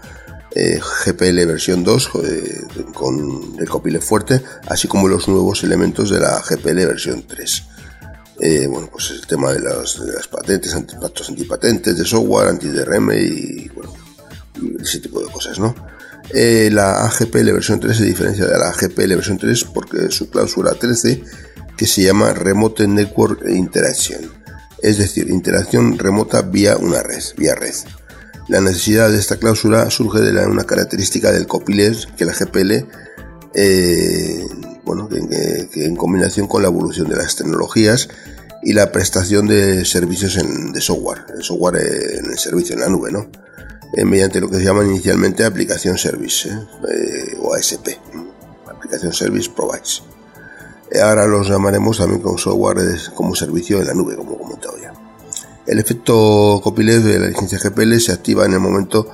eh, 0.54 0.80
GPL 1.06 1.46
versión 1.46 1.84
2 1.84 2.12
eh, 2.24 2.62
con 2.94 3.56
el 3.60 3.70
copyleft 3.70 4.08
fuerte, 4.08 4.42
así 4.68 4.88
como 4.88 5.08
los 5.08 5.28
nuevos 5.28 5.64
elementos 5.64 6.10
de 6.10 6.20
la 6.20 6.42
GPL 6.42 6.86
versión 6.86 7.26
3. 7.28 7.64
Eh, 8.40 8.68
bueno, 8.68 8.90
pues 8.92 9.12
el 9.12 9.26
tema 9.26 9.52
de, 9.52 9.60
las 9.60 10.28
patentes, 10.30 10.74
antipactos 10.74 11.30
antipatentes, 11.30 11.98
de 11.98 12.06
software, 12.06 12.50
anti-DRM 12.50 13.12
y, 13.14 13.70
bueno, 13.70 13.94
ese 14.80 15.00
tipo 15.00 15.22
de 15.22 15.32
cosas, 15.32 15.60
¿no? 15.60 15.76
la 16.34 17.06
AGPL 17.06 17.54
versión 17.54 17.80
3 17.80 17.96
se 17.96 18.04
diferencia 18.04 18.46
de 18.46 18.58
la 18.58 18.68
AGPL 18.70 19.16
versión 19.16 19.38
3 19.38 19.64
porque 19.74 20.12
su 20.12 20.30
cláusula 20.30 20.74
13 20.74 21.24
que 21.78 21.86
se 21.86 22.02
llama 22.02 22.34
Remote 22.34 22.88
Network 22.88 23.48
Interaction, 23.48 24.30
es 24.82 24.98
decir, 24.98 25.30
interacción 25.30 25.98
remota 25.98 26.42
vía 26.42 26.78
una 26.78 27.02
red, 27.04 27.24
vía 27.38 27.56
red. 27.56 27.76
La 28.48 28.62
necesidad 28.62 29.10
de 29.10 29.20
esta 29.20 29.38
cláusula 29.38 29.90
surge 29.90 30.22
de 30.22 30.46
una 30.46 30.63
característica 30.63 31.32
del 31.32 31.48
copyleft 31.48 32.16
que 32.16 32.26
la 32.26 32.34
GPL, 32.34 32.86
eh, 33.54 34.46
bueno, 34.86 35.10
que, 35.10 35.86
en 35.86 35.96
combinación 35.96 36.48
con 36.48 36.62
la 36.62 36.70
evolución 36.70 37.10
de 37.10 37.18
las 37.18 37.36
tecnologías 37.36 38.08
y 38.63 38.74
la 38.74 38.92
prestación 38.92 39.48
de 39.48 39.84
servicios 39.84 40.38
de 40.38 40.82
software, 40.82 41.26
el 41.36 41.44
software 41.44 41.76
en 42.20 42.32
el 42.32 42.38
servicio 42.38 42.76
en 42.76 42.82
la 42.82 42.88
nube, 42.88 43.12
¿no? 43.12 43.30
Eh, 43.94 44.06
mediante 44.06 44.40
lo 44.40 44.50
que 44.50 44.58
se 44.58 44.63
llama 44.63 44.84
inicialmente 44.84 45.44
aplicación 45.44 45.98
service 45.98 46.50
eh, 46.50 47.38
o 47.42 47.54
ASP, 47.54 47.88
aplicación 48.68 49.13
service 49.13 49.50
provides. 49.54 50.04
Ahora 51.02 51.28
los 51.28 51.50
llamaremos 51.50 51.97
también 51.97 52.21
como 52.21 52.38
software 52.38 52.78
como 53.13 53.36
servicio 53.36 53.80
en 53.80 53.88
la 53.88 53.93
nube, 53.93 54.15
como 54.15 54.36
he 54.36 54.38
comentado 54.38 54.78
ya. 54.78 54.93
El 55.65 55.80
efecto 55.80 56.62
copyleft 56.63 57.06
de 57.06 57.19
la 57.19 57.28
licencia 57.28 57.60
GPL 57.60 58.00
se 58.00 58.13
activa 58.13 58.45
en 58.45 58.54
el 58.54 58.60
momento 58.60 59.08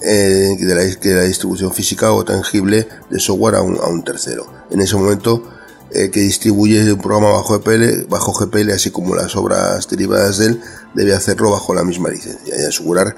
eh, 0.00 0.56
de, 0.58 0.74
la, 0.74 1.22
distribución 1.24 1.72
física 1.74 2.12
o 2.12 2.24
tangible 2.24 2.88
de 3.10 3.20
software 3.20 3.56
a 3.56 3.60
un, 3.62 4.02
tercero. 4.02 4.46
En 4.70 4.80
ese 4.80 4.96
momento 4.96 5.42
eh, 5.90 6.10
que 6.10 6.20
distribuye 6.20 6.90
un 6.90 6.98
programa 6.98 7.32
bajo 7.32 7.58
GPL, 7.58 8.06
bajo 8.08 8.32
GPL, 8.32 8.70
así 8.70 8.90
como 8.90 9.14
las 9.14 9.36
obras 9.36 9.86
derivadas 9.90 10.38
de 10.38 10.46
él, 10.46 10.60
debe 10.94 11.14
hacerlo 11.14 11.50
bajo 11.50 11.74
la 11.74 11.84
misma 11.84 12.08
licencia 12.08 12.58
y 12.58 12.62
asegurar 12.62 13.14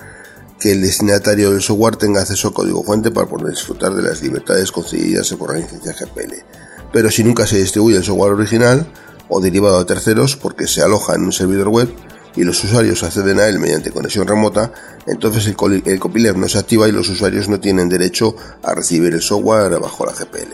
que 0.58 0.72
el 0.72 0.82
destinatario 0.82 1.52
del 1.52 1.62
software 1.62 1.96
tenga 1.96 2.22
acceso 2.22 2.48
al 2.48 2.54
código 2.54 2.82
fuente 2.82 3.12
para 3.12 3.28
poder 3.28 3.50
disfrutar 3.50 3.94
de 3.94 4.02
las 4.02 4.20
libertades 4.20 4.72
concedidas 4.72 5.32
por 5.34 5.52
la 5.52 5.60
licencia 5.60 5.92
GPL. 5.92 6.34
Pero 6.92 7.10
si 7.10 7.24
nunca 7.24 7.46
se 7.46 7.58
distribuye 7.58 7.96
el 7.96 8.04
software 8.04 8.32
original 8.32 8.86
o 9.28 9.40
derivado 9.40 9.78
a 9.78 9.86
terceros 9.86 10.36
porque 10.36 10.66
se 10.66 10.82
aloja 10.82 11.14
en 11.14 11.24
un 11.24 11.32
servidor 11.32 11.68
web, 11.68 11.88
y 12.36 12.44
los 12.44 12.62
usuarios 12.64 13.02
acceden 13.02 13.40
a 13.40 13.46
él 13.46 13.58
mediante 13.58 13.90
conexión 13.90 14.26
remota, 14.26 14.72
entonces 15.06 15.46
el, 15.46 15.56
copyleft 16.00 16.36
no 16.36 16.48
se 16.48 16.58
activa 16.58 16.88
y 16.88 16.92
los 16.92 17.08
usuarios 17.08 17.48
no 17.48 17.60
tienen 17.60 17.88
derecho 17.88 18.34
a 18.62 18.74
recibir 18.74 19.12
el 19.12 19.20
software 19.20 19.78
bajo 19.78 20.06
la 20.06 20.12
GPL. 20.12 20.52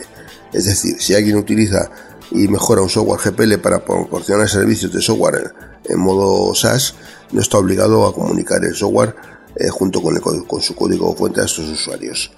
Es 0.51 0.65
decir, 0.65 0.95
si 0.99 1.13
alguien 1.13 1.37
utiliza 1.37 1.89
y 2.31 2.47
mejora 2.47 2.81
un 2.81 2.89
software 2.89 3.19
GPL 3.21 3.59
para 3.59 3.83
proporcionar 3.83 4.49
servicios 4.49 4.91
de 4.91 5.01
software 5.01 5.53
en 5.85 5.99
modo 5.99 6.53
SaaS, 6.53 6.95
no 7.31 7.41
está 7.41 7.57
obligado 7.57 8.05
a 8.05 8.13
comunicar 8.13 8.63
el 8.63 8.75
software 8.75 9.15
eh, 9.55 9.69
junto 9.69 10.01
con, 10.01 10.19
con 10.19 10.61
su 10.61 10.75
código 10.75 11.15
fuente 11.15 11.41
a 11.41 11.45
estos 11.45 11.69
usuarios. 11.69 12.31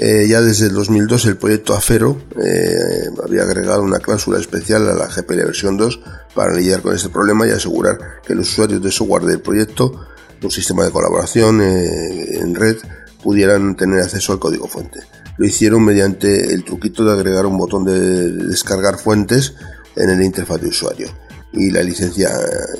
Eh, 0.00 0.28
ya 0.28 0.40
desde 0.40 0.66
el 0.66 0.74
2002 0.74 1.24
el 1.24 1.36
proyecto 1.38 1.74
Afero 1.74 2.16
eh, 2.40 3.10
había 3.24 3.42
agregado 3.42 3.82
una 3.82 3.98
cláusula 3.98 4.38
especial 4.38 4.88
a 4.88 4.94
la 4.94 5.08
GPL 5.08 5.38
versión 5.46 5.76
2 5.76 6.00
para 6.36 6.54
lidiar 6.54 6.82
con 6.82 6.94
este 6.94 7.08
problema 7.08 7.48
y 7.48 7.50
asegurar 7.50 7.98
que 8.24 8.36
los 8.36 8.48
usuarios 8.48 8.80
de 8.80 8.92
software 8.92 9.24
del 9.24 9.40
proyecto, 9.40 10.06
un 10.40 10.50
sistema 10.52 10.84
de 10.84 10.92
colaboración 10.92 11.60
eh, 11.60 12.38
en 12.38 12.54
red, 12.54 12.76
pudieran 13.24 13.74
tener 13.74 13.98
acceso 13.98 14.32
al 14.32 14.38
código 14.38 14.68
fuente. 14.68 15.00
Lo 15.36 15.44
hicieron 15.44 15.84
mediante 15.84 16.54
el 16.54 16.62
truquito 16.62 17.04
de 17.04 17.12
agregar 17.14 17.44
un 17.46 17.58
botón 17.58 17.84
de 17.84 18.30
descargar 18.46 18.98
fuentes 18.98 19.54
en 19.96 20.10
el 20.10 20.22
interfaz 20.22 20.60
de 20.60 20.68
usuario 20.68 21.08
y 21.52 21.72
la 21.72 21.82
licencia 21.82 22.30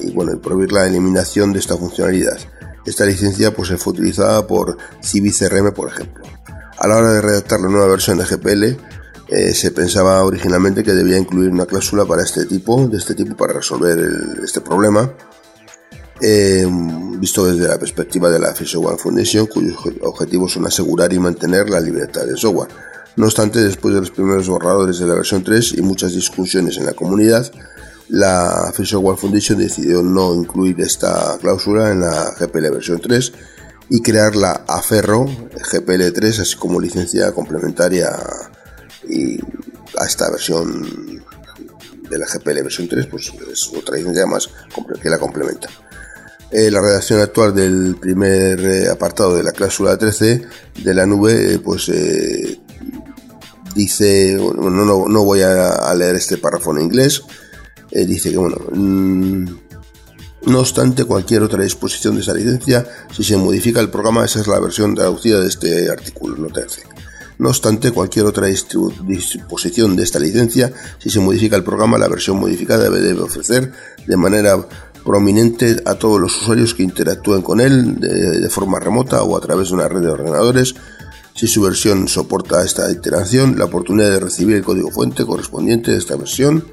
y 0.00 0.12
bueno 0.12 0.34
y 0.34 0.36
prohibir 0.36 0.70
la 0.70 0.86
eliminación 0.86 1.52
de 1.52 1.58
esta 1.58 1.76
funcionalidad. 1.76 2.38
Esta 2.86 3.04
licencia 3.04 3.52
pues 3.52 3.70
fue 3.76 3.92
utilizada 3.92 4.46
por 4.46 4.76
CBCRM 5.02 5.72
por 5.72 5.88
ejemplo. 5.88 6.22
A 6.80 6.86
la 6.86 6.96
hora 6.96 7.12
de 7.12 7.20
redactar 7.20 7.60
la 7.60 7.68
nueva 7.68 7.88
versión 7.88 8.18
de 8.18 8.24
GPL, 8.24 8.76
eh, 9.28 9.52
se 9.52 9.72
pensaba 9.72 10.22
originalmente 10.22 10.84
que 10.84 10.92
debía 10.92 11.18
incluir 11.18 11.50
una 11.50 11.66
cláusula 11.66 12.04
para 12.04 12.22
este 12.22 12.46
tipo, 12.46 12.86
de 12.86 12.98
este 12.98 13.16
tipo 13.16 13.36
para 13.36 13.54
resolver 13.54 13.98
este 14.44 14.60
problema, 14.60 15.12
eh, 16.20 16.64
visto 17.18 17.46
desde 17.46 17.66
la 17.66 17.78
perspectiva 17.78 18.30
de 18.30 18.38
la 18.38 18.54
Free 18.54 18.68
Software 18.68 18.96
Foundation, 18.96 19.46
cuyos 19.46 19.76
objetivos 20.02 20.52
son 20.52 20.66
asegurar 20.66 21.12
y 21.12 21.18
mantener 21.18 21.68
la 21.68 21.80
libertad 21.80 22.24
del 22.24 22.38
software. 22.38 22.68
No 23.16 23.26
obstante, 23.26 23.58
después 23.58 23.94
de 23.94 24.00
los 24.00 24.12
primeros 24.12 24.48
borradores 24.48 25.00
de 25.00 25.06
la 25.06 25.14
versión 25.14 25.42
3 25.42 25.74
y 25.78 25.82
muchas 25.82 26.12
discusiones 26.12 26.76
en 26.76 26.86
la 26.86 26.92
comunidad, 26.92 27.50
la 28.08 28.70
Free 28.72 28.86
Software 28.86 29.18
Foundation 29.18 29.58
decidió 29.58 30.00
no 30.00 30.32
incluir 30.32 30.80
esta 30.80 31.38
cláusula 31.40 31.90
en 31.90 32.02
la 32.02 32.36
GPL 32.38 32.70
versión 32.70 33.00
3 33.00 33.32
y 33.90 34.02
crear 34.02 34.36
la 34.36 34.64
Aferro 34.66 35.24
GPL3 35.26 36.40
así 36.40 36.56
como 36.56 36.80
licencia 36.80 37.32
complementaria 37.32 38.10
y 39.08 39.38
a 39.98 40.06
esta 40.06 40.30
versión 40.30 41.24
de 42.10 42.18
la 42.18 42.26
GPL 42.26 42.62
versión 42.62 42.88
3 42.88 43.06
pues 43.06 43.32
es 43.50 43.72
otra 43.74 43.96
licencia 43.96 44.26
más 44.26 44.50
que 45.02 45.10
la 45.10 45.18
complementa. 45.18 45.68
Eh, 46.50 46.70
la 46.70 46.80
redacción 46.80 47.20
actual 47.20 47.54
del 47.54 47.96
primer 48.00 48.58
eh, 48.60 48.88
apartado 48.88 49.36
de 49.36 49.42
la 49.42 49.52
cláusula 49.52 49.98
13 49.98 50.42
de 50.82 50.94
la 50.94 51.04
nube 51.04 51.54
eh, 51.54 51.58
pues 51.58 51.90
dice 53.74 54.34
no, 54.34 54.70
no, 54.70 55.08
no, 55.08 55.24
voy 55.24 55.42
a, 55.42 55.94
leer 55.94 56.16
este 56.16 56.38
párrafo 56.38 56.74
en 56.74 56.84
inglés 56.84 57.22
dice 57.90 58.30
que, 58.30 58.38
bueno, 58.38 58.56
mm, 58.72 59.67
no 60.46 60.60
obstante 60.60 61.04
cualquier 61.04 61.42
otra 61.42 61.62
disposición 61.62 62.14
de 62.14 62.22
esa 62.22 62.34
licencia, 62.34 62.86
si 63.14 63.24
se 63.24 63.36
modifica 63.36 63.80
el 63.80 63.90
programa, 63.90 64.24
esa 64.24 64.40
es 64.40 64.46
la 64.46 64.60
versión 64.60 64.94
traducida 64.94 65.40
de 65.40 65.48
este 65.48 65.90
artículo, 65.90 66.36
no 66.36 66.48
13. 66.48 66.82
No 67.38 67.50
obstante, 67.50 67.92
cualquier 67.92 68.26
otra 68.26 68.46
disposición 68.46 69.94
de 69.94 70.02
esta 70.02 70.18
licencia, 70.18 70.72
si 70.98 71.10
se 71.10 71.20
modifica 71.20 71.56
el 71.56 71.62
programa, 71.62 71.98
la 71.98 72.08
versión 72.08 72.38
modificada 72.38 72.90
debe 72.90 73.20
ofrecer 73.20 73.72
de 74.06 74.16
manera 74.16 74.66
prominente 75.04 75.76
a 75.84 75.94
todos 75.94 76.20
los 76.20 76.36
usuarios 76.42 76.74
que 76.74 76.82
interactúen 76.82 77.42
con 77.42 77.60
él 77.60 78.00
de, 78.00 78.48
forma 78.50 78.80
remota 78.80 79.22
o 79.22 79.36
a 79.36 79.40
través 79.40 79.68
de 79.68 79.74
una 79.74 79.88
red 79.88 80.00
de 80.00 80.10
ordenadores. 80.10 80.74
Si 81.34 81.46
su 81.46 81.62
versión 81.62 82.08
soporta 82.08 82.64
esta 82.64 82.90
iteración, 82.90 83.56
la 83.56 83.66
oportunidad 83.66 84.10
de 84.10 84.20
recibir 84.20 84.56
el 84.56 84.64
código 84.64 84.90
fuente 84.90 85.24
correspondiente 85.24 85.92
de 85.92 85.98
esta 85.98 86.16
versión, 86.16 86.64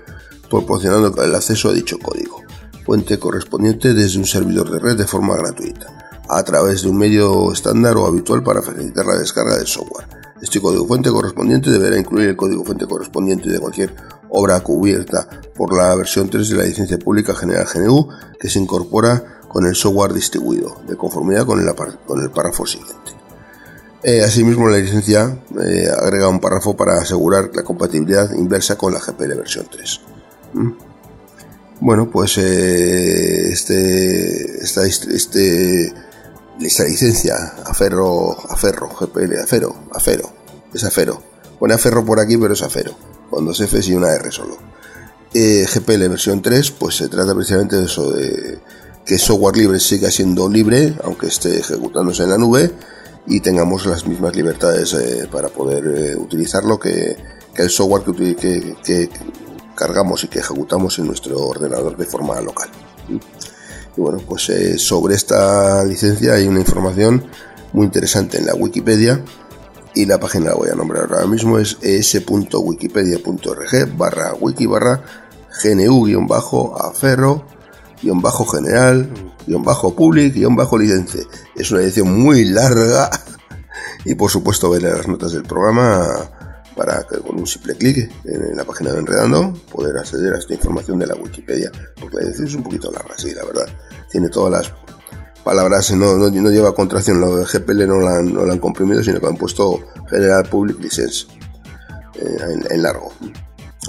proporcionando 0.49 1.13
el 1.23 1.35
acceso 1.35 1.69
a 1.69 1.73
dicho 1.73 1.99
código 1.99 2.44
fuente 2.85 3.17
correspondiente 3.17 3.93
desde 3.93 4.19
un 4.19 4.25
servidor 4.25 4.69
de 4.69 4.79
red 4.79 4.95
de 4.95 5.07
forma 5.07 5.35
gratuita, 5.35 5.87
a 6.29 6.43
través 6.43 6.83
de 6.83 6.89
un 6.89 6.97
medio 6.97 7.51
estándar 7.51 7.97
o 7.97 8.05
habitual 8.05 8.43
para 8.43 8.61
facilitar 8.61 9.05
la 9.05 9.17
descarga 9.17 9.57
del 9.57 9.67
software. 9.67 10.07
Este 10.41 10.61
código 10.61 10.85
fuente 10.85 11.09
correspondiente 11.09 11.71
deberá 11.71 11.97
incluir 11.97 12.29
el 12.29 12.35
código 12.35 12.63
fuente 12.63 12.85
correspondiente 12.85 13.49
de 13.49 13.59
cualquier 13.59 13.95
obra 14.29 14.59
cubierta 14.59 15.27
por 15.55 15.75
la 15.75 15.95
versión 15.95 16.29
3 16.29 16.49
de 16.49 16.55
la 16.57 16.63
licencia 16.63 16.99
pública 16.99 17.33
general 17.33 17.65
GNU 17.73 18.09
que 18.39 18.49
se 18.49 18.59
incorpora 18.59 19.39
con 19.47 19.65
el 19.65 19.75
software 19.75 20.13
distribuido, 20.13 20.81
de 20.87 20.95
conformidad 20.95 21.45
con 21.45 21.59
el, 21.59 21.73
con 22.05 22.21
el 22.21 22.29
párrafo 22.29 22.65
siguiente. 22.67 23.13
Eh, 24.03 24.21
asimismo, 24.21 24.67
la 24.67 24.77
licencia 24.77 25.39
eh, 25.59 25.87
agrega 25.99 26.27
un 26.27 26.39
párrafo 26.39 26.77
para 26.77 26.99
asegurar 26.99 27.49
la 27.55 27.63
compatibilidad 27.63 28.31
inversa 28.33 28.77
con 28.77 28.93
la 28.93 28.99
GPL 28.99 29.33
versión 29.35 29.65
3. 29.71 30.01
¿Mm? 30.53 30.71
Bueno, 31.81 32.09
pues 32.09 32.37
eh, 32.37 33.51
este, 33.51 34.63
esta, 34.63 34.85
este, 34.87 35.93
esta 36.61 36.83
licencia, 36.85 37.35
Aferro, 37.65 38.31
Aferro, 38.49 38.89
GPL, 38.89 39.39
Afero, 39.43 39.75
Afero, 39.91 40.31
es 40.73 40.83
Afero. 40.83 41.21
Pone 41.59 41.73
Aferro 41.73 42.05
por 42.05 42.19
aquí, 42.19 42.37
pero 42.37 42.53
es 42.53 42.61
Afero, 42.61 42.95
con 43.29 43.45
dos 43.45 43.59
Fs 43.59 43.89
y 43.89 43.93
una 43.93 44.13
R 44.13 44.31
solo. 44.31 44.57
Eh, 45.33 45.65
GPL 45.67 46.07
versión 46.07 46.41
3, 46.41 46.71
pues 46.71 46.95
se 46.95 47.09
trata 47.09 47.35
precisamente 47.35 47.75
de 47.75 47.85
eso, 47.85 48.09
de 48.09 48.57
que 49.05 49.17
software 49.17 49.57
libre 49.57 49.81
siga 49.81 50.09
siendo 50.09 50.47
libre, 50.47 50.95
aunque 51.03 51.27
esté 51.27 51.59
ejecutándose 51.59 52.23
en 52.23 52.29
la 52.29 52.37
nube, 52.37 52.71
y 53.27 53.41
tengamos 53.41 53.85
las 53.85 54.07
mismas 54.07 54.33
libertades 54.33 54.93
eh, 54.93 55.27
para 55.29 55.49
poder 55.49 55.85
eh, 55.87 56.15
utilizarlo 56.15 56.79
que, 56.79 57.17
el 57.57 57.69
software 57.69 58.03
que, 58.03 58.35
que, 58.35 58.75
que, 58.83 59.09
cargamos 59.75 60.23
y 60.23 60.27
que 60.27 60.39
ejecutamos 60.39 60.99
en 60.99 61.07
nuestro 61.07 61.39
ordenador 61.39 61.97
de 61.97 62.05
forma 62.05 62.39
local. 62.41 62.69
Y 63.09 64.01
bueno, 64.01 64.19
pues 64.27 64.49
eh, 64.49 64.77
sobre 64.77 65.15
esta 65.15 65.83
licencia 65.83 66.33
hay 66.33 66.47
una 66.47 66.59
información 66.59 67.25
muy 67.73 67.85
interesante 67.85 68.37
en 68.37 68.45
la 68.45 68.55
Wikipedia 68.55 69.23
y 69.93 70.05
la 70.05 70.19
página 70.19 70.49
la 70.49 70.55
voy 70.55 70.69
a 70.69 70.75
nombrar 70.75 71.07
ahora 71.11 71.25
mismo 71.25 71.57
es 71.57 71.77
es.wikipedia.org 71.81 73.97
barra 73.97 74.33
wiki 74.33 74.65
barra 74.65 75.01
gnu-aferro 75.63 77.45
bajo 78.03 78.45
general 78.45 79.09
bajo 79.47 79.95
public 79.95 80.35
bajo 80.51 80.77
licencia 80.77 81.21
es 81.55 81.71
una 81.71 81.81
edición 81.81 82.19
muy 82.19 82.43
larga 82.43 83.09
y 84.05 84.15
por 84.15 84.29
supuesto 84.29 84.69
ver 84.69 84.83
las 84.83 85.07
notas 85.07 85.31
del 85.31 85.43
programa 85.43 86.29
para 86.75 87.05
que 87.07 87.19
con 87.19 87.39
un 87.39 87.47
simple 87.47 87.75
clic 87.75 88.11
en 88.25 88.55
la 88.55 88.63
página 88.63 88.91
de 88.91 88.99
Enredando 88.99 89.53
poder 89.71 89.97
acceder 89.97 90.33
a 90.33 90.37
esta 90.37 90.53
información 90.53 90.99
de 90.99 91.07
la 91.07 91.15
Wikipedia, 91.15 91.71
porque 91.99 92.17
la 92.17 92.29
es 92.31 92.55
un 92.55 92.63
poquito 92.63 92.91
larga, 92.91 93.15
sí, 93.17 93.33
la 93.33 93.45
verdad. 93.45 93.67
Tiene 94.11 94.29
todas 94.29 94.51
las 94.51 94.73
palabras, 95.43 95.91
no, 95.91 96.17
no, 96.17 96.49
lleva 96.49 96.73
contracción, 96.73 97.21
lo 97.21 97.45
GPL 97.45 97.87
no 97.87 97.99
la, 97.99 98.21
no 98.21 98.45
la 98.45 98.53
han 98.53 98.59
comprimido, 98.59 99.03
sino 99.03 99.19
que 99.19 99.27
han 99.27 99.37
puesto 99.37 99.79
General 100.09 100.43
Public 100.49 100.79
License 100.79 101.27
eh, 102.15 102.37
en, 102.71 102.81
largo. 102.81 103.13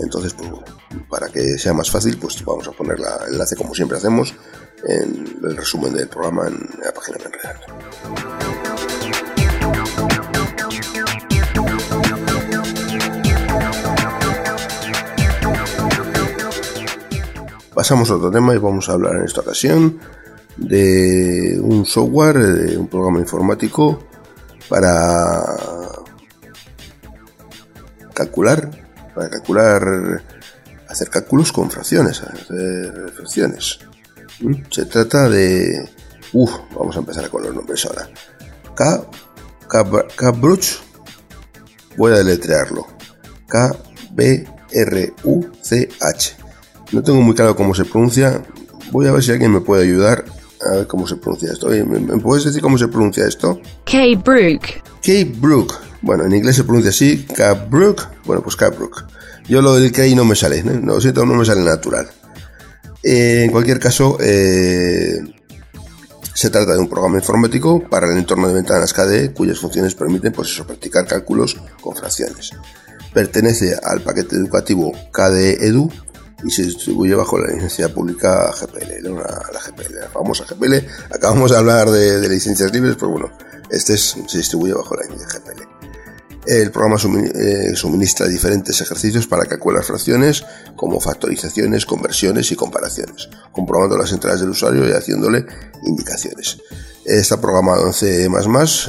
Entonces, 0.03 0.35
pues, 0.35 0.51
para 1.09 1.29
que 1.29 1.59
sea 1.59 1.73
más 1.73 1.91
fácil, 1.91 2.19
pues 2.19 2.45
vamos 2.45 2.69
a 2.69 2.73
poner 2.73 2.99
el 2.99 3.33
enlace 3.33 3.57
como 3.57 3.75
siempre 3.75 3.97
hacemos 3.97 4.35
en 4.85 5.39
el 5.43 5.57
resumen 5.57 5.95
del 5.95 6.09
programa 6.09 6.47
en 6.47 6.69
la 6.85 6.93
página 6.93 7.19
de 7.19 7.25
Enredando. 7.25 8.76
Pasamos 17.77 18.11
a 18.11 18.15
otro 18.15 18.31
tema 18.31 18.55
y 18.55 18.59
vamos 18.59 18.89
a 18.89 18.93
hablar 18.93 19.17
en 19.17 19.25
esta 19.25 19.43
ocasión 19.43 19.99
de 20.57 21.61
un 21.63 21.85
software, 21.85 22.39
de 22.39 22.79
un 22.79 22.89
programa 22.89 23.21
informático 23.21 24.03
para 24.67 25.45
calcular, 28.15 28.71
para 29.15 29.29
calcular, 29.29 30.23
hacer 30.89 31.11
cálculos 31.11 31.53
con 31.53 31.71
fracciones, 31.71 32.23
hacer 32.23 33.13
fracciones. 33.15 33.81
¿Mm? 34.41 34.55
Se 34.71 34.87
trata 34.87 35.29
de, 35.29 35.87
vamos 36.75 36.97
a 36.97 37.01
empezar 37.01 37.29
con 37.29 37.43
los 37.43 37.55
nombres 37.55 37.85
ahora. 37.85 38.09
K, 38.75 39.07
K, 39.69 40.31
voy 41.99 42.13
a 42.13 42.17
deletrearlo. 42.17 42.87
K, 43.47 43.77
B, 44.13 44.49
R, 44.73 45.15
U, 45.25 45.45
C, 45.61 45.91
H. 46.01 46.46
No 46.93 47.03
tengo 47.03 47.21
muy 47.21 47.35
claro 47.35 47.57
cómo 47.57 47.75
se 47.75 47.85
pronuncia. 47.85 48.43
Voy 48.93 49.07
a 49.07 49.13
ver 49.13 49.23
si 49.23 49.33
alguien 49.33 49.53
me 49.53 49.61
puede 49.61 49.85
ayudar 49.85 50.25
a 50.65 50.77
ver 50.77 50.87
cómo 50.87 51.07
se 51.07 51.17
pronuncia 51.17 51.53
esto. 51.53 51.69
¿Me, 51.69 52.19
puedes 52.19 52.45
decir 52.45 52.63
cómo 52.63 52.79
se 52.79 52.89
pronuncia 52.89 53.27
esto? 53.27 53.61
Kate 53.85 54.17
Brook. 54.17 54.63
Kate 55.03 55.33
Brook. 55.37 55.75
Bueno, 56.03 56.25
en 56.25 56.35
inglés 56.35 56.57
se 56.57 56.65
pronuncia 56.65 56.91
así, 56.91 57.27
Brook. 57.69 58.03
Bueno, 58.25 58.43
pues 58.43 58.57
Brook. 58.57 59.05
Yo 59.49 59.63
lo 59.63 59.75
del 59.77 59.93
K 59.93 60.03
no 60.15 60.25
me 60.25 60.35
sale, 60.35 60.63
¿no? 60.63 60.73
lo 60.95 61.01
siento, 61.01 61.25
no 61.25 61.35
me 61.35 61.45
sale 61.45 61.63
natural. 61.63 62.09
Eh, 63.03 63.45
en 63.45 63.53
cualquier 63.53 63.79
caso, 63.79 64.19
eh, 64.21 65.21
se 66.35 66.51
trata 66.51 66.73
de 66.73 66.81
un 66.81 66.89
programa 66.89 67.19
informático 67.19 67.81
para 67.89 68.11
el 68.11 68.19
entorno 68.19 68.49
de 68.49 68.55
ventanas 68.55 68.93
KDE 68.93 69.33
cuyas 69.33 69.59
funciones 69.59 69.95
permiten 69.95 70.33
pues 70.33 70.51
eso, 70.51 70.67
practicar 70.67 71.07
cálculos 71.07 71.57
con 71.81 71.95
fracciones. 71.95 72.51
Pertenece 73.15 73.75
al 73.83 74.03
paquete 74.03 74.37
educativo 74.37 74.93
KDE 75.13 75.67
Edu 75.67 75.91
y 76.45 76.51
se 76.51 76.63
distribuye 76.63 77.15
bajo 77.15 77.39
la 77.39 77.53
licencia 77.53 77.93
pública 77.93 78.53
GPL, 78.53 79.15
la, 79.15 79.61
GPL, 79.61 80.13
famosa 80.13 80.45
GPL. 80.45 80.75
Acabamos 81.15 81.51
de 81.51 81.57
hablar 81.57 81.91
de, 81.91 82.29
licencias 82.29 82.73
libres, 82.73 82.97
pero 82.97 83.11
bueno, 83.11 83.31
este 83.71 83.97
se 83.97 84.39
distribuye 84.39 84.75
bajo 84.75 84.95
la 84.97 85.03
licencia 85.03 85.41
GPL. 85.41 85.77
El 86.47 86.71
programa 86.71 86.97
eh, 87.35 87.75
suministra 87.75 88.29
diferentes 88.29 88.81
ejercicios 88.81 89.27
para 89.27 89.47
calcular 89.47 89.83
fracciones, 89.83 90.45
como 90.77 91.01
factorizaciones, 91.01 91.87
conversiones 91.87 92.53
y 92.53 92.57
comparaciones, 92.57 93.29
comprobando 93.51 93.99
las 93.99 94.13
entradas 94.13 94.41
del 94.41 94.51
usuario 94.51 94.89
y 94.89 94.93
haciéndole 94.93 95.45
indicaciones. 95.85 96.59
Está 97.05 97.41
programado 97.41 97.87
en 97.87 97.93
C++ 97.93 98.29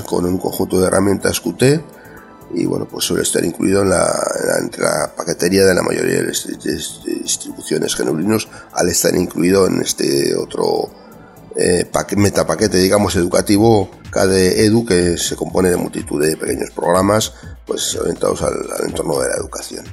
con 0.06 0.26
un 0.26 0.38
conjunto 0.38 0.80
de 0.80 0.88
herramientas 0.88 1.40
Qt 1.40 1.82
y 2.54 2.66
bueno, 2.66 2.88
pues 2.90 3.06
suele 3.06 3.24
estar 3.24 3.44
incluido 3.44 3.82
en 3.82 3.90
la, 3.90 4.06
la 4.78 5.14
paquetería 5.16 5.66
de 5.66 5.76
la 5.76 5.84
mayoría 5.84 6.22
de 6.22 6.32
distribuciones 7.22 7.96
genuinos 7.96 8.48
al 8.74 8.90
estar 8.90 9.14
incluido 9.16 9.68
en 9.68 9.82
este 9.82 10.36
otro 10.36 10.90
eh, 11.56 11.90
metapaquete, 12.16 12.78
digamos, 12.78 13.16
educativo 13.16 13.90
KDE 14.12 14.72
que 14.88 15.18
se 15.18 15.36
compone 15.36 15.70
de 15.70 15.78
multitud 15.78 16.24
de 16.24 16.38
pequeños 16.38 16.72
programas 16.72 17.34
pues 17.66 17.96
orientados 17.96 18.42
al, 18.44 18.56
entorno 18.86 19.20
de 19.20 19.30
la 19.30 19.36
educación. 19.36 19.86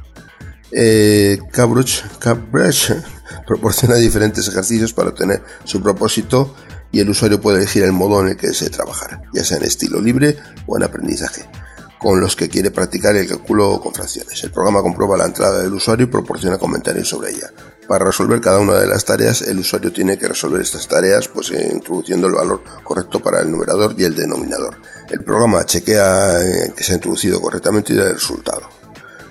Eh, 0.71 1.39
proporciona 3.47 3.97
diferentes 3.97 4.47
ejercicios 4.49 4.93
para 4.93 5.09
obtener 5.09 5.43
su 5.65 5.83
propósito 5.83 6.55
y 6.93 7.01
el 7.01 7.11
usuario 7.11 7.41
puede 7.41 7.59
elegir 7.59 7.83
el 7.83 7.93
modo 7.93 8.21
en 8.21 8.29
el 8.29 8.37
que 8.37 8.49
desee 8.49 8.71
trabajar, 8.71 9.23
ya 9.33 9.43
sea 9.43 9.57
en 9.57 9.65
estilo 9.65 10.01
libre 10.01 10.37
o 10.67 10.77
en 10.77 10.85
aprendizaje 10.85 11.45
con 12.05 12.21
los 12.21 12.37
que 12.37 12.51
quiere 12.51 12.71
practicar 12.71 13.17
el 13.17 13.27
cálculo 13.27 13.81
con 13.81 13.95
fracciones. 13.95 14.45
El 14.45 14.51
programa 14.51 14.83
comprueba 14.83 15.17
la 15.17 15.25
entrada 15.25 15.63
del 15.63 15.73
usuario 15.73 16.05
y 16.05 16.11
proporciona 16.11 16.59
comentarios 16.59 17.09
sobre 17.09 17.31
ella. 17.31 17.51
Para 17.89 18.05
resolver 18.05 18.43
cada 18.43 18.59
una 18.59 18.75
de 18.75 18.87
las 18.87 19.07
tareas, 19.07 19.41
el 19.41 19.61
usuario 19.61 19.91
tiene 19.91 20.19
que 20.19 20.29
resolver 20.29 20.61
estas 20.61 20.87
tareas 20.87 21.29
pues 21.29 21.51
eh, 21.51 21.71
introduciendo 21.73 22.27
el 22.27 22.35
valor 22.35 22.63
correcto 22.83 23.21
para 23.21 23.41
el 23.41 23.51
numerador 23.51 23.95
y 23.97 24.05
el 24.05 24.15
denominador. 24.15 24.77
El 25.09 25.25
programa 25.25 25.65
chequea 25.65 26.43
eh, 26.43 26.75
que 26.77 26.85
se 26.85 26.93
ha 26.93 26.97
introducido 26.97 27.41
correctamente 27.41 27.95
y 27.95 27.97
da 27.97 28.09
el 28.09 28.17
resultado. 28.17 28.69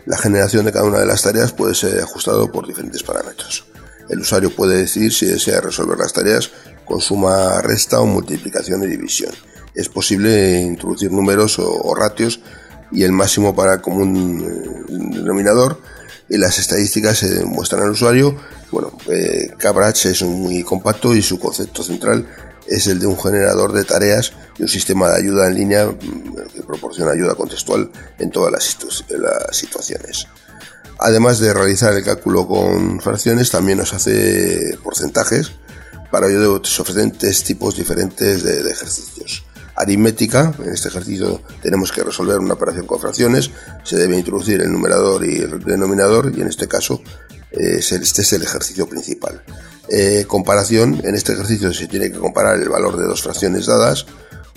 La 0.08 0.18
generación 0.18 0.66
de 0.66 0.72
cada 0.72 0.86
una 0.86 0.98
de 0.98 1.06
las 1.06 1.22
tareas 1.22 1.54
puede 1.54 1.76
ser 1.76 2.02
ajustado 2.02 2.52
por 2.52 2.66
diferentes 2.66 3.04
parámetros. 3.04 3.68
El 4.10 4.22
usuario 4.22 4.50
puede 4.50 4.78
decidir 4.78 5.14
si 5.14 5.28
desea 5.28 5.62
resolver 5.62 6.00
las 6.00 6.12
tareas 6.12 6.50
con 6.86 7.02
suma, 7.02 7.62
resta 7.62 8.02
o 8.02 8.08
multiplicación 8.08 8.84
y 8.84 8.88
división. 8.88 9.32
Es 9.76 9.90
posible 9.90 10.60
introducir 10.60 11.12
números 11.12 11.60
o 11.60 11.96
ratios 11.96 12.40
y 12.92 13.04
el 13.04 13.12
máximo 13.12 13.56
para 13.56 13.82
común 13.82 14.46
eh, 14.46 14.94
denominador 15.18 15.80
y 16.30 16.38
las 16.38 16.58
estadísticas 16.60 17.18
se 17.20 17.46
muestran 17.46 17.84
al 17.84 17.92
usuario 17.92 18.38
bueno, 18.74 18.92
eh, 19.08 19.52
Cabrach 19.56 20.04
es 20.08 20.24
muy 20.24 20.64
compacto 20.64 21.14
y 21.14 21.22
su 21.22 21.40
concepto 21.40 21.84
central 21.84 22.28
es 22.66 22.88
el 22.88 23.00
de 23.00 23.06
un 23.06 23.22
generador 23.22 23.72
de 23.72 23.84
tareas 23.84 24.34
y 24.58 24.64
un 24.64 24.68
sistema 24.68 25.10
de 25.10 25.20
ayuda 25.20 25.48
en 25.48 25.54
línea 25.54 25.86
mm, 25.86 26.36
que 26.52 26.64
proporciona 26.64 27.12
ayuda 27.12 27.36
contextual 27.36 27.92
en 28.18 28.32
todas 28.32 28.52
las, 28.52 29.06
las 29.10 29.56
situaciones. 29.56 30.26
Además 30.98 31.38
de 31.38 31.54
realizar 31.54 31.94
el 31.94 32.04
cálculo 32.04 32.48
con 32.48 33.00
fracciones, 33.00 33.52
también 33.52 33.78
nos 33.78 33.94
hace 33.94 34.76
porcentajes. 34.84 35.52
Para 36.10 36.28
ello 36.28 36.60
se 36.64 36.82
ofrecen 36.82 37.12
tres 37.12 37.44
tipos 37.44 37.76
diferentes 37.76 38.42
de, 38.42 38.72
ejercicios. 38.72 39.44
Aritmética, 39.76 40.54
en 40.64 40.74
este 40.74 40.90
ejercicio 40.90 41.42
tenemos 41.62 41.92
que 41.92 42.04
resolver 42.04 42.40
una 42.40 42.54
operación 42.54 42.86
con 42.86 43.00
fracciones, 43.00 43.50
se 43.84 43.98
debe 43.98 44.18
introducir 44.18 44.62
el 44.62 44.72
numerador 44.72 45.26
y 45.26 45.38
el 45.38 45.60
denominador 45.60 46.32
y 46.36 46.42
en 46.42 46.48
este 46.48 46.68
caso 46.68 47.02
este 47.52 48.22
es 48.22 48.34
el 48.34 48.44
ejercicio 48.44 48.88
principal. 48.88 49.44
Eh, 49.90 50.26
comparación, 50.28 51.02
en 51.04 51.16
este 51.16 51.34
ejercicio 51.34 51.74
se 51.74 51.88
tiene 51.88 52.12
que 52.12 52.18
comparar 52.18 52.60
el 52.60 52.70
valor 52.70 52.98
de 52.98 53.06
dos 53.06 53.22
fracciones 53.22 53.66
dadas 53.66 54.06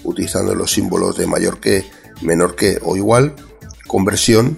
utilizando 0.05 0.55
los 0.55 0.73
símbolos 0.73 1.17
de 1.17 1.27
mayor 1.27 1.61
que, 1.61 1.85
menor 2.23 2.55
que 2.55 2.79
o 2.83 2.97
igual. 2.97 3.35
Conversión, 3.87 4.57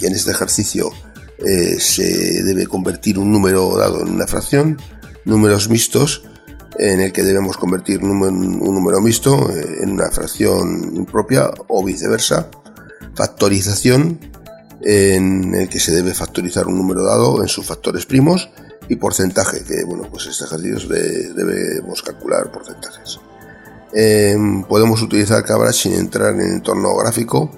en 0.00 0.14
este 0.14 0.30
ejercicio 0.30 0.90
eh, 1.38 1.78
se 1.78 2.42
debe 2.42 2.66
convertir 2.66 3.18
un 3.18 3.32
número 3.32 3.76
dado 3.76 4.02
en 4.02 4.08
una 4.08 4.26
fracción, 4.26 4.78
números 5.24 5.68
mixtos, 5.68 6.24
en 6.78 7.00
el 7.00 7.12
que 7.12 7.22
debemos 7.22 7.56
convertir 7.56 8.02
un 8.02 8.18
número 8.18 9.00
mixto 9.00 9.50
eh, 9.50 9.82
en 9.82 9.92
una 9.92 10.10
fracción 10.10 10.92
impropia 10.94 11.50
o 11.68 11.84
viceversa, 11.84 12.48
factorización, 13.14 14.18
en 14.80 15.54
el 15.54 15.68
que 15.68 15.80
se 15.80 15.92
debe 15.92 16.12
factorizar 16.12 16.66
un 16.66 16.76
número 16.76 17.04
dado 17.04 17.42
en 17.42 17.48
sus 17.48 17.66
factores 17.66 18.06
primos, 18.06 18.50
y 18.86 18.96
porcentaje, 18.96 19.64
que 19.64 19.84
bueno, 19.84 20.08
pues 20.10 20.26
este 20.26 20.44
ejercicio 20.44 20.88
debemos 21.34 22.02
calcular 22.02 22.52
porcentajes. 22.52 23.18
Em, 23.94 24.62
podemos 24.64 25.00
utilizar 25.00 25.42
Cabras 25.42 25.76
sin 25.76 25.94
entrar 25.94 26.34
en 26.34 26.40
el 26.40 26.52
entorno 26.56 26.94
gráfico 26.96 27.50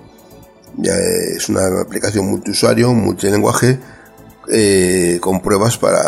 ya 0.78 0.94
es 0.94 1.48
una 1.48 1.80
aplicación 1.80 2.26
multiusuario, 2.26 2.92
multilenguaje, 2.92 3.78
eh, 4.48 5.18
con 5.20 5.40
pruebas 5.40 5.76
para 5.78 6.02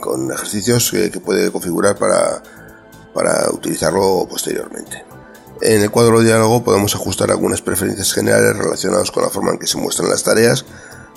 con, 0.00 0.32
ejercicios 0.32 0.90
que, 0.90 1.20
puede 1.20 1.50
configurar 1.50 1.96
para, 1.96 2.42
para 3.12 3.50
utilizarlo 3.50 4.26
posteriormente. 4.28 5.04
En 5.60 5.82
el 5.82 5.90
cuadro 5.90 6.18
de 6.18 6.26
diálogo 6.26 6.64
podemos 6.64 6.94
ajustar 6.94 7.30
algunas 7.30 7.62
preferencias 7.62 8.12
generales 8.12 8.56
relacionadas 8.56 9.10
con 9.10 9.22
la 9.22 9.30
forma 9.30 9.52
en 9.52 9.58
que 9.58 9.66
se 9.66 9.78
muestran 9.78 10.10
las 10.10 10.22
tareas. 10.22 10.64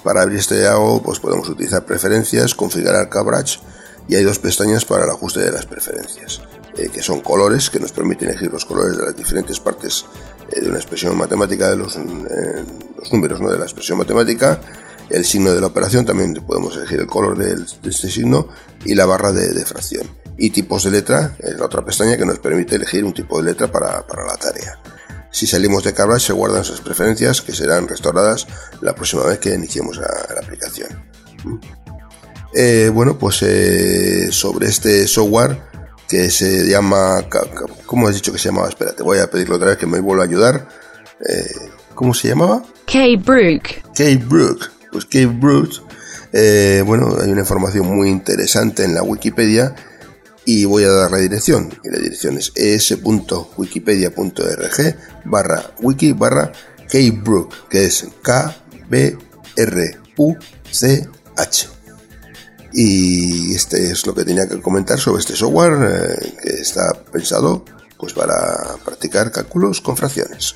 Para 0.04 0.22
abrir 0.22 0.40
este 0.40 0.60
diálogo 0.60 1.02
pues 1.02 1.20
podemos 1.20 1.50
utilizar 1.50 1.86
preferencias, 1.86 2.54
configurar 2.54 3.10
Cabrach 3.10 3.58
y 4.08 4.16
hay 4.16 4.24
dos 4.24 4.40
pestañas 4.40 4.86
para 4.86 5.04
el 5.04 5.10
ajuste 5.10 5.42
de 5.42 5.52
las 5.52 5.66
preferencias, 5.66 6.42
eh, 6.78 6.90
que 6.90 7.02
son 7.02 7.20
colores, 7.22 7.70
que 7.70 7.80
nos 7.80 7.92
permiten 7.92 8.30
elegir 8.30 8.52
los 8.52 8.64
colores 8.66 8.98
de 8.98 9.06
las 9.06 9.16
diferentes 9.16 9.60
partes 9.60 10.06
eh, 10.52 10.62
de 10.62 10.70
una 10.70 10.78
expresión 10.78 11.18
matemática, 11.18 11.70
de 11.70 11.76
los, 11.76 11.98
eh, 11.98 12.64
los 12.98 13.12
números 13.12 13.42
¿no? 13.42 13.50
de 13.50 13.58
la 13.58 13.66
expresión 13.66 13.98
matemática, 13.98 14.62
el 15.10 15.26
signo 15.26 15.54
de 15.54 15.62
la 15.62 15.68
operación, 15.68 16.06
también 16.06 16.34
podemos 16.36 16.76
elegir 16.76 17.00
el 17.00 17.08
color 17.08 17.38
de, 17.38 17.56
este 17.88 18.10
signo 18.10 18.50
y 18.86 18.96
la 18.96 19.06
barra 19.06 19.32
de, 19.32 19.66
fracción. 19.66 20.08
Y 20.38 20.52
tipos 20.52 20.84
de 20.84 20.92
letra, 20.92 21.36
es 21.40 21.58
la 21.58 21.66
otra 21.66 21.84
pestaña 21.84 22.18
que 22.18 22.26
nos 22.26 22.40
permite 22.40 22.76
elegir 22.76 23.04
un 23.04 23.14
tipo 23.14 23.42
de 23.42 23.52
letra 23.52 23.72
para, 23.72 24.06
para 24.06 24.26
la 24.26 24.38
tarea. 24.38 24.80
Si 25.32 25.46
salimos 25.46 25.84
de 25.84 25.94
Cabra 25.94 26.20
se 26.20 26.34
guardan 26.34 26.62
esas 26.62 26.82
preferencias 26.82 27.42
que 27.42 27.54
serán 27.54 27.88
restauradas 27.88 28.48
la 28.82 28.96
próxima 28.96 29.24
vez 29.24 29.40
que 29.40 29.54
iniciemos 29.54 29.98
la, 29.98 30.08
aplicación. 30.42 30.90
Eh, 32.54 32.90
bueno, 32.94 33.18
pues 33.20 33.36
sobre 34.32 34.68
este 34.68 35.08
software 35.08 35.62
que 36.08 36.30
se 36.32 36.68
llama. 36.68 37.26
¿Cómo 37.86 38.08
has 38.08 38.16
dicho 38.16 38.32
que 38.32 38.40
se 38.40 38.50
llamaba? 38.50 38.70
Espérate, 38.70 39.04
voy 39.04 39.20
a 39.20 39.30
pedirlo 39.30 39.56
otra 39.56 39.70
vez 39.70 39.78
que 39.78 39.86
me 39.86 40.00
vuelva 40.00 40.24
a 40.24 40.28
ayudar. 40.28 40.68
Eh, 41.28 41.70
¿Cómo 41.94 42.14
se 42.14 42.30
llamaba? 42.30 42.64
Kate 43.94 44.24
Brook. 44.26 44.77
Pues 44.92 45.06
Kate 45.06 45.28
Brook. 45.28 45.70
Eh, 46.34 46.84
bueno, 46.86 47.16
hay 47.22 47.32
una 47.32 47.40
información 47.42 47.88
muy 47.88 48.10
interesante 48.10 48.84
en 48.84 48.94
la 48.94 49.02
Wikipedia 49.04 49.74
y 50.46 50.66
voy 50.66 50.84
a 50.84 50.92
dar 50.92 51.10
la 51.12 51.18
dirección. 51.18 51.74
Y 51.84 51.90
la 51.90 52.00
dirección 52.00 52.38
es 52.38 52.52
es.wikipedia.org 52.56 54.96
barra 55.26 55.72
wiki 55.82 56.14
barra 56.14 56.52
Kate 56.84 57.12
Brook, 57.12 57.68
que 57.70 57.86
es 57.86 58.08
K-B-R-U-C-H. 58.22 59.18
Y 62.74 63.56
este 63.56 63.92
es 63.92 64.06
lo 64.06 64.14
que 64.14 64.24
tenía 64.24 64.48
que 64.48 64.62
comentar 64.62 65.00
sobre 65.00 65.22
este 65.22 65.36
software 65.36 65.80
eh, 65.84 66.36
que 66.44 66.62
está 66.62 66.94
pensado 67.12 67.66
pues 67.98 68.14
para 68.14 68.78
practicar 68.86 69.32
cálculos 69.32 69.82
con 69.82 69.98
fracciones. 69.98 70.54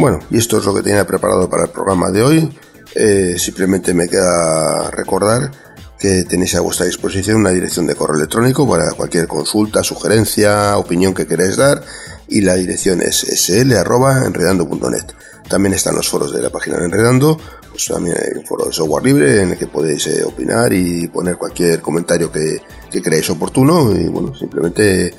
Bueno, 0.00 0.18
y 0.30 0.38
esto 0.38 0.56
es 0.56 0.64
lo 0.64 0.72
que 0.74 0.80
tenía 0.80 1.06
preparado 1.06 1.46
para 1.50 1.64
el 1.64 1.68
programa 1.68 2.10
de 2.10 2.22
hoy. 2.22 2.58
Eh, 2.94 3.34
simplemente 3.36 3.92
me 3.92 4.08
queda 4.08 4.90
recordar 4.90 5.50
que 5.98 6.24
tenéis 6.24 6.54
a 6.54 6.62
vuestra 6.62 6.86
disposición 6.86 7.36
una 7.36 7.50
dirección 7.50 7.86
de 7.86 7.94
correo 7.94 8.16
electrónico 8.16 8.66
para 8.66 8.92
cualquier 8.92 9.28
consulta, 9.28 9.82
sugerencia, 9.82 10.78
opinión 10.78 11.12
que 11.12 11.26
queráis 11.26 11.58
dar 11.58 11.82
y 12.28 12.40
la 12.40 12.54
dirección 12.54 13.02
es 13.02 13.18
sl.enredando.net. 13.18 15.04
También 15.46 15.74
están 15.74 15.96
los 15.96 16.08
foros 16.08 16.32
de 16.32 16.40
la 16.40 16.48
página 16.48 16.78
de 16.78 16.86
Enredando, 16.86 17.38
pues 17.68 17.84
también 17.84 18.16
hay 18.16 18.38
un 18.38 18.46
foro 18.46 18.64
de 18.64 18.72
software 18.72 19.04
libre 19.04 19.42
en 19.42 19.50
el 19.50 19.58
que 19.58 19.66
podéis 19.66 20.06
eh, 20.06 20.24
opinar 20.24 20.72
y 20.72 21.08
poner 21.08 21.36
cualquier 21.36 21.82
comentario 21.82 22.32
que, 22.32 22.62
que 22.90 23.02
creáis 23.02 23.28
oportuno 23.28 23.94
y 23.94 24.08
bueno, 24.08 24.34
simplemente 24.34 25.12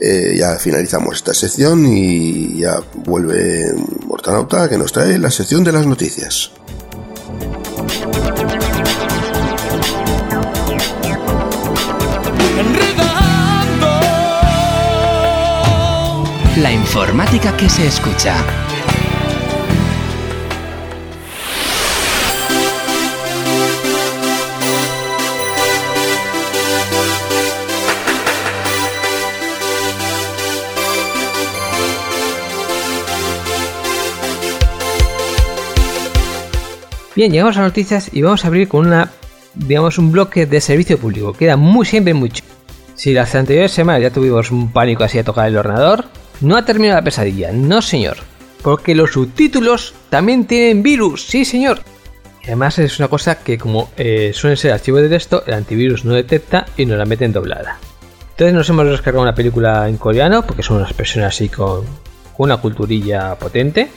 eh, 0.00 0.34
ya 0.36 0.56
finalizamos 0.56 1.16
esta 1.16 1.34
sección 1.34 1.84
y 1.86 2.60
ya 2.60 2.80
vuelve 3.04 3.66
Mortanauta 4.06 4.68
que 4.68 4.78
nos 4.78 4.92
trae 4.92 5.18
la 5.18 5.30
sección 5.30 5.62
de 5.62 5.72
las 5.72 5.86
noticias. 5.86 6.52
La 16.56 16.72
informática 16.72 17.56
que 17.56 17.68
se 17.68 17.86
escucha. 17.86 18.34
Bien, 37.20 37.32
llegamos 37.32 37.58
a 37.58 37.60
noticias 37.60 38.08
y 38.14 38.22
vamos 38.22 38.42
a 38.42 38.48
abrir 38.48 38.66
con 38.66 38.86
una, 38.86 39.10
digamos, 39.54 39.98
un 39.98 40.10
bloque 40.10 40.46
de 40.46 40.58
servicio 40.58 40.96
público. 40.96 41.34
Queda 41.34 41.58
muy 41.58 41.84
siempre 41.84 42.14
mucho. 42.14 42.42
Si 42.94 43.12
las 43.12 43.34
anteriores 43.34 43.72
semanas 43.72 44.00
ya 44.00 44.10
tuvimos 44.10 44.50
un 44.50 44.72
pánico 44.72 45.04
así 45.04 45.18
a 45.18 45.22
tocar 45.22 45.46
el 45.46 45.58
ordenador, 45.58 46.06
no 46.40 46.56
ha 46.56 46.64
terminado 46.64 46.98
la 46.98 47.04
pesadilla, 47.04 47.52
no 47.52 47.82
señor. 47.82 48.16
Porque 48.62 48.94
los 48.94 49.10
subtítulos 49.10 49.92
también 50.08 50.46
tienen 50.46 50.82
virus, 50.82 51.26
sí 51.26 51.44
señor. 51.44 51.80
Y 52.40 52.46
además 52.46 52.78
es 52.78 52.98
una 52.98 53.08
cosa 53.08 53.34
que 53.34 53.58
como 53.58 53.90
eh, 53.98 54.30
suelen 54.32 54.56
ser 54.56 54.72
archivos 54.72 55.02
de 55.02 55.10
texto, 55.10 55.44
el 55.46 55.52
antivirus 55.52 56.06
no 56.06 56.14
detecta 56.14 56.64
y 56.78 56.86
nos 56.86 56.96
la 56.96 57.04
meten 57.04 57.34
doblada. 57.34 57.76
Entonces 58.30 58.54
nos 58.54 58.70
hemos 58.70 58.86
descargado 58.86 59.24
una 59.24 59.34
película 59.34 59.86
en 59.90 59.98
coreano, 59.98 60.40
porque 60.46 60.62
son 60.62 60.78
unas 60.78 60.94
personas 60.94 61.34
así 61.34 61.50
con, 61.50 61.84
una 62.44 62.56
culturilla 62.56 63.34
potente. 63.34 63.90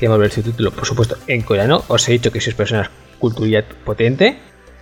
Queremos 0.00 0.18
ver 0.18 0.26
el 0.28 0.32
subtítulo, 0.32 0.70
por 0.70 0.86
supuesto, 0.86 1.18
en 1.26 1.42
coreano. 1.42 1.84
Os 1.88 2.08
he 2.08 2.12
dicho 2.12 2.32
que 2.32 2.40
si 2.40 2.48
es 2.48 2.56
personas 2.56 2.88
culturilla 3.18 3.62
potente. 3.84 4.38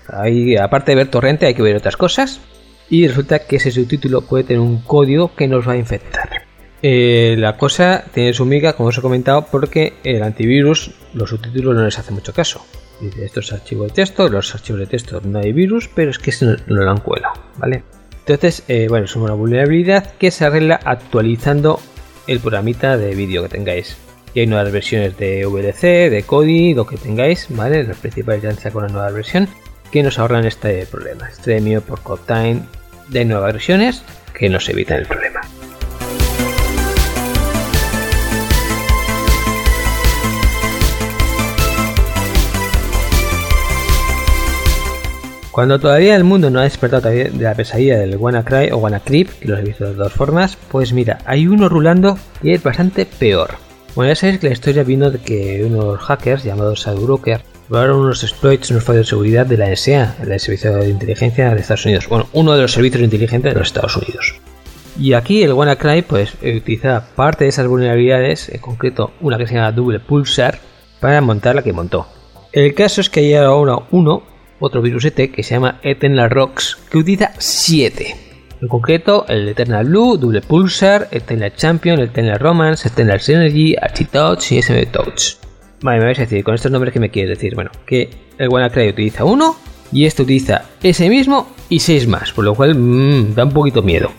Ahí, 0.07 0.57
aparte 0.57 0.93
de 0.93 0.95
ver 0.95 1.09
torrente, 1.09 1.47
hay 1.47 1.55
que 1.55 1.63
ver 1.63 1.75
otras 1.75 1.97
cosas. 1.97 2.41
Y 2.89 3.09
resulta 3.09 3.41
que 3.41 3.57
ese 3.57 3.73
subtítulo 3.73 4.21
puede 4.21 4.45
tener 4.45 4.61
un 4.61 4.81
código 4.81 5.35
que 5.35 5.49
nos 5.49 5.67
va 5.67 5.73
a 5.73 5.77
infectar. 5.77 6.43
Eh, 6.83 7.35
la 7.37 7.57
cosa 7.57 8.05
tiene 8.15 8.33
su 8.33 8.45
miga, 8.45 8.75
como 8.75 8.91
os 8.91 8.99
he 8.99 9.01
comentado, 9.01 9.49
porque 9.51 9.95
el 10.05 10.23
antivirus, 10.23 10.93
los 11.15 11.31
subtítulos 11.31 11.75
no 11.75 11.83
les 11.83 11.99
hace 11.99 12.13
mucho 12.13 12.33
caso. 12.33 12.65
Dice, 13.01 13.25
esto 13.25 13.41
es 13.41 13.53
archivo 13.53 13.87
de 13.87 13.91
texto, 13.91 14.29
los 14.29 14.55
archivos 14.55 14.79
de 14.79 14.87
texto 14.87 15.21
no 15.25 15.41
hay 15.41 15.53
virus, 15.53 15.91
pero 15.93 16.13
es 16.13 16.21
que 16.21 16.33
no, 16.43 16.55
no 16.69 16.85
lo 16.85 16.91
han 16.93 17.01
cuelado, 17.01 17.35
¿vale? 17.57 17.83
Entonces, 18.21 18.63
eh, 18.69 18.87
bueno, 18.89 19.07
es 19.07 19.17
una 19.17 19.35
vulnerabilidad 19.35 20.13
que 20.13 20.31
se 20.31 20.45
arregla 20.45 20.79
actualizando 20.85 21.81
el 22.29 22.39
programita 22.39 22.97
de 22.97 23.17
vídeo 23.17 23.43
que 23.43 23.49
tengáis. 23.49 23.97
Y 24.35 24.41
hay 24.41 24.47
nuevas 24.47 24.71
versiones 24.73 25.17
de 25.17 25.47
VLC, 25.47 26.11
de 26.11 26.23
Kodi, 26.27 26.75
lo 26.75 26.87
que 26.87 26.97
tengáis, 26.97 27.47
¿vale? 27.51 27.85
Los 27.85 27.97
principales 27.97 28.43
ya 28.43 28.51
han 28.51 28.57
sacado 28.57 28.81
una 28.81 28.89
nueva 28.89 29.11
versión 29.11 29.49
que 29.91 30.03
nos 30.03 30.19
ahorran 30.19 30.45
este 30.45 30.87
problema. 30.87 31.31
Stremio, 31.31 31.81
por 31.81 32.01
Time, 32.27 32.61
de 33.09 33.25
nuevas 33.25 33.53
versiones 33.53 34.03
que 34.35 34.49
nos 34.49 34.69
evitan 34.69 34.99
el 34.99 35.07
problema. 35.07 35.41
Cuando 45.59 45.81
todavía 45.81 46.15
el 46.15 46.23
mundo 46.23 46.51
no 46.51 46.61
ha 46.61 46.63
despertado 46.63 47.09
de 47.09 47.33
la 47.33 47.53
pesadilla 47.53 47.99
del 47.99 48.17
WannaCry 48.17 48.71
o 48.71 48.77
WannaCreep, 48.77 49.41
que 49.41 49.49
los 49.49 49.59
he 49.59 49.63
visto 49.63 49.87
de 49.87 49.95
dos 49.95 50.13
formas, 50.13 50.57
pues 50.71 50.93
mira, 50.93 51.19
hay 51.25 51.49
uno 51.49 51.69
rulando 51.69 52.17
y 52.45 52.53
es 52.53 52.63
bastante 52.63 53.07
peor. 53.07 53.68
Bueno, 53.99 54.13
ya 54.13 54.15
sabéis 54.15 54.39
que 54.39 54.47
la 54.47 54.53
historia 54.53 54.85
vino 54.85 55.11
de 55.11 55.19
que 55.19 55.65
unos 55.65 55.99
hackers 55.99 56.45
llamados 56.45 56.85
Shadowbroker 56.85 57.41
probaron 57.69 57.99
unos 57.99 58.23
exploits, 58.23 58.71
unos 58.71 58.85
fallos 58.85 59.07
de 59.07 59.11
seguridad 59.11 59.45
de 59.45 59.57
la 59.57 59.69
NSA, 59.69 60.19
el 60.23 60.39
Servicio 60.39 60.73
de 60.77 60.89
Inteligencia 60.89 61.53
de 61.53 61.61
Estados 61.61 61.85
Unidos. 61.85 62.09
Bueno, 62.09 62.29
uno 62.33 62.55
de 62.55 62.63
los 62.63 62.71
servicios 62.71 63.01
de 63.01 63.07
inteligencia 63.07 63.51
de 63.51 63.59
los 63.59 63.67
Estados 63.67 63.97
Unidos. 63.97 64.37
Y 65.01 65.15
aquí 65.15 65.43
el 65.43 65.53
WannaCry 65.53 66.03
pues 66.03 66.35
utiliza 66.35 67.09
parte 67.17 67.43
de 67.43 67.51
esas 67.51 67.67
vulnerabilidades, 67.67 68.49
en 68.51 68.61
concreto 68.61 69.15
una 69.21 69.37
que 69.37 69.49
se 69.49 69.55
llama 69.55 69.73
Double 69.73 69.99
Pulsar, 69.99 70.61
para 71.01 71.21
montar 71.21 71.57
la 71.57 71.63
que 71.63 71.73
montó. 71.73 72.07
El 72.53 72.75
caso 72.75 73.01
es 73.01 73.11
que 73.11 73.19
hay 73.19 73.35
ahora 73.35 73.79
uno, 73.91 74.23
otro 74.61 74.81
virus 74.81 75.07
ET, 75.07 75.33
que 75.33 75.43
se 75.43 75.57
llama 75.57 75.81
Eternal 75.83 76.31
Rocks, 76.31 76.79
que 76.89 76.99
utiliza 76.99 77.33
7. 77.39 78.28
En 78.61 78.69
concreto, 78.69 79.25
el 79.29 79.49
Eternal 79.49 79.87
Blue, 79.87 80.17
Double 80.17 80.41
Pulsar, 80.41 81.09
Eternal 81.13 81.55
Champion, 81.55 82.01
Eternal 82.01 82.39
Romance, 82.39 82.89
Eternal 82.89 83.21
Synergy, 83.21 83.77
Touch 84.11 84.53
y 84.53 84.59
SM 84.59 84.87
Touch. 84.87 85.37
Vale, 85.81 86.01
me 86.01 86.07
vais 86.07 86.19
a 86.19 86.23
decir, 86.23 86.43
con 86.43 86.55
estos 86.55 86.73
nombres, 86.73 86.93
¿qué 86.93 86.99
me 86.99 87.11
quieres 87.11 87.39
decir? 87.39 87.55
Bueno, 87.55 87.71
que 87.87 88.11
el 88.37 88.49
WannaCry 88.49 88.89
utiliza 88.89 89.25
uno 89.25 89.57
y 89.93 90.07
este 90.07 90.23
utiliza 90.23 90.63
ese 90.83 91.09
mismo 91.09 91.49
y 91.69 91.79
6 91.81 92.09
más, 92.09 92.33
por 92.33 92.45
lo 92.45 92.55
cual 92.55 92.75
mmm, 92.75 93.35
da 93.35 93.45
un 93.45 93.53
poquito 93.53 93.83
miedo. 93.83 94.11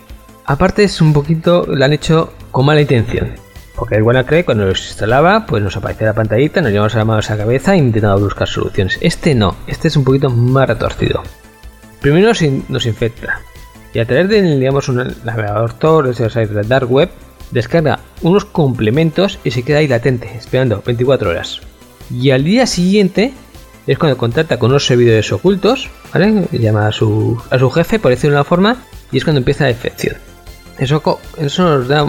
Aparte, 0.46 0.84
es 0.84 1.00
un 1.02 1.12
poquito, 1.12 1.66
lo 1.68 1.84
han 1.84 1.92
hecho 1.92 2.32
con 2.50 2.64
mala 2.64 2.80
intención. 2.80 3.34
Porque 3.76 3.96
el 3.96 4.02
WannaCry 4.02 4.44
cuando 4.44 4.64
los 4.66 4.86
instalaba, 4.86 5.46
pues 5.46 5.62
nos 5.62 5.76
aparecía 5.76 6.08
la 6.08 6.14
pantallita, 6.14 6.60
nos 6.60 6.72
llevamos 6.72 6.94
las 6.94 7.06
manos 7.06 7.30
a 7.30 7.36
la 7.36 7.44
cabeza 7.44 7.74
e 7.74 7.78
intentaba 7.78 8.16
buscar 8.16 8.48
soluciones. 8.48 8.98
Este 9.00 9.34
no, 9.34 9.56
este 9.66 9.88
es 9.88 9.96
un 9.96 10.04
poquito 10.04 10.30
más 10.30 10.68
retorcido. 10.68 11.22
Primero 12.00 12.32
nos, 12.68 12.86
infecta. 12.86 13.40
Y 13.92 13.98
a 13.98 14.06
través 14.06 14.28
del, 14.28 14.60
digamos, 14.60 14.88
un 14.88 15.14
navegador 15.24 15.72
Tor, 15.74 16.14
de 16.14 16.46
la 16.54 16.62
Dark 16.62 16.90
Web, 16.90 17.10
descarga 17.50 18.00
unos 18.22 18.44
complementos 18.44 19.38
y 19.44 19.50
se 19.50 19.62
queda 19.62 19.78
ahí 19.78 19.88
latente, 19.88 20.30
esperando 20.36 20.82
24 20.84 21.30
horas. 21.30 21.60
Y 22.10 22.30
al 22.30 22.44
día 22.44 22.66
siguiente 22.66 23.32
es 23.86 23.98
cuando 23.98 24.16
contacta 24.16 24.58
con 24.58 24.70
unos 24.70 24.86
servidores 24.86 25.32
ocultos, 25.32 25.88
¿vale? 26.12 26.46
Llama 26.52 26.88
a 26.88 26.92
su, 26.92 27.40
a 27.50 27.58
su 27.58 27.70
jefe, 27.70 27.98
por 27.98 28.10
decirlo 28.10 28.36
de 28.36 28.40
una 28.40 28.48
forma, 28.48 28.76
y 29.10 29.18
es 29.18 29.24
cuando 29.24 29.38
empieza 29.38 29.64
la 29.64 29.70
infección. 29.70 30.16
Eso, 30.78 31.20
eso 31.38 31.64
nos 31.64 31.88
da 31.88 32.06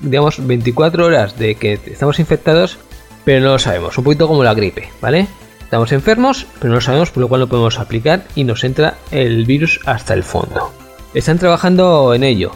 digamos, 0.00 0.46
24 0.46 1.06
horas 1.06 1.38
de 1.38 1.54
que 1.54 1.78
estamos 1.86 2.18
infectados, 2.18 2.78
pero 3.24 3.40
no 3.40 3.52
lo 3.52 3.58
sabemos. 3.58 3.96
Un 3.98 4.04
poquito 4.04 4.28
como 4.28 4.44
la 4.44 4.54
gripe, 4.54 4.88
¿vale? 5.00 5.28
Estamos 5.60 5.92
enfermos, 5.92 6.46
pero 6.58 6.68
no 6.70 6.76
lo 6.76 6.80
sabemos, 6.80 7.10
por 7.10 7.22
lo 7.22 7.28
cual 7.28 7.40
no 7.42 7.48
podemos 7.48 7.78
aplicar 7.78 8.24
y 8.34 8.44
nos 8.44 8.64
entra 8.64 8.94
el 9.10 9.44
virus 9.44 9.80
hasta 9.84 10.14
el 10.14 10.22
fondo. 10.22 10.72
Están 11.16 11.38
trabajando 11.38 12.12
en 12.12 12.24
ello. 12.24 12.52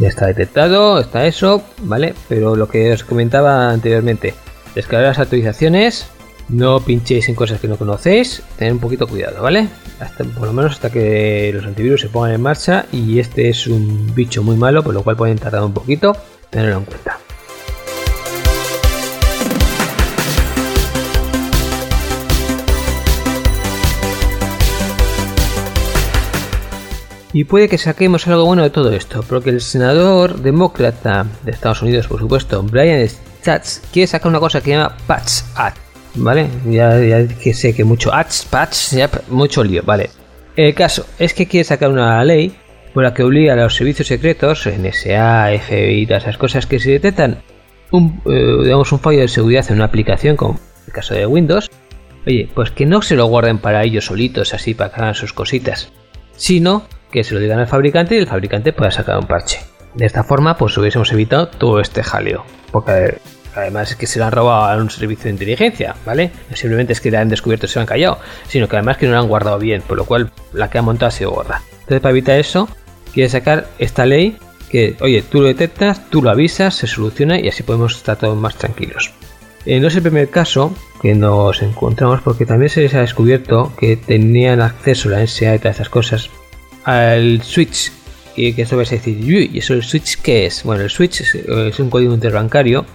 Ya 0.00 0.08
está 0.08 0.26
detectado, 0.26 0.98
está 0.98 1.26
eso, 1.26 1.62
¿vale? 1.82 2.12
Pero 2.28 2.56
lo 2.56 2.68
que 2.68 2.92
os 2.92 3.04
comentaba 3.04 3.70
anteriormente, 3.70 4.34
descargar 4.74 5.10
las 5.10 5.20
actualizaciones, 5.20 6.08
no 6.48 6.80
pinchéis 6.80 7.28
en 7.28 7.36
cosas 7.36 7.60
que 7.60 7.68
no 7.68 7.76
conocéis, 7.76 8.42
tened 8.58 8.72
un 8.72 8.80
poquito 8.80 9.06
cuidado, 9.06 9.40
¿vale? 9.44 9.68
Hasta, 10.00 10.24
por 10.24 10.48
lo 10.48 10.52
menos 10.52 10.72
hasta 10.72 10.90
que 10.90 11.52
los 11.54 11.64
antivirus 11.64 12.00
se 12.00 12.08
pongan 12.08 12.32
en 12.32 12.42
marcha 12.42 12.86
y 12.90 13.20
este 13.20 13.48
es 13.48 13.68
un 13.68 14.12
bicho 14.12 14.42
muy 14.42 14.56
malo, 14.56 14.82
por 14.82 14.92
lo 14.92 15.04
cual 15.04 15.14
pueden 15.14 15.38
tardar 15.38 15.62
un 15.62 15.72
poquito 15.72 16.16
tenerlo 16.50 16.78
en 16.78 16.84
cuenta. 16.86 17.16
Y 27.32 27.44
puede 27.44 27.68
que 27.68 27.78
saquemos 27.78 28.26
algo 28.26 28.44
bueno 28.44 28.62
de 28.62 28.70
todo 28.70 28.92
esto, 28.92 29.22
porque 29.28 29.50
el 29.50 29.60
senador 29.60 30.40
demócrata 30.40 31.26
de 31.44 31.52
Estados 31.52 31.82
Unidos, 31.82 32.08
por 32.08 32.18
supuesto, 32.18 32.62
Brian 32.64 33.06
Schatz, 33.06 33.82
quiere 33.92 34.08
sacar 34.08 34.28
una 34.28 34.40
cosa 34.40 34.60
que 34.60 34.66
se 34.66 34.70
llama 34.72 34.96
Patch 35.06 35.42
Act, 35.54 35.78
¿vale? 36.16 36.48
Ya, 36.66 36.90
que 37.28 37.54
sé 37.54 37.72
que 37.72 37.84
mucho 37.84 38.12
ads, 38.12 38.46
patch, 38.50 38.94
mucho 39.28 39.62
lío, 39.62 39.82
¿vale? 39.84 40.10
El 40.56 40.74
caso 40.74 41.06
es 41.20 41.32
que 41.32 41.46
quiere 41.46 41.62
sacar 41.62 41.90
una 41.90 42.24
ley 42.24 42.52
por 42.92 43.04
la 43.04 43.14
que 43.14 43.22
obliga 43.22 43.52
a 43.52 43.56
los 43.56 43.76
servicios 43.76 44.08
secretos, 44.08 44.66
NSA, 44.66 45.50
FBI, 45.56 46.06
todas 46.06 46.24
esas 46.24 46.36
cosas 46.36 46.66
que 46.66 46.80
se 46.80 46.90
detectan 46.90 47.42
un, 47.92 48.20
eh, 48.26 48.64
digamos, 48.64 48.90
un 48.90 48.98
fallo 48.98 49.20
de 49.20 49.28
seguridad 49.28 49.64
en 49.68 49.76
una 49.76 49.84
aplicación, 49.84 50.36
como 50.36 50.58
el 50.86 50.92
caso 50.92 51.14
de 51.14 51.26
Windows, 51.26 51.70
oye, 52.26 52.48
pues 52.52 52.72
que 52.72 52.86
no 52.86 53.02
se 53.02 53.14
lo 53.14 53.26
guarden 53.26 53.58
para 53.58 53.84
ellos 53.84 54.06
solitos, 54.06 54.52
así 54.52 54.74
para 54.74 54.90
que 54.90 55.00
hagan 55.00 55.14
sus 55.14 55.32
cositas, 55.32 55.92
sino 56.36 56.86
que 57.10 57.24
se 57.24 57.34
lo 57.34 57.40
digan 57.40 57.58
al 57.58 57.66
fabricante 57.66 58.14
y 58.14 58.18
el 58.18 58.26
fabricante 58.26 58.72
pueda 58.72 58.90
sacar 58.90 59.18
un 59.18 59.26
parche. 59.26 59.60
De 59.94 60.06
esta 60.06 60.24
forma, 60.24 60.56
pues 60.56 60.76
hubiésemos 60.78 61.12
evitado 61.12 61.48
todo 61.48 61.80
este 61.80 62.02
jaleo, 62.02 62.44
porque 62.70 63.18
además 63.54 63.90
es 63.90 63.96
que 63.96 64.06
se 64.06 64.18
lo 64.18 64.26
han 64.26 64.32
robado 64.32 64.64
a 64.64 64.76
un 64.76 64.90
servicio 64.90 65.24
de 65.24 65.30
inteligencia, 65.30 65.96
¿vale? 66.06 66.30
No 66.48 66.56
simplemente 66.56 66.92
es 66.92 67.00
que 67.00 67.10
le 67.10 67.16
han 67.16 67.28
descubierto 67.28 67.66
y 67.66 67.68
se 67.68 67.76
lo 67.76 67.82
han 67.82 67.86
callado, 67.86 68.18
sino 68.48 68.68
que 68.68 68.76
además 68.76 68.96
que 68.96 69.06
no 69.06 69.12
lo 69.12 69.18
han 69.18 69.28
guardado 69.28 69.58
bien, 69.58 69.82
por 69.82 69.96
lo 69.96 70.04
cual 70.04 70.30
la 70.52 70.70
que 70.70 70.78
ha 70.78 70.82
montado 70.82 71.08
ha 71.08 71.12
sido 71.12 71.32
gorda. 71.32 71.62
Entonces, 71.72 72.00
para 72.00 72.10
evitar 72.10 72.38
eso, 72.38 72.68
quiere 73.12 73.28
sacar 73.28 73.66
esta 73.78 74.06
ley 74.06 74.38
que, 74.70 74.96
oye, 75.00 75.22
tú 75.22 75.40
lo 75.40 75.48
detectas, 75.48 76.08
tú 76.10 76.22
lo 76.22 76.30
avisas, 76.30 76.76
se 76.76 76.86
soluciona 76.86 77.40
y 77.40 77.48
así 77.48 77.64
podemos 77.64 77.96
estar 77.96 78.16
todos 78.16 78.36
más 78.36 78.54
tranquilos. 78.56 79.12
Eh, 79.66 79.80
no 79.80 79.88
es 79.88 79.96
el 79.96 80.02
primer 80.02 80.30
caso 80.30 80.72
que 81.02 81.14
nos 81.14 81.62
encontramos 81.62 82.20
porque 82.22 82.46
también 82.46 82.70
se 82.70 82.80
les 82.80 82.94
ha 82.94 83.00
descubierto 83.00 83.72
que 83.76 83.96
tenían 83.96 84.60
acceso 84.60 85.08
a 85.08 85.12
la 85.12 85.22
NSA 85.22 85.56
y 85.56 85.58
todas 85.58 85.76
esas 85.76 85.88
cosas 85.88 86.30
al 86.84 87.42
switch 87.42 87.92
y 88.36 88.52
que 88.52 88.62
esto 88.62 88.76
vais 88.76 88.90
a 88.92 88.96
decir, 88.96 89.18
¿y 89.18 89.58
eso 89.58 89.74
el 89.74 89.82
switch 89.82 90.20
qué 90.22 90.46
es? 90.46 90.62
Bueno, 90.62 90.82
el 90.82 90.90
switch 90.90 91.20
es, 91.20 91.78
un 91.78 91.90
código 91.90 92.14
interbancario, 92.14 92.86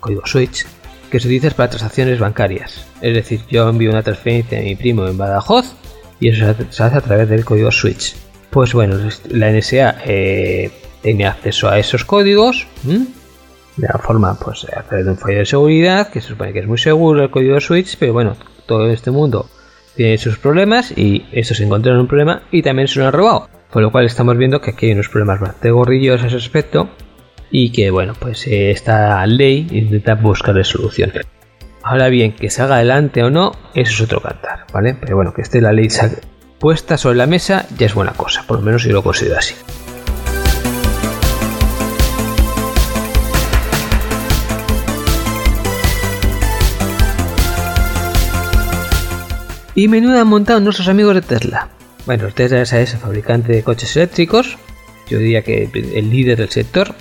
código 0.00 0.22
switch, 0.26 0.66
que 1.10 1.18
se 1.18 1.26
utiliza 1.26 1.50
para 1.50 1.70
transacciones 1.70 2.18
bancarias. 2.18 2.86
Es 3.00 3.14
decir, 3.14 3.40
yo 3.50 3.68
envío 3.68 3.90
una 3.90 4.02
transferencia 4.02 4.58
a 4.58 4.62
mi 4.62 4.76
primo 4.76 5.06
en 5.06 5.18
Badajoz 5.18 5.74
y 6.20 6.28
eso 6.28 6.54
se 6.70 6.82
hace 6.82 6.96
a 6.96 7.00
través 7.00 7.28
del 7.28 7.44
código 7.44 7.70
switch. 7.70 8.14
Pues 8.50 8.74
bueno, 8.74 8.98
la 9.30 9.50
NSA 9.50 9.96
eh, 10.04 10.70
tiene 11.02 11.26
acceso 11.26 11.68
a 11.68 11.78
esos 11.78 12.04
códigos 12.04 12.66
de 12.84 13.88
la 13.88 13.98
forma, 13.98 14.38
pues 14.38 14.64
a 14.64 14.82
través 14.82 15.06
de 15.06 15.12
un 15.12 15.18
fallo 15.18 15.38
de 15.38 15.46
seguridad, 15.46 16.10
que 16.10 16.20
se 16.20 16.28
supone 16.28 16.52
que 16.52 16.60
es 16.60 16.66
muy 16.66 16.78
seguro 16.78 17.22
el 17.22 17.30
código 17.30 17.58
switch, 17.60 17.96
pero 17.98 18.12
bueno, 18.12 18.36
todo 18.66 18.90
este 18.90 19.10
mundo 19.10 19.48
tiene 19.96 20.18
sus 20.18 20.38
problemas 20.38 20.92
y 20.96 21.26
estos 21.32 21.60
encontraron 21.60 22.00
un 22.00 22.08
problema 22.08 22.42
y 22.50 22.62
también 22.62 22.88
se 22.88 23.00
lo 23.00 23.06
han 23.06 23.12
robado. 23.12 23.48
Por 23.70 23.82
lo 23.82 23.90
cual 23.90 24.04
estamos 24.04 24.36
viendo 24.36 24.60
que 24.60 24.70
aquí 24.70 24.86
hay 24.86 24.92
unos 24.92 25.08
problemas 25.08 25.40
bastante 25.40 25.70
gorrillos 25.70 26.22
a 26.22 26.26
ese 26.26 26.36
aspecto 26.36 26.90
y 27.50 27.70
que 27.72 27.90
bueno, 27.90 28.14
pues 28.18 28.46
eh, 28.46 28.70
esta 28.70 29.24
ley 29.26 29.66
intenta 29.70 30.14
buscar 30.14 30.62
solución. 30.64 31.12
Ahora 31.82 32.08
bien, 32.08 32.32
que 32.32 32.50
salga 32.50 32.76
adelante 32.76 33.22
o 33.22 33.30
no, 33.30 33.52
eso 33.74 33.92
es 33.92 34.00
otro 34.00 34.20
cantar, 34.20 34.66
¿vale? 34.72 34.94
Pero 34.94 35.16
bueno, 35.16 35.34
que 35.34 35.42
esté 35.42 35.60
la 35.60 35.72
ley 35.72 35.88
puesta 36.58 36.96
sobre 36.96 37.16
la 37.16 37.26
mesa 37.26 37.66
ya 37.76 37.86
es 37.86 37.94
buena 37.94 38.12
cosa, 38.12 38.44
por 38.46 38.58
lo 38.58 38.64
menos 38.64 38.84
yo 38.84 38.92
lo 38.92 39.02
considero 39.02 39.38
así. 39.38 39.54
Y 49.74 49.88
menuda 49.88 50.20
han 50.20 50.28
montado 50.28 50.60
nuestros 50.60 50.88
amigos 50.88 51.14
de 51.14 51.22
Tesla. 51.22 51.68
Bueno, 52.06 52.28
Tesla 52.34 52.62
es 52.62 52.72
el 52.72 52.86
fabricante 52.86 53.52
de 53.52 53.62
coches 53.62 53.96
eléctricos, 53.96 54.58
yo 55.08 55.18
diría 55.18 55.42
que 55.42 55.68
el 55.94 56.10
líder 56.10 56.38
del 56.38 56.50
sector. 56.50 56.94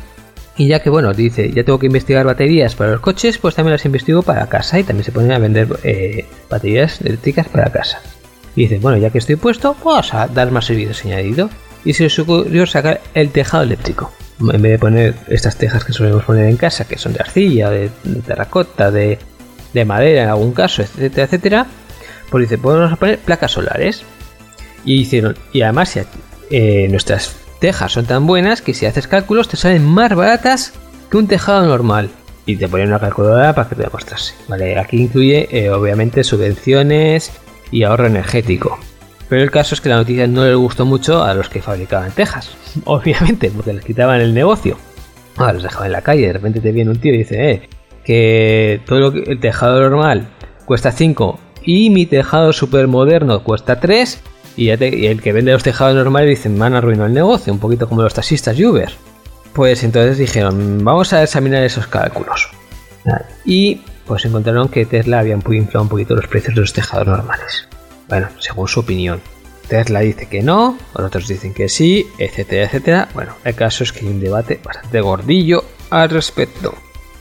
Y 0.57 0.67
ya 0.67 0.82
que, 0.82 0.89
bueno, 0.89 1.13
dice, 1.13 1.49
ya 1.51 1.63
tengo 1.63 1.80
que 1.80 1.88
investigar 1.88 2.26
baterías 2.26 2.76
para 2.76 2.91
los 2.91 2.99
coches, 2.99 3.38
pues 3.38 3.55
también 3.55 3.72
las 3.72 3.86
investigo 3.86 4.22
para 4.22 4.47
casa 4.47 4.80
y 4.80 4.84
también 4.84 5.05
se 5.05 5.11
ponen 5.11 5.32
a 5.32 5.39
vender 5.39 5.67
eh, 5.84 6.26
baterías 6.49 7.01
eléctricas 7.01 7.47
para 7.47 7.72
casa. 7.72 8.01
Y 8.55 8.63
dice, 8.63 8.80
bueno, 8.80 8.97
ya 8.97 9.09
que 9.09 9.17
estoy 9.17 9.38
puesto, 9.38 9.76
vamos 9.84 10.13
a 10.13 10.28
dar 10.28 10.51
más 10.51 10.65
servicios 10.65 11.05
añadido. 11.05 11.49
Y 11.84 11.93
se 11.93 12.03
les 12.03 12.19
ocurrió 12.19 12.67
sacar 12.67 13.01
el 13.13 13.30
tejado 13.30 13.63
eléctrico. 13.63 14.11
En 14.39 14.61
vez 14.61 14.74
de 14.74 14.80
poner 14.80 15.15
estas 15.30 15.55
tejas 15.55 15.84
que 15.84 15.93
solemos 15.93 16.26
poner 16.26 16.47
en 16.47 16.57
casa, 16.57 16.86
que 16.86 16.97
son 16.97 17.13
de 17.13 17.19
arcilla, 17.22 17.69
de, 17.69 17.89
terracota, 18.26 18.91
de, 18.91 19.17
madera 19.86 20.24
en 20.24 20.30
algún 20.30 20.51
caso, 20.51 20.82
etcétera, 20.82 21.26
etcétera, 21.26 21.67
pues 22.32 22.49
dice, 22.49 22.57
podemos 22.57 22.97
poner 22.97 23.19
placas 23.19 23.51
solares. 23.51 24.03
Y 24.84 25.01
hicieron, 25.01 25.38
y 25.53 25.61
además 25.61 25.95
eh, 26.49 26.88
nuestras 26.89 27.36
tejas 27.59 27.91
son 27.91 28.05
tan 28.05 28.25
buenas 28.25 28.63
que 28.63 28.73
si 28.73 28.88
haces 28.88 29.07
cálculos 29.07 29.47
te 29.47 29.57
salen 29.57 29.86
más 29.86 30.15
baratas 30.15 30.73
que 31.11 31.17
un 31.17 31.27
tejado 31.27 31.63
normal. 31.67 32.09
Y 32.47 32.55
te 32.55 32.67
ponen 32.67 32.88
una 32.88 32.99
calculadora 32.99 33.53
para 33.53 33.69
que 33.69 33.75
te 33.75 33.84
demostrase. 33.84 34.34
Vale, 34.47 34.79
aquí 34.79 34.97
incluye 34.97 35.47
eh, 35.51 35.69
obviamente 35.69 36.23
subvenciones, 36.23 37.32
y 37.71 37.84
ahorro 37.84 38.07
energético. 38.07 38.77
Pero 39.29 39.43
el 39.43 39.51
caso 39.51 39.73
es 39.73 39.82
que 39.82 39.89
la 39.89 39.95
noticia 39.95 40.27
no 40.27 40.43
le 40.45 40.55
gustó 40.55 40.86
mucho 40.86 41.23
a 41.23 41.34
los 41.34 41.49
que 41.49 41.61
fabricaban 41.61 42.11
tejas, 42.11 42.51
obviamente, 42.86 43.49
porque 43.49 43.73
les 43.73 43.86
quitaban 43.86 44.21
el 44.21 44.34
negocio. 44.34 44.77
Ahora 45.38 45.53
los 45.53 45.63
dejaban 45.63 45.88
en 45.88 45.93
la 45.93 46.01
calle, 46.01 46.27
de 46.27 46.34
repente 46.34 46.59
te 46.59 46.71
viene 46.71 46.91
un 46.91 46.99
tío 46.99 47.13
y 47.13 47.19
dice, 47.19 47.51
eh, 47.51 47.69
que 48.03 48.82
todo 48.86 48.99
lo 48.99 49.13
que, 49.13 49.23
el 49.32 49.39
tejado 49.39 49.79
normal 49.82 50.27
cuesta 50.65 50.91
5 50.91 51.39
y 51.64 51.89
mi 51.89 52.05
tejado 52.05 52.53
super 52.53 52.88
moderno 52.88 53.43
cuesta 53.43 53.80
3, 53.80 54.22
Y, 54.57 54.70
el 54.70 55.22
que 55.22 55.32
vende 55.32 55.53
los 55.53 55.64
tejados 55.64 55.95
normales 55.95 56.30
dice, 56.30 56.49
me 56.49 56.66
han 56.66 56.76
arruinado 56.76 57.07
el 57.07 57.14
negocio, 57.14 57.53
un 57.53 57.59
poquito 57.59 57.88
como 57.88 58.01
los 58.01 58.14
taxistas 58.14 58.57
y 58.59 58.66
Uber. 58.66 58.91
Pues 59.53 59.84
entonces 59.84 60.18
dijeron, 60.18 60.84
vamos 60.84 61.14
a 61.14 61.24
examinar 61.24 61.64
esos 61.64 61.88
cálculos. 61.88 62.49
Y 63.45 63.82
pues 64.05 64.26
encontraron 64.26 64.70
que 64.70 64.86
Tesla 64.86 65.20
había 65.20 65.36
inflado 65.36 65.84
un 65.84 65.89
poquito 65.89 66.16
los 66.16 66.28
precios 66.28 66.55
de 66.55 66.62
los 66.62 66.74
tejados 66.74 67.07
normales. 67.07 67.68
Bueno, 68.09 68.28
según 68.39 68.68
su 68.68 68.82
opinión. 68.82 69.22
Tesla 69.68 70.01
dice 70.01 70.28
que 70.28 70.41
no, 70.41 70.78
otros 70.93 71.30
dicen 71.30 71.53
que 71.53 71.70
sí, 71.70 72.05
etcétera, 72.18 72.66
etcétera. 72.66 73.07
Bueno, 73.14 73.36
el 73.45 73.55
caso 73.55 73.86
es 73.86 73.93
que 73.93 74.01
hay 74.01 74.12
un 74.12 74.20
debate 74.20 74.59
bastante 74.62 74.99
gordillo 74.99 75.64
al 75.89 76.09
respecto. 76.09 76.74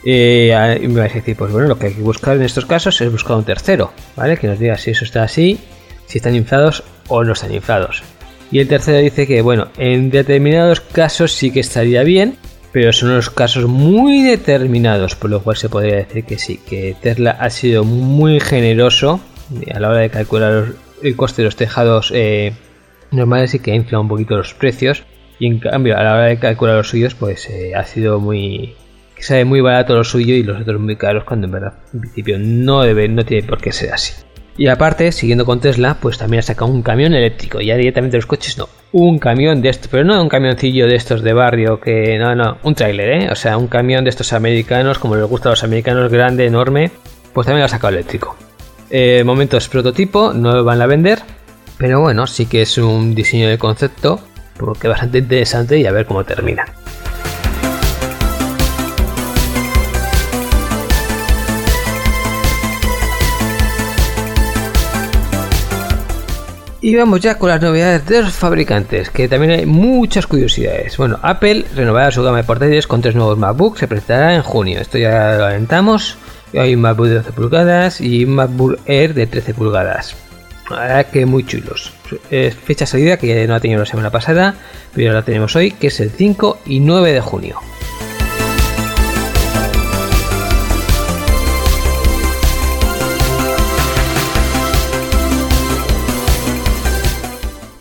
Eh, 0.03 0.79
y 0.81 0.87
me 0.87 1.01
vais 1.01 1.11
a 1.11 1.15
decir, 1.15 1.35
pues 1.35 1.51
bueno, 1.51 1.67
lo 1.67 1.77
que 1.77 1.87
hay 1.87 1.93
que 1.93 2.01
buscar 2.01 2.35
en 2.35 2.43
estos 2.43 2.65
casos 2.65 2.99
es 3.01 3.11
buscar 3.11 3.37
un 3.37 3.43
tercero, 3.43 3.91
¿vale? 4.15 4.37
Que 4.37 4.47
nos 4.47 4.59
diga 4.59 4.77
si 4.77 4.91
eso 4.91 5.05
está 5.05 5.23
así, 5.23 5.59
si 6.07 6.17
están 6.17 6.35
inflados 6.35 6.83
o 7.07 7.23
no 7.23 7.33
están 7.33 7.53
inflados. 7.53 8.03
Y 8.51 8.59
el 8.59 8.67
tercero 8.67 8.97
dice 8.97 9.27
que, 9.27 9.41
bueno, 9.41 9.69
en 9.77 10.09
determinados 10.09 10.81
casos 10.81 11.31
sí 11.31 11.51
que 11.51 11.61
estaría 11.61 12.03
bien, 12.03 12.37
pero 12.71 12.91
son 12.93 13.11
unos 13.11 13.29
casos 13.29 13.65
muy 13.67 14.23
determinados, 14.23 15.15
por 15.15 15.29
lo 15.29 15.41
cual 15.41 15.57
se 15.57 15.69
podría 15.69 15.97
decir 15.97 16.25
que 16.25 16.37
sí, 16.37 16.59
que 16.67 16.95
Tesla 17.01 17.31
ha 17.31 17.49
sido 17.49 17.83
muy 17.83 18.39
generoso 18.39 19.19
a 19.73 19.79
la 19.79 19.89
hora 19.89 19.99
de 19.99 20.09
calcular 20.09 20.67
el 21.03 21.15
coste 21.15 21.41
de 21.41 21.45
los 21.45 21.55
tejados 21.55 22.11
eh, 22.13 22.53
normales 23.11 23.53
y 23.53 23.59
que 23.59 23.71
ha 23.71 23.75
inflado 23.75 24.01
un 24.01 24.07
poquito 24.07 24.37
los 24.37 24.53
precios. 24.53 25.03
Y 25.39 25.47
en 25.47 25.59
cambio, 25.59 25.97
a 25.97 26.03
la 26.03 26.13
hora 26.13 26.25
de 26.25 26.37
calcular 26.37 26.75
los 26.75 26.89
suyos, 26.89 27.15
pues 27.15 27.49
eh, 27.49 27.73
ha 27.75 27.83
sido 27.83 28.19
muy. 28.19 28.75
Que 29.21 29.27
sabe 29.27 29.45
muy 29.45 29.61
barato 29.61 29.95
lo 29.95 30.03
suyo 30.03 30.33
y 30.33 30.41
los 30.41 30.59
otros 30.59 30.81
muy 30.81 30.95
caros, 30.95 31.25
cuando 31.25 31.45
en 31.45 31.51
verdad, 31.51 31.73
en 31.93 32.01
principio, 32.01 32.39
no 32.39 32.81
debe, 32.81 33.07
no 33.07 33.23
tiene 33.23 33.47
por 33.47 33.61
qué 33.61 33.71
ser 33.71 33.93
así. 33.93 34.13
Y 34.57 34.67
aparte, 34.67 35.11
siguiendo 35.11 35.45
con 35.45 35.59
Tesla, 35.59 35.97
pues 36.01 36.17
también 36.17 36.39
ha 36.39 36.41
sacado 36.41 36.71
un 36.71 36.81
camión 36.81 37.13
eléctrico. 37.13 37.61
Ya 37.61 37.77
directamente 37.77 38.17
los 38.17 38.25
coches 38.25 38.57
no. 38.57 38.67
Un 38.91 39.19
camión 39.19 39.61
de 39.61 39.69
estos, 39.69 39.89
pero 39.89 40.03
no 40.03 40.19
un 40.19 40.27
camioncillo 40.27 40.87
de 40.87 40.95
estos 40.95 41.21
de 41.21 41.33
barrio 41.33 41.79
que. 41.79 42.17
No, 42.17 42.33
no, 42.35 42.57
un 42.63 42.73
trailer, 42.73 43.09
¿eh? 43.09 43.29
O 43.31 43.35
sea, 43.35 43.57
un 43.57 43.67
camión 43.67 44.03
de 44.03 44.09
estos 44.09 44.33
americanos, 44.33 44.97
como 44.97 45.15
les 45.15 45.25
gusta 45.25 45.49
a 45.49 45.51
los 45.51 45.63
americanos, 45.63 46.11
grande, 46.11 46.47
enorme. 46.47 46.89
Pues 47.31 47.45
también 47.45 47.59
lo 47.61 47.65
ha 47.65 47.69
sacado 47.69 47.93
eléctrico. 47.93 48.35
Eh, 48.89 49.21
momentos 49.23 49.69
prototipo, 49.69 50.33
no 50.33 50.51
lo 50.51 50.63
van 50.63 50.81
a 50.81 50.87
vender, 50.87 51.19
pero 51.77 52.01
bueno, 52.01 52.25
sí 52.25 52.47
que 52.47 52.63
es 52.63 52.77
un 52.79 53.13
diseño 53.13 53.47
de 53.47 53.59
concepto 53.59 54.19
porque 54.57 54.87
bastante 54.87 55.19
interesante 55.19 55.77
y 55.77 55.85
a 55.85 55.91
ver 55.91 56.07
cómo 56.07 56.23
termina. 56.23 56.65
Y 66.83 66.95
vamos 66.95 67.19
ya 67.19 67.37
con 67.37 67.49
las 67.49 67.61
novedades 67.61 68.07
de 68.07 68.23
los 68.23 68.33
fabricantes, 68.33 69.11
que 69.11 69.27
también 69.27 69.51
hay 69.51 69.65
muchas 69.67 70.25
curiosidades. 70.25 70.97
Bueno, 70.97 71.19
Apple 71.21 71.65
renovará 71.75 72.09
su 72.09 72.23
gama 72.23 72.37
de 72.37 72.43
portátiles 72.43 72.87
con 72.87 73.01
tres 73.01 73.13
nuevos 73.13 73.37
MacBooks, 73.37 73.81
se 73.81 73.87
presentará 73.87 74.33
en 74.33 74.41
junio. 74.41 74.79
Esto 74.81 74.97
ya 74.97 75.35
lo 75.37 75.45
alentamos. 75.45 76.17
Hay 76.57 76.73
un 76.73 76.81
MacBook 76.81 77.07
de 77.07 77.15
12 77.15 77.31
pulgadas 77.33 78.01
y 78.01 78.25
un 78.25 78.31
MacBook 78.31 78.79
Air 78.87 79.13
de 79.13 79.27
13 79.27 79.53
pulgadas. 79.53 80.15
La 80.71 80.79
verdad 80.79 81.05
que 81.05 81.25
muy 81.27 81.45
chulos. 81.45 81.93
fecha 82.65 82.87
salida 82.87 83.17
que 83.17 83.27
ya 83.27 83.35
no 83.45 83.53
la 83.53 83.59
tenido 83.59 83.79
la 83.79 83.85
semana 83.85 84.09
pasada, 84.09 84.55
pero 84.95 85.13
la 85.13 85.21
tenemos 85.21 85.55
hoy, 85.55 85.71
que 85.71 85.87
es 85.87 85.99
el 85.99 86.09
5 86.09 86.61
y 86.65 86.79
9 86.79 87.13
de 87.13 87.21
junio. 87.21 87.59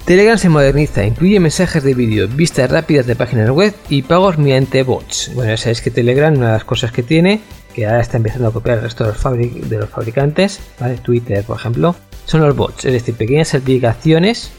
Telegram 0.04 0.38
se 0.38 0.48
moderniza, 0.48 1.04
incluye 1.04 1.38
mensajes 1.38 1.84
de 1.84 1.94
vídeo, 1.94 2.26
vistas 2.26 2.70
rápidas 2.70 3.06
de 3.06 3.14
páginas 3.14 3.50
web 3.50 3.74
y 3.88 4.02
pagos 4.02 4.38
mediante 4.38 4.82
bots. 4.82 5.30
Bueno, 5.34 5.52
ya 5.52 5.56
sabéis 5.56 5.82
que 5.82 5.90
Telegram, 5.90 6.36
una 6.36 6.46
de 6.46 6.52
las 6.54 6.64
cosas 6.64 6.90
que 6.90 7.02
tiene 7.02 7.40
que 7.74 7.86
ahora 7.86 8.00
está 8.00 8.16
empezando 8.16 8.48
a 8.48 8.52
copiar 8.52 8.78
el 8.78 8.84
resto 8.84 9.04
de 9.04 9.78
los, 9.78 9.88
fabricantes, 9.90 10.60
¿vale? 10.80 10.96
Twitter 10.96 11.44
por 11.44 11.56
ejemplo, 11.56 11.94
son 12.24 12.40
los 12.40 12.56
bots, 12.56 12.84
es 12.84 12.92
decir, 12.92 13.14
pequeñas 13.14 13.54
aplicaciones 13.54 14.50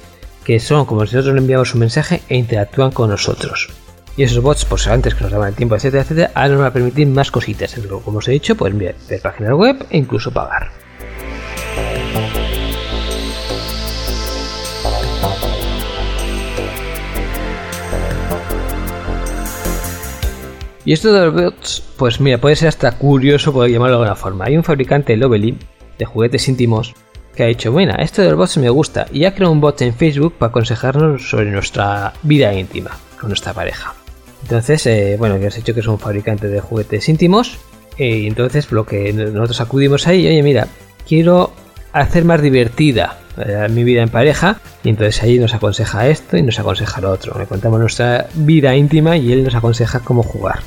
que 0.46 0.60
son 0.60 0.86
como 0.86 1.06
si 1.06 1.16
nosotros 1.16 1.36
le 1.36 1.42
enviamos 1.42 1.74
un 1.74 1.82
mensaje 1.82 2.22
e 2.30 2.38
interactúan 2.38 2.92
con 2.92 3.10
nosotros. 3.10 3.70
Y 4.18 4.24
esos 4.24 4.42
bots, 4.42 4.66
pues 4.66 4.88
antes 4.88 5.16
que 5.16 5.24
nos 5.24 5.32
daban 5.32 5.50
el 5.50 5.56
tiempo, 5.56 5.76
etcétera, 5.76 6.04
etcétera, 6.04 6.32
ahora 6.34 6.50
nos 6.50 6.60
van 6.60 6.68
a 6.68 6.74
permitir 6.74 7.08
más 7.08 7.32
cositas. 7.32 7.76
Como 8.04 8.18
os 8.18 8.28
he 8.28 8.32
dicho, 8.32 8.56
pueden 8.56 8.78
ver 8.78 8.96
páginas 9.22 9.54
web 9.54 9.86
e 9.90 9.98
incluso 9.98 10.32
pagar. 10.32 10.72
Y 20.84 20.94
esto 20.94 21.14
de 21.14 21.26
los 21.26 21.34
bots, 21.34 21.84
pues 21.98 22.20
mira, 22.20 22.40
puede 22.40 22.56
ser 22.56 22.68
hasta 22.68 22.92
curioso 22.94 23.54
poder 23.54 23.72
llamarlo 23.72 23.98
de 23.98 24.04
alguna 24.04 24.16
forma. 24.16 24.46
Hay 24.46 24.58
un 24.58 24.64
fabricante, 24.64 25.16
Lovely, 25.16 25.58
de 26.00 26.06
juguetes 26.06 26.48
íntimos, 26.48 26.96
que 27.36 27.44
ha 27.44 27.48
dicho, 27.48 27.72
bueno, 27.72 27.94
esto 28.00 28.22
de 28.24 28.30
los 28.30 28.38
bots 28.38 28.58
me 28.58 28.70
gusta, 28.70 29.06
y 29.12 29.26
ha 29.26 29.36
creado 29.36 29.52
un 29.52 29.62
bot 29.62 29.82
en 29.82 29.94
Facebook 29.94 30.34
para 30.38 30.50
aconsejarnos 30.50 31.30
sobre 31.30 31.52
nuestra 31.52 32.14
vida 32.24 32.54
íntima 32.54 32.98
con 33.20 33.30
nuestra 33.30 33.54
pareja. 33.54 33.94
Entonces, 34.42 34.86
eh, 34.88 35.16
bueno, 35.20 35.38
ya 35.38 35.50
os 35.50 35.56
he 35.56 35.58
dicho 35.58 35.74
que 35.74 35.82
es 35.82 35.88
un 35.88 36.00
fabricante 36.00 36.48
de 36.48 36.60
juguetes 36.60 37.08
íntimos, 37.08 37.60
y 37.98 38.26
entonces 38.26 38.72
lo 38.72 38.86
que 38.86 39.14
nosotros 39.14 39.62
acudimos 39.62 40.08
ahí, 40.08 40.26
oye, 40.26 40.42
mira, 40.42 40.68
quiero 41.08 41.52
hacer 41.94 42.26
más 42.26 42.42
divertida 42.42 43.18
eh, 43.38 43.68
mi 43.70 43.84
vida 43.84 44.02
en 44.02 44.10
pareja 44.10 44.58
y 44.84 44.90
entonces 44.90 45.22
ahí 45.24 45.40
nos 45.40 45.54
aconseja 45.54 46.08
esto 46.08 46.38
y 46.38 46.44
nos 46.44 46.60
aconseja 46.60 47.02
lo 47.02 47.12
otro. 47.12 47.38
Le 47.40 47.46
contamos 47.46 47.80
nuestra 47.80 48.28
vida 48.34 48.76
íntima 48.76 49.18
y 49.18 49.32
él 49.32 49.44
nos 49.44 49.56
aconseja 49.56 50.00
cómo 50.00 50.24
jugar. 50.24 50.60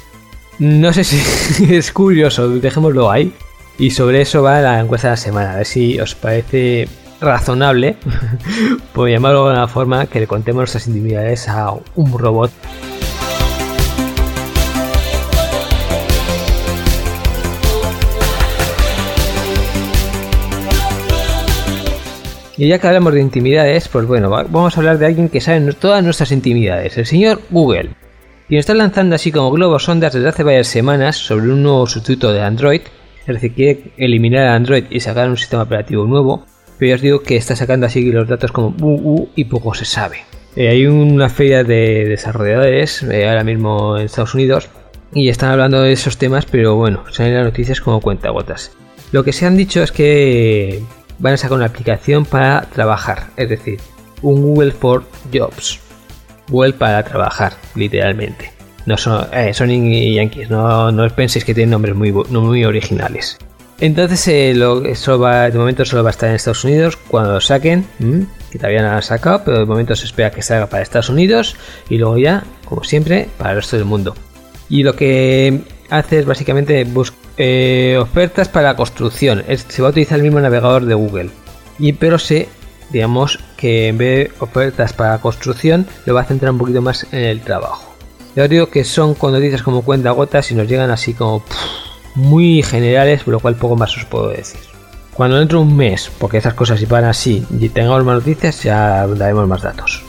No 0.58 0.92
sé 0.92 1.04
si 1.04 1.74
es 1.74 1.92
curioso, 1.92 2.48
dejémoslo 2.48 3.10
ahí. 3.10 3.32
Y 3.78 3.90
sobre 3.90 4.20
eso 4.20 4.42
va 4.42 4.60
la 4.60 4.80
encuesta 4.80 5.08
de 5.08 5.12
la 5.12 5.16
semana, 5.16 5.52
a 5.54 5.56
ver 5.56 5.66
si 5.66 5.98
os 5.98 6.14
parece 6.14 6.88
razonable, 7.20 7.96
por 8.92 9.10
llamarlo 9.10 9.46
de 9.46 9.54
una 9.54 9.66
forma, 9.66 10.06
que 10.06 10.20
le 10.20 10.28
contemos 10.28 10.60
nuestras 10.60 10.86
intimidades 10.86 11.48
a 11.48 11.74
un 11.96 12.16
robot 12.16 12.52
Y 22.56 22.68
ya 22.68 22.78
que 22.78 22.86
hablamos 22.86 23.12
de 23.14 23.20
intimidades, 23.20 23.88
pues 23.88 24.06
bueno, 24.06 24.30
vamos 24.30 24.76
a 24.76 24.80
hablar 24.80 24.98
de 24.98 25.06
alguien 25.06 25.28
que 25.28 25.40
sabe 25.40 25.72
todas 25.72 26.04
nuestras 26.04 26.30
intimidades, 26.30 26.96
el 26.96 27.06
señor 27.06 27.40
Google, 27.50 27.90
quien 28.46 28.60
está 28.60 28.74
lanzando 28.74 29.16
así 29.16 29.32
como 29.32 29.50
globos 29.50 29.88
ondas 29.88 30.12
desde 30.12 30.28
hace 30.28 30.44
varias 30.44 30.68
semanas 30.68 31.16
sobre 31.16 31.48
un 31.48 31.62
nuevo 31.62 31.86
sustituto 31.86 32.32
de 32.32 32.42
Android, 32.42 32.82
es 33.26 33.34
decir, 33.34 33.54
quiere 33.54 33.82
eliminar 33.96 34.46
a 34.46 34.54
Android 34.54 34.84
y 34.90 35.00
sacar 35.00 35.28
un 35.28 35.36
sistema 35.36 35.62
operativo 35.62 36.04
nuevo, 36.06 36.44
pero 36.78 36.90
ya 36.90 36.94
os 36.96 37.00
digo 37.00 37.22
que 37.22 37.36
está 37.36 37.56
sacando 37.56 37.86
así 37.86 38.12
los 38.12 38.28
datos 38.28 38.52
como 38.52 38.74
UU 38.80 39.30
y 39.34 39.46
poco 39.46 39.74
se 39.74 39.84
sabe. 39.84 40.18
Eh, 40.54 40.68
hay 40.68 40.86
una 40.86 41.28
feria 41.28 41.64
de 41.64 42.04
desarrolladores 42.04 43.02
eh, 43.02 43.28
ahora 43.28 43.42
mismo 43.42 43.96
en 43.96 44.04
Estados 44.04 44.34
Unidos 44.34 44.68
y 45.12 45.28
están 45.28 45.50
hablando 45.50 45.80
de 45.80 45.92
esos 45.92 46.18
temas, 46.18 46.46
pero 46.46 46.76
bueno, 46.76 47.04
salen 47.10 47.34
las 47.34 47.44
noticias 47.44 47.80
como 47.80 48.00
cuentagotas. 48.00 48.76
Lo 49.10 49.24
que 49.24 49.32
se 49.32 49.46
han 49.46 49.56
dicho 49.56 49.82
es 49.82 49.90
que 49.90 50.82
van 51.18 51.34
a 51.34 51.36
sacar 51.36 51.56
una 51.56 51.66
aplicación 51.66 52.24
para 52.24 52.62
trabajar, 52.62 53.28
es 53.36 53.48
decir, 53.48 53.80
un 54.22 54.42
Google 54.42 54.72
for 54.72 55.04
Jobs. 55.32 55.80
Google 56.48 56.74
para 56.74 57.02
trabajar, 57.02 57.54
literalmente. 57.74 58.52
No 58.86 58.98
son, 58.98 59.26
eh, 59.32 59.52
yankees, 60.14 60.50
no, 60.50 60.92
no 60.92 61.08
penséis 61.10 61.44
que 61.44 61.54
tienen 61.54 61.70
nombres 61.70 61.94
muy, 61.94 62.12
muy 62.12 62.64
originales. 62.64 63.38
Entonces, 63.80 64.28
eh, 64.28 64.54
eso 64.86 65.18
de 65.18 65.58
momento 65.58 65.84
solo 65.84 66.02
va 66.04 66.10
a 66.10 66.12
estar 66.12 66.28
en 66.28 66.36
Estados 66.36 66.64
Unidos 66.64 66.96
cuando 66.96 67.32
lo 67.32 67.40
saquen, 67.40 67.86
que 68.50 68.58
todavía 68.58 68.82
no 68.82 68.90
lo 68.90 68.96
han 68.96 69.02
sacado, 69.02 69.42
pero 69.44 69.58
de 69.58 69.64
momento 69.64 69.96
se 69.96 70.04
espera 70.04 70.30
que 70.30 70.42
salga 70.42 70.66
para 70.66 70.82
Estados 70.82 71.08
Unidos 71.08 71.56
y 71.88 71.98
luego 71.98 72.18
ya, 72.18 72.44
como 72.66 72.84
siempre, 72.84 73.28
para 73.38 73.50
el 73.50 73.56
resto 73.56 73.76
del 73.76 73.84
mundo. 73.84 74.14
Y 74.68 74.82
lo 74.82 74.94
que 74.94 75.62
hace 75.90 76.20
es 76.20 76.26
básicamente 76.26 76.84
buscar 76.84 77.23
eh, 77.36 77.98
ofertas 78.00 78.48
para 78.48 78.76
construcción. 78.76 79.44
se 79.46 79.82
va 79.82 79.88
a 79.88 79.90
utilizar 79.90 80.18
el 80.18 80.24
mismo 80.24 80.40
navegador 80.40 80.84
de 80.84 80.94
Google. 80.94 81.30
Y 81.78 81.94
pero 81.94 82.18
sé, 82.18 82.48
digamos, 82.90 83.38
que 83.56 83.88
en 83.88 83.98
vez 83.98 84.28
de 84.28 84.34
ofertas 84.40 84.92
para 84.92 85.18
construcción, 85.18 85.86
lo 86.06 86.14
va 86.14 86.22
a 86.22 86.24
centrar 86.24 86.52
un 86.52 86.58
poquito 86.58 86.82
más 86.82 87.06
en 87.12 87.24
el 87.24 87.40
trabajo. 87.40 87.94
Ya 88.36 88.44
os 88.44 88.50
digo 88.50 88.66
que 88.66 88.84
son 88.84 89.14
con 89.14 89.32
noticias 89.32 89.62
como 89.62 89.82
cuenta 89.82 90.10
gotas 90.10 90.50
y 90.50 90.54
nos 90.54 90.68
llegan 90.68 90.90
así 90.90 91.14
como 91.14 91.44
muy 92.14 92.62
generales, 92.62 93.22
por 93.22 93.34
lo 93.34 93.40
cual 93.40 93.56
poco 93.56 93.76
más 93.76 93.96
os 93.96 94.04
puedo 94.04 94.28
decir. 94.28 94.60
Cuando 95.14 95.38
dentro 95.38 95.58
de 95.60 95.66
un 95.66 95.76
mes, 95.76 96.10
porque 96.18 96.38
esas 96.38 96.54
cosas 96.54 96.80
si 96.80 96.86
van 96.86 97.04
así 97.04 97.46
y 97.58 97.68
tengamos 97.68 98.04
más 98.04 98.16
noticias, 98.16 98.62
ya 98.64 99.06
daremos 99.06 99.46
más 99.46 99.62
datos. 99.62 100.02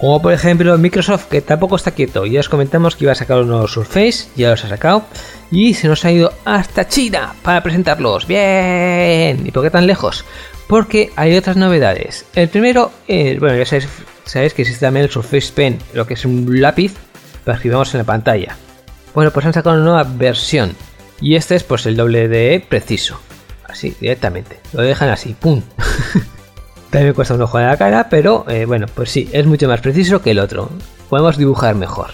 Como 0.00 0.22
por 0.22 0.32
ejemplo 0.32 0.78
Microsoft, 0.78 1.26
que 1.26 1.40
tampoco 1.40 1.76
está 1.76 1.90
quieto. 1.90 2.24
Ya 2.24 2.40
os 2.40 2.48
comentamos 2.48 2.94
que 2.94 3.04
iba 3.04 3.12
a 3.12 3.16
sacar 3.16 3.38
unos 3.38 3.72
Surface, 3.72 4.28
ya 4.36 4.50
los 4.50 4.64
ha 4.64 4.68
sacado. 4.68 5.04
Y 5.50 5.74
se 5.74 5.88
nos 5.88 6.04
ha 6.04 6.12
ido 6.12 6.32
hasta 6.44 6.86
China 6.86 7.34
para 7.42 7.62
presentarlos. 7.62 8.26
Bien. 8.26 9.44
¿Y 9.44 9.50
por 9.50 9.64
qué 9.64 9.70
tan 9.70 9.86
lejos? 9.86 10.24
Porque 10.68 11.10
hay 11.16 11.36
otras 11.36 11.56
novedades. 11.56 12.26
El 12.34 12.48
primero, 12.48 12.92
bueno, 13.08 13.56
ya 13.56 13.66
sabéis, 13.66 13.88
sabéis, 14.24 14.54
que 14.54 14.62
existe 14.62 14.86
también 14.86 15.04
el 15.04 15.10
Surface 15.10 15.52
Pen, 15.52 15.78
lo 15.94 16.06
que 16.06 16.14
es 16.14 16.24
un 16.24 16.60
lápiz 16.60 16.94
para 17.44 17.56
escribamos 17.56 17.92
en 17.94 17.98
la 17.98 18.04
pantalla. 18.04 18.56
Bueno, 19.14 19.32
pues 19.32 19.46
han 19.46 19.54
sacado 19.54 19.74
una 19.74 19.84
nueva 19.84 20.04
versión. 20.04 20.76
Y 21.20 21.34
este 21.34 21.56
es 21.56 21.64
pues 21.64 21.86
el 21.86 21.96
doble 21.96 22.28
de 22.28 22.64
preciso. 22.68 23.20
Así, 23.64 23.96
directamente. 24.00 24.60
Lo 24.72 24.82
dejan 24.82 25.08
así, 25.08 25.34
¡pum! 25.34 25.62
También 26.90 27.14
cuesta 27.14 27.34
un 27.34 27.42
ojo 27.42 27.58
de 27.58 27.66
la 27.66 27.76
cara, 27.76 28.08
pero 28.08 28.44
eh, 28.48 28.64
bueno, 28.64 28.86
pues 28.94 29.10
sí, 29.10 29.28
es 29.32 29.46
mucho 29.46 29.68
más 29.68 29.80
preciso 29.80 30.22
que 30.22 30.30
el 30.30 30.38
otro. 30.38 30.70
Podemos 31.10 31.36
dibujar 31.36 31.74
mejor. 31.74 32.10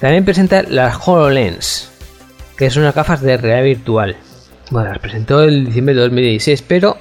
También 0.00 0.24
presenta 0.24 0.62
las 0.62 0.96
HoloLens, 1.06 1.90
que 2.56 2.70
son 2.70 2.84
unas 2.84 2.94
gafas 2.94 3.20
de 3.20 3.36
realidad 3.36 3.64
virtual. 3.64 4.16
Bueno, 4.70 4.88
las 4.88 4.98
presentó 4.98 5.44
en 5.44 5.66
diciembre 5.66 5.94
de 5.94 6.00
2016, 6.02 6.62
pero 6.62 6.96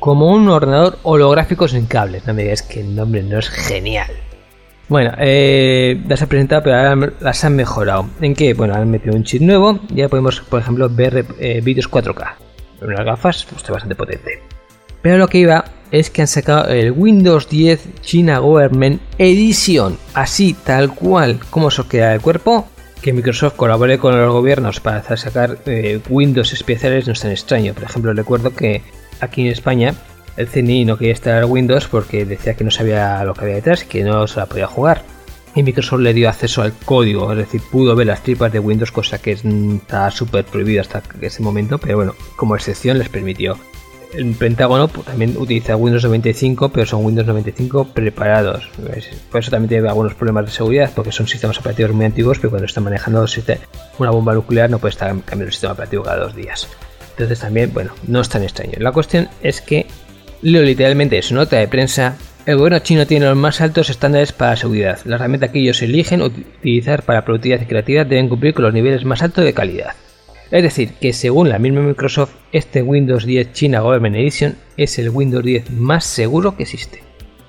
como 0.00 0.30
un 0.32 0.48
ordenador 0.48 0.98
holográfico 1.02 1.68
sin 1.68 1.86
cables. 1.86 2.26
No 2.26 2.34
me 2.34 2.42
digas 2.42 2.62
que 2.62 2.80
el 2.80 2.94
nombre 2.94 3.22
no 3.22 3.38
es 3.38 3.48
genial. 3.48 4.10
Bueno, 4.88 5.12
eh, 5.18 6.02
las 6.06 6.20
han 6.20 6.28
presentado, 6.28 6.62
pero 6.62 6.76
ahora 6.76 7.12
las 7.20 7.44
han 7.44 7.56
mejorado. 7.56 8.10
¿En 8.20 8.34
qué? 8.34 8.52
Bueno, 8.52 8.74
han 8.74 8.90
metido 8.90 9.16
un 9.16 9.24
chip 9.24 9.40
nuevo. 9.40 9.80
Ya 9.94 10.08
podemos, 10.08 10.40
por 10.40 10.60
ejemplo, 10.60 10.88
ver 10.90 11.24
eh, 11.38 11.60
vídeos 11.62 11.90
4K. 11.90 12.34
Unas 12.82 13.04
gafas, 13.04 13.46
pues, 13.48 13.66
bastante 13.66 13.94
potente. 13.94 14.42
Pero 15.00 15.16
lo 15.16 15.28
que 15.28 15.38
iba 15.38 15.64
es 15.90 16.10
que 16.10 16.22
han 16.22 16.28
sacado 16.28 16.68
el 16.68 16.92
Windows 16.92 17.48
10 17.48 18.00
China 18.00 18.38
Government 18.38 19.00
Edition, 19.18 19.98
así 20.14 20.54
tal 20.64 20.94
cual 20.94 21.40
como 21.50 21.70
se 21.70 21.84
queda 21.84 22.14
el 22.14 22.20
cuerpo. 22.20 22.66
Que 23.00 23.12
Microsoft 23.12 23.56
colabore 23.56 23.98
con 23.98 24.18
los 24.18 24.32
gobiernos 24.32 24.80
para 24.80 24.98
hacer 24.98 25.18
sacar 25.18 25.58
eh, 25.66 26.00
Windows 26.08 26.52
especiales 26.52 27.06
no 27.06 27.12
es 27.12 27.20
tan 27.20 27.30
extraño. 27.30 27.74
Por 27.74 27.84
ejemplo, 27.84 28.12
recuerdo 28.14 28.54
que 28.54 28.82
aquí 29.20 29.42
en 29.42 29.48
España 29.48 29.94
el 30.36 30.48
CNI 30.48 30.84
no 30.84 30.96
quería 30.96 31.12
instalar 31.12 31.44
Windows 31.44 31.86
porque 31.86 32.24
decía 32.24 32.54
que 32.54 32.64
no 32.64 32.70
sabía 32.70 33.22
lo 33.24 33.34
que 33.34 33.42
había 33.42 33.56
detrás 33.56 33.82
y 33.82 33.86
que 33.86 34.02
no 34.02 34.26
se 34.26 34.40
la 34.40 34.46
podía 34.46 34.66
jugar. 34.66 35.02
Y 35.54 35.62
Microsoft 35.62 36.00
le 36.00 36.12
dio 36.12 36.28
acceso 36.28 36.62
al 36.62 36.72
código, 36.72 37.30
es 37.30 37.38
decir, 37.38 37.60
pudo 37.70 37.94
ver 37.94 38.08
las 38.08 38.24
tripas 38.24 38.52
de 38.52 38.58
Windows, 38.58 38.90
cosa 38.90 39.18
que 39.18 39.32
está 39.32 40.10
súper 40.10 40.44
prohibida 40.44 40.80
hasta 40.80 41.00
ese 41.20 41.42
momento, 41.42 41.78
pero 41.78 41.96
bueno, 41.96 42.14
como 42.34 42.56
excepción 42.56 42.98
les 42.98 43.08
permitió 43.08 43.56
el 44.16 44.34
Pentágono 44.34 44.88
pues, 44.88 45.06
también 45.06 45.36
utiliza 45.36 45.76
Windows 45.76 46.04
95, 46.04 46.70
pero 46.70 46.86
son 46.86 47.04
Windows 47.04 47.26
95 47.26 47.88
preparados. 47.94 48.68
Por 49.30 49.40
eso 49.40 49.50
también 49.50 49.68
tiene 49.68 49.88
algunos 49.88 50.14
problemas 50.14 50.46
de 50.46 50.52
seguridad, 50.52 50.90
porque 50.94 51.12
son 51.12 51.26
sistemas 51.26 51.58
operativos 51.58 51.92
muy 51.92 52.04
antiguos, 52.04 52.38
pero 52.38 52.50
cuando 52.50 52.66
están 52.66 52.84
manejando 52.84 53.24
una 53.98 54.10
bomba 54.10 54.34
nuclear 54.34 54.70
no 54.70 54.78
puede 54.78 54.92
estar 54.92 55.08
cambiando 55.08 55.44
el 55.46 55.52
sistema 55.52 55.72
operativo 55.72 56.02
cada 56.02 56.18
dos 56.18 56.34
días. 56.34 56.68
Entonces 57.10 57.40
también, 57.40 57.72
bueno, 57.72 57.92
no 58.06 58.20
es 58.20 58.28
tan 58.28 58.42
extraño. 58.42 58.72
La 58.78 58.92
cuestión 58.92 59.28
es 59.42 59.60
que, 59.60 59.86
leo 60.42 60.62
literalmente 60.62 61.20
su 61.22 61.34
nota 61.34 61.56
de 61.56 61.68
prensa, 61.68 62.16
el 62.46 62.56
gobierno 62.56 62.80
chino 62.80 63.06
tiene 63.06 63.26
los 63.26 63.36
más 63.36 63.60
altos 63.60 63.88
estándares 63.88 64.32
para 64.32 64.56
seguridad. 64.56 64.98
La 65.04 65.16
herramienta 65.16 65.50
que 65.50 65.60
ellos 65.60 65.80
eligen 65.80 66.22
utilizar 66.22 67.02
para 67.02 67.24
productividad 67.24 67.62
y 67.62 67.66
creatividad 67.66 68.06
deben 68.06 68.28
cumplir 68.28 68.52
con 68.52 68.64
los 68.64 68.74
niveles 68.74 69.04
más 69.04 69.22
altos 69.22 69.44
de 69.44 69.54
calidad. 69.54 69.94
Es 70.54 70.62
decir, 70.62 70.92
que 71.00 71.12
según 71.12 71.48
la 71.48 71.58
misma 71.58 71.80
Microsoft, 71.80 72.30
este 72.52 72.80
Windows 72.80 73.26
10 73.26 73.52
China 73.54 73.80
Government 73.80 74.14
Edition 74.14 74.54
es 74.76 75.00
el 75.00 75.10
Windows 75.10 75.44
10 75.44 75.72
más 75.72 76.04
seguro 76.04 76.56
que 76.56 76.62
existe. 76.62 77.02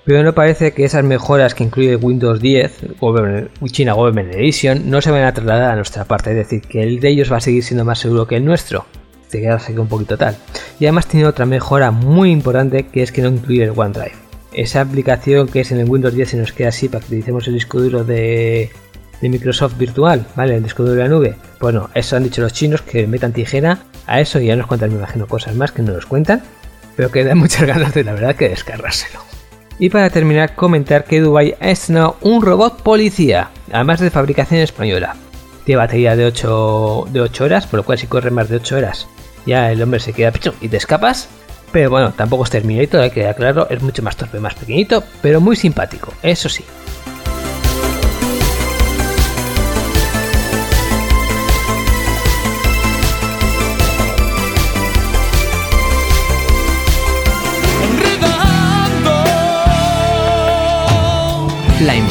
Pero 0.06 0.24
no 0.24 0.34
parece 0.34 0.72
que 0.72 0.86
esas 0.86 1.03
mejoras 1.03 1.53
que 1.53 1.66
incluye 1.66 1.97
Windows 1.97 2.41
10 2.41 2.95
China 3.68 3.93
Government 3.93 4.34
Edition 4.34 4.89
no 4.89 5.03
se 5.03 5.12
van 5.12 5.22
a 5.22 5.36
trasladar 5.36 5.74
a 5.74 5.76
nuestra 5.76 6.06
parte, 6.06 6.32
es 6.32 6.38
decir, 6.38 6.62
que 6.64 6.82
el 6.82 6.99
de 6.99 7.10
ellos 7.10 7.32
va 7.32 7.38
a 7.38 7.41
seguir 7.41 7.64
siendo 7.64 7.86
más 7.86 7.99
seguro 7.99 8.26
que 8.26 8.38
el 8.38 8.45
nuestro. 8.45 8.88
Se 9.28 9.39
queda 9.39 9.58
así 9.58 9.78
un 9.78 9.88
poquito 9.88 10.18
tal. 10.18 10.36
Y 10.80 10.86
además 10.86 11.06
tiene 11.06 11.28
otra 11.28 11.45
mejora 11.45 11.91
muy 11.91 12.32
importante 12.32 12.88
que 12.88 13.03
es 13.03 13.12
que 13.12 13.22
no 13.22 13.30
incluye 13.30 13.66
el 13.66 13.74
OneDrive. 13.76 14.14
Esa 14.51 14.82
aplicación 14.82 15.47
que 15.47 15.60
es 15.60 15.72
en 15.72 15.80
el 15.80 15.88
Windows 15.88 16.16
10 16.16 16.28
se 16.28 16.38
nos 16.38 16.53
queda 16.53 16.70
así 16.70 16.89
para 16.89 17.01
que 17.01 17.10
utilicemos 17.10 17.47
el 17.47 17.53
disco 17.53 17.80
duro 17.80 18.03
de 18.03 18.72
de 19.22 19.30
Microsoft 19.30 19.78
virtual, 19.78 20.26
¿vale? 20.36 20.55
El 20.55 20.63
disco 20.63 20.84
de 20.84 20.95
la 20.95 21.07
nube. 21.07 21.36
Bueno, 21.59 21.89
eso 21.93 22.16
han 22.16 22.24
dicho 22.24 22.41
los 22.41 22.53
chinos 22.53 22.82
que 22.82 23.07
metan 23.07 23.34
tijera 23.34 23.80
a 24.07 24.20
eso 24.20 24.39
y 24.39 24.47
ya 24.47 24.55
nos 24.55 24.68
cuentan, 24.68 24.91
me 24.91 24.97
imagino, 24.97 25.28
cosas 25.28 25.55
más 25.55 25.72
que 25.72 25.82
no 25.82 25.93
nos 25.93 26.05
cuentan, 26.05 26.43
pero 26.95 27.11
que 27.11 27.24
dan 27.24 27.38
muchas 27.39 27.63
ganas 27.63 27.93
de 27.93 28.03
la 28.03 28.13
verdad 28.13 28.36
que 28.36 28.49
descargárselo. 28.49 29.20
Y 29.78 29.89
para 29.89 30.09
terminar, 30.09 30.55
comentar 30.55 31.03
que 31.03 31.20
Dubai 31.20 31.55
ha 31.59 31.70
estrenado 31.70 32.18
un 32.22 32.41
robot 32.41 32.82
policía, 32.82 33.49
además 33.72 33.99
de 33.99 34.09
fabricación 34.09 34.61
española. 34.61 35.16
Tiene 35.66 35.78
batería 35.78 36.16
de 36.16 36.26
8, 36.26 37.07
de 37.09 37.22
8 37.22 37.43
horas, 37.43 37.68
por 37.68 37.80
lo 37.80 37.84
cual 37.84 37.97
si 37.97 38.07
corre 38.07 38.32
más 38.32 38.47
de 38.47 38.57
8 38.57 38.78
horas, 38.78 39.07
ya 39.45 39.72
el 39.72 39.82
hombre 39.82 39.99
se 39.99 40.13
queda 40.13 40.32
picho 40.32 40.53
y 40.61 40.70
te 40.70 40.78
escapas. 40.78 41.28
Pero 41.72 41.89
bueno, 41.89 42.13
tampoco 42.13 42.45
es 42.45 42.51
terminado, 42.51 43.01
hay 43.01 43.11
que 43.11 43.34
claro, 43.36 43.68
es 43.70 43.82
mucho 43.82 44.01
más 44.01 44.16
torpe, 44.16 44.39
más 44.39 44.55
pequeñito, 44.55 45.03
pero 45.22 45.41
muy 45.41 45.57
simpático, 45.57 46.13
eso 46.24 46.47
sí. 46.47 46.63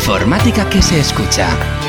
Informática 0.04 0.68
que 0.68 0.82
se 0.82 1.00
escucha. 1.00 1.83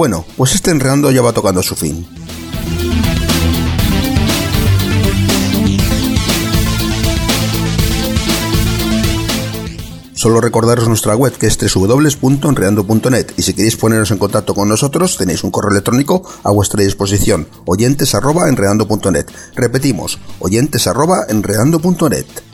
Bueno, 0.00 0.24
pues 0.34 0.54
este 0.54 0.70
enredando 0.70 1.10
ya 1.10 1.20
va 1.20 1.34
tocando 1.34 1.62
su 1.62 1.76
fin. 1.76 2.06
Solo 10.14 10.40
recordaros 10.40 10.88
nuestra 10.88 11.14
web 11.14 11.34
que 11.34 11.48
es 11.48 11.74
www.enredando.net 11.74 13.32
y 13.36 13.42
si 13.42 13.52
queréis 13.52 13.76
poneros 13.76 14.10
en 14.10 14.16
contacto 14.16 14.54
con 14.54 14.70
nosotros 14.70 15.18
tenéis 15.18 15.44
un 15.44 15.50
correo 15.50 15.72
electrónico 15.72 16.22
a 16.44 16.50
vuestra 16.50 16.82
disposición 16.82 17.46
oyentes@enredando.net. 17.66 19.26
Repetimos, 19.54 20.18
oyentes@enredando.net. 20.38 22.49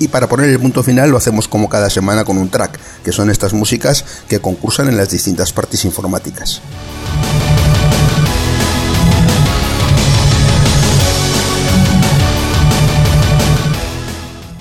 Y 0.00 0.08
para 0.08 0.28
poner 0.28 0.48
el 0.48 0.58
punto 0.58 0.82
final 0.82 1.10
lo 1.10 1.18
hacemos 1.18 1.46
como 1.46 1.68
cada 1.68 1.90
semana 1.90 2.24
con 2.24 2.38
un 2.38 2.48
track, 2.48 2.80
que 3.04 3.12
son 3.12 3.30
estas 3.30 3.52
músicas 3.52 4.04
que 4.28 4.40
concursan 4.40 4.88
en 4.88 4.96
las 4.96 5.10
distintas 5.10 5.52
partes 5.52 5.84
informáticas. 5.84 6.62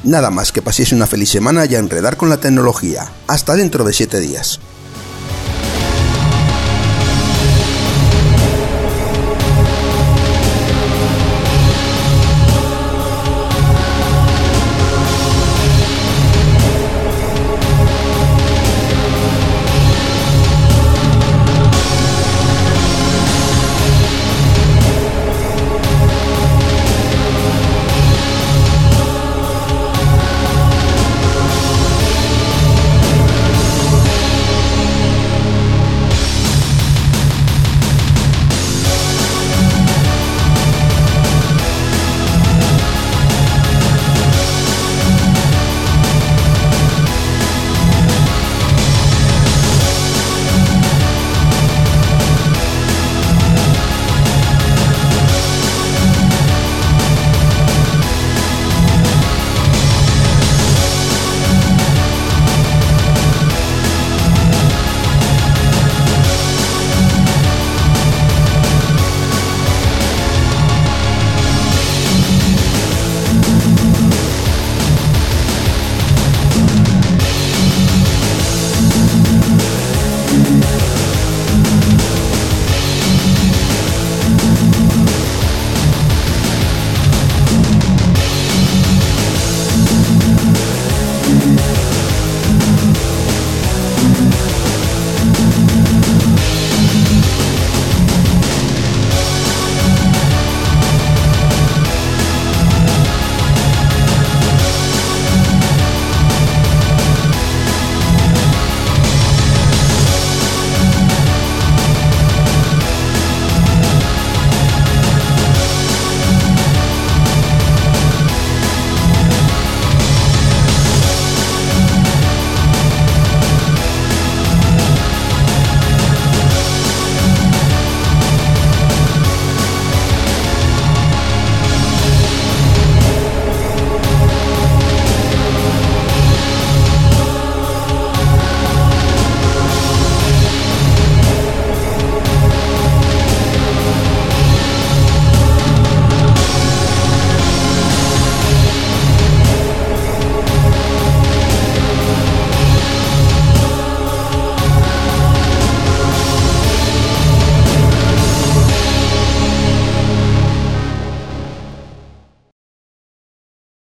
Nada 0.03 0.29
más 0.29 0.51
que 0.51 0.61
paséis 0.61 0.91
una 0.91 1.07
feliz 1.07 1.29
semana 1.29 1.65
y 1.65 1.75
enredar 1.75 2.17
con 2.17 2.29
la 2.29 2.37
tecnología. 2.37 3.09
Hasta 3.27 3.55
dentro 3.55 3.83
de 3.83 3.93
7 3.93 4.19
días. 4.19 4.59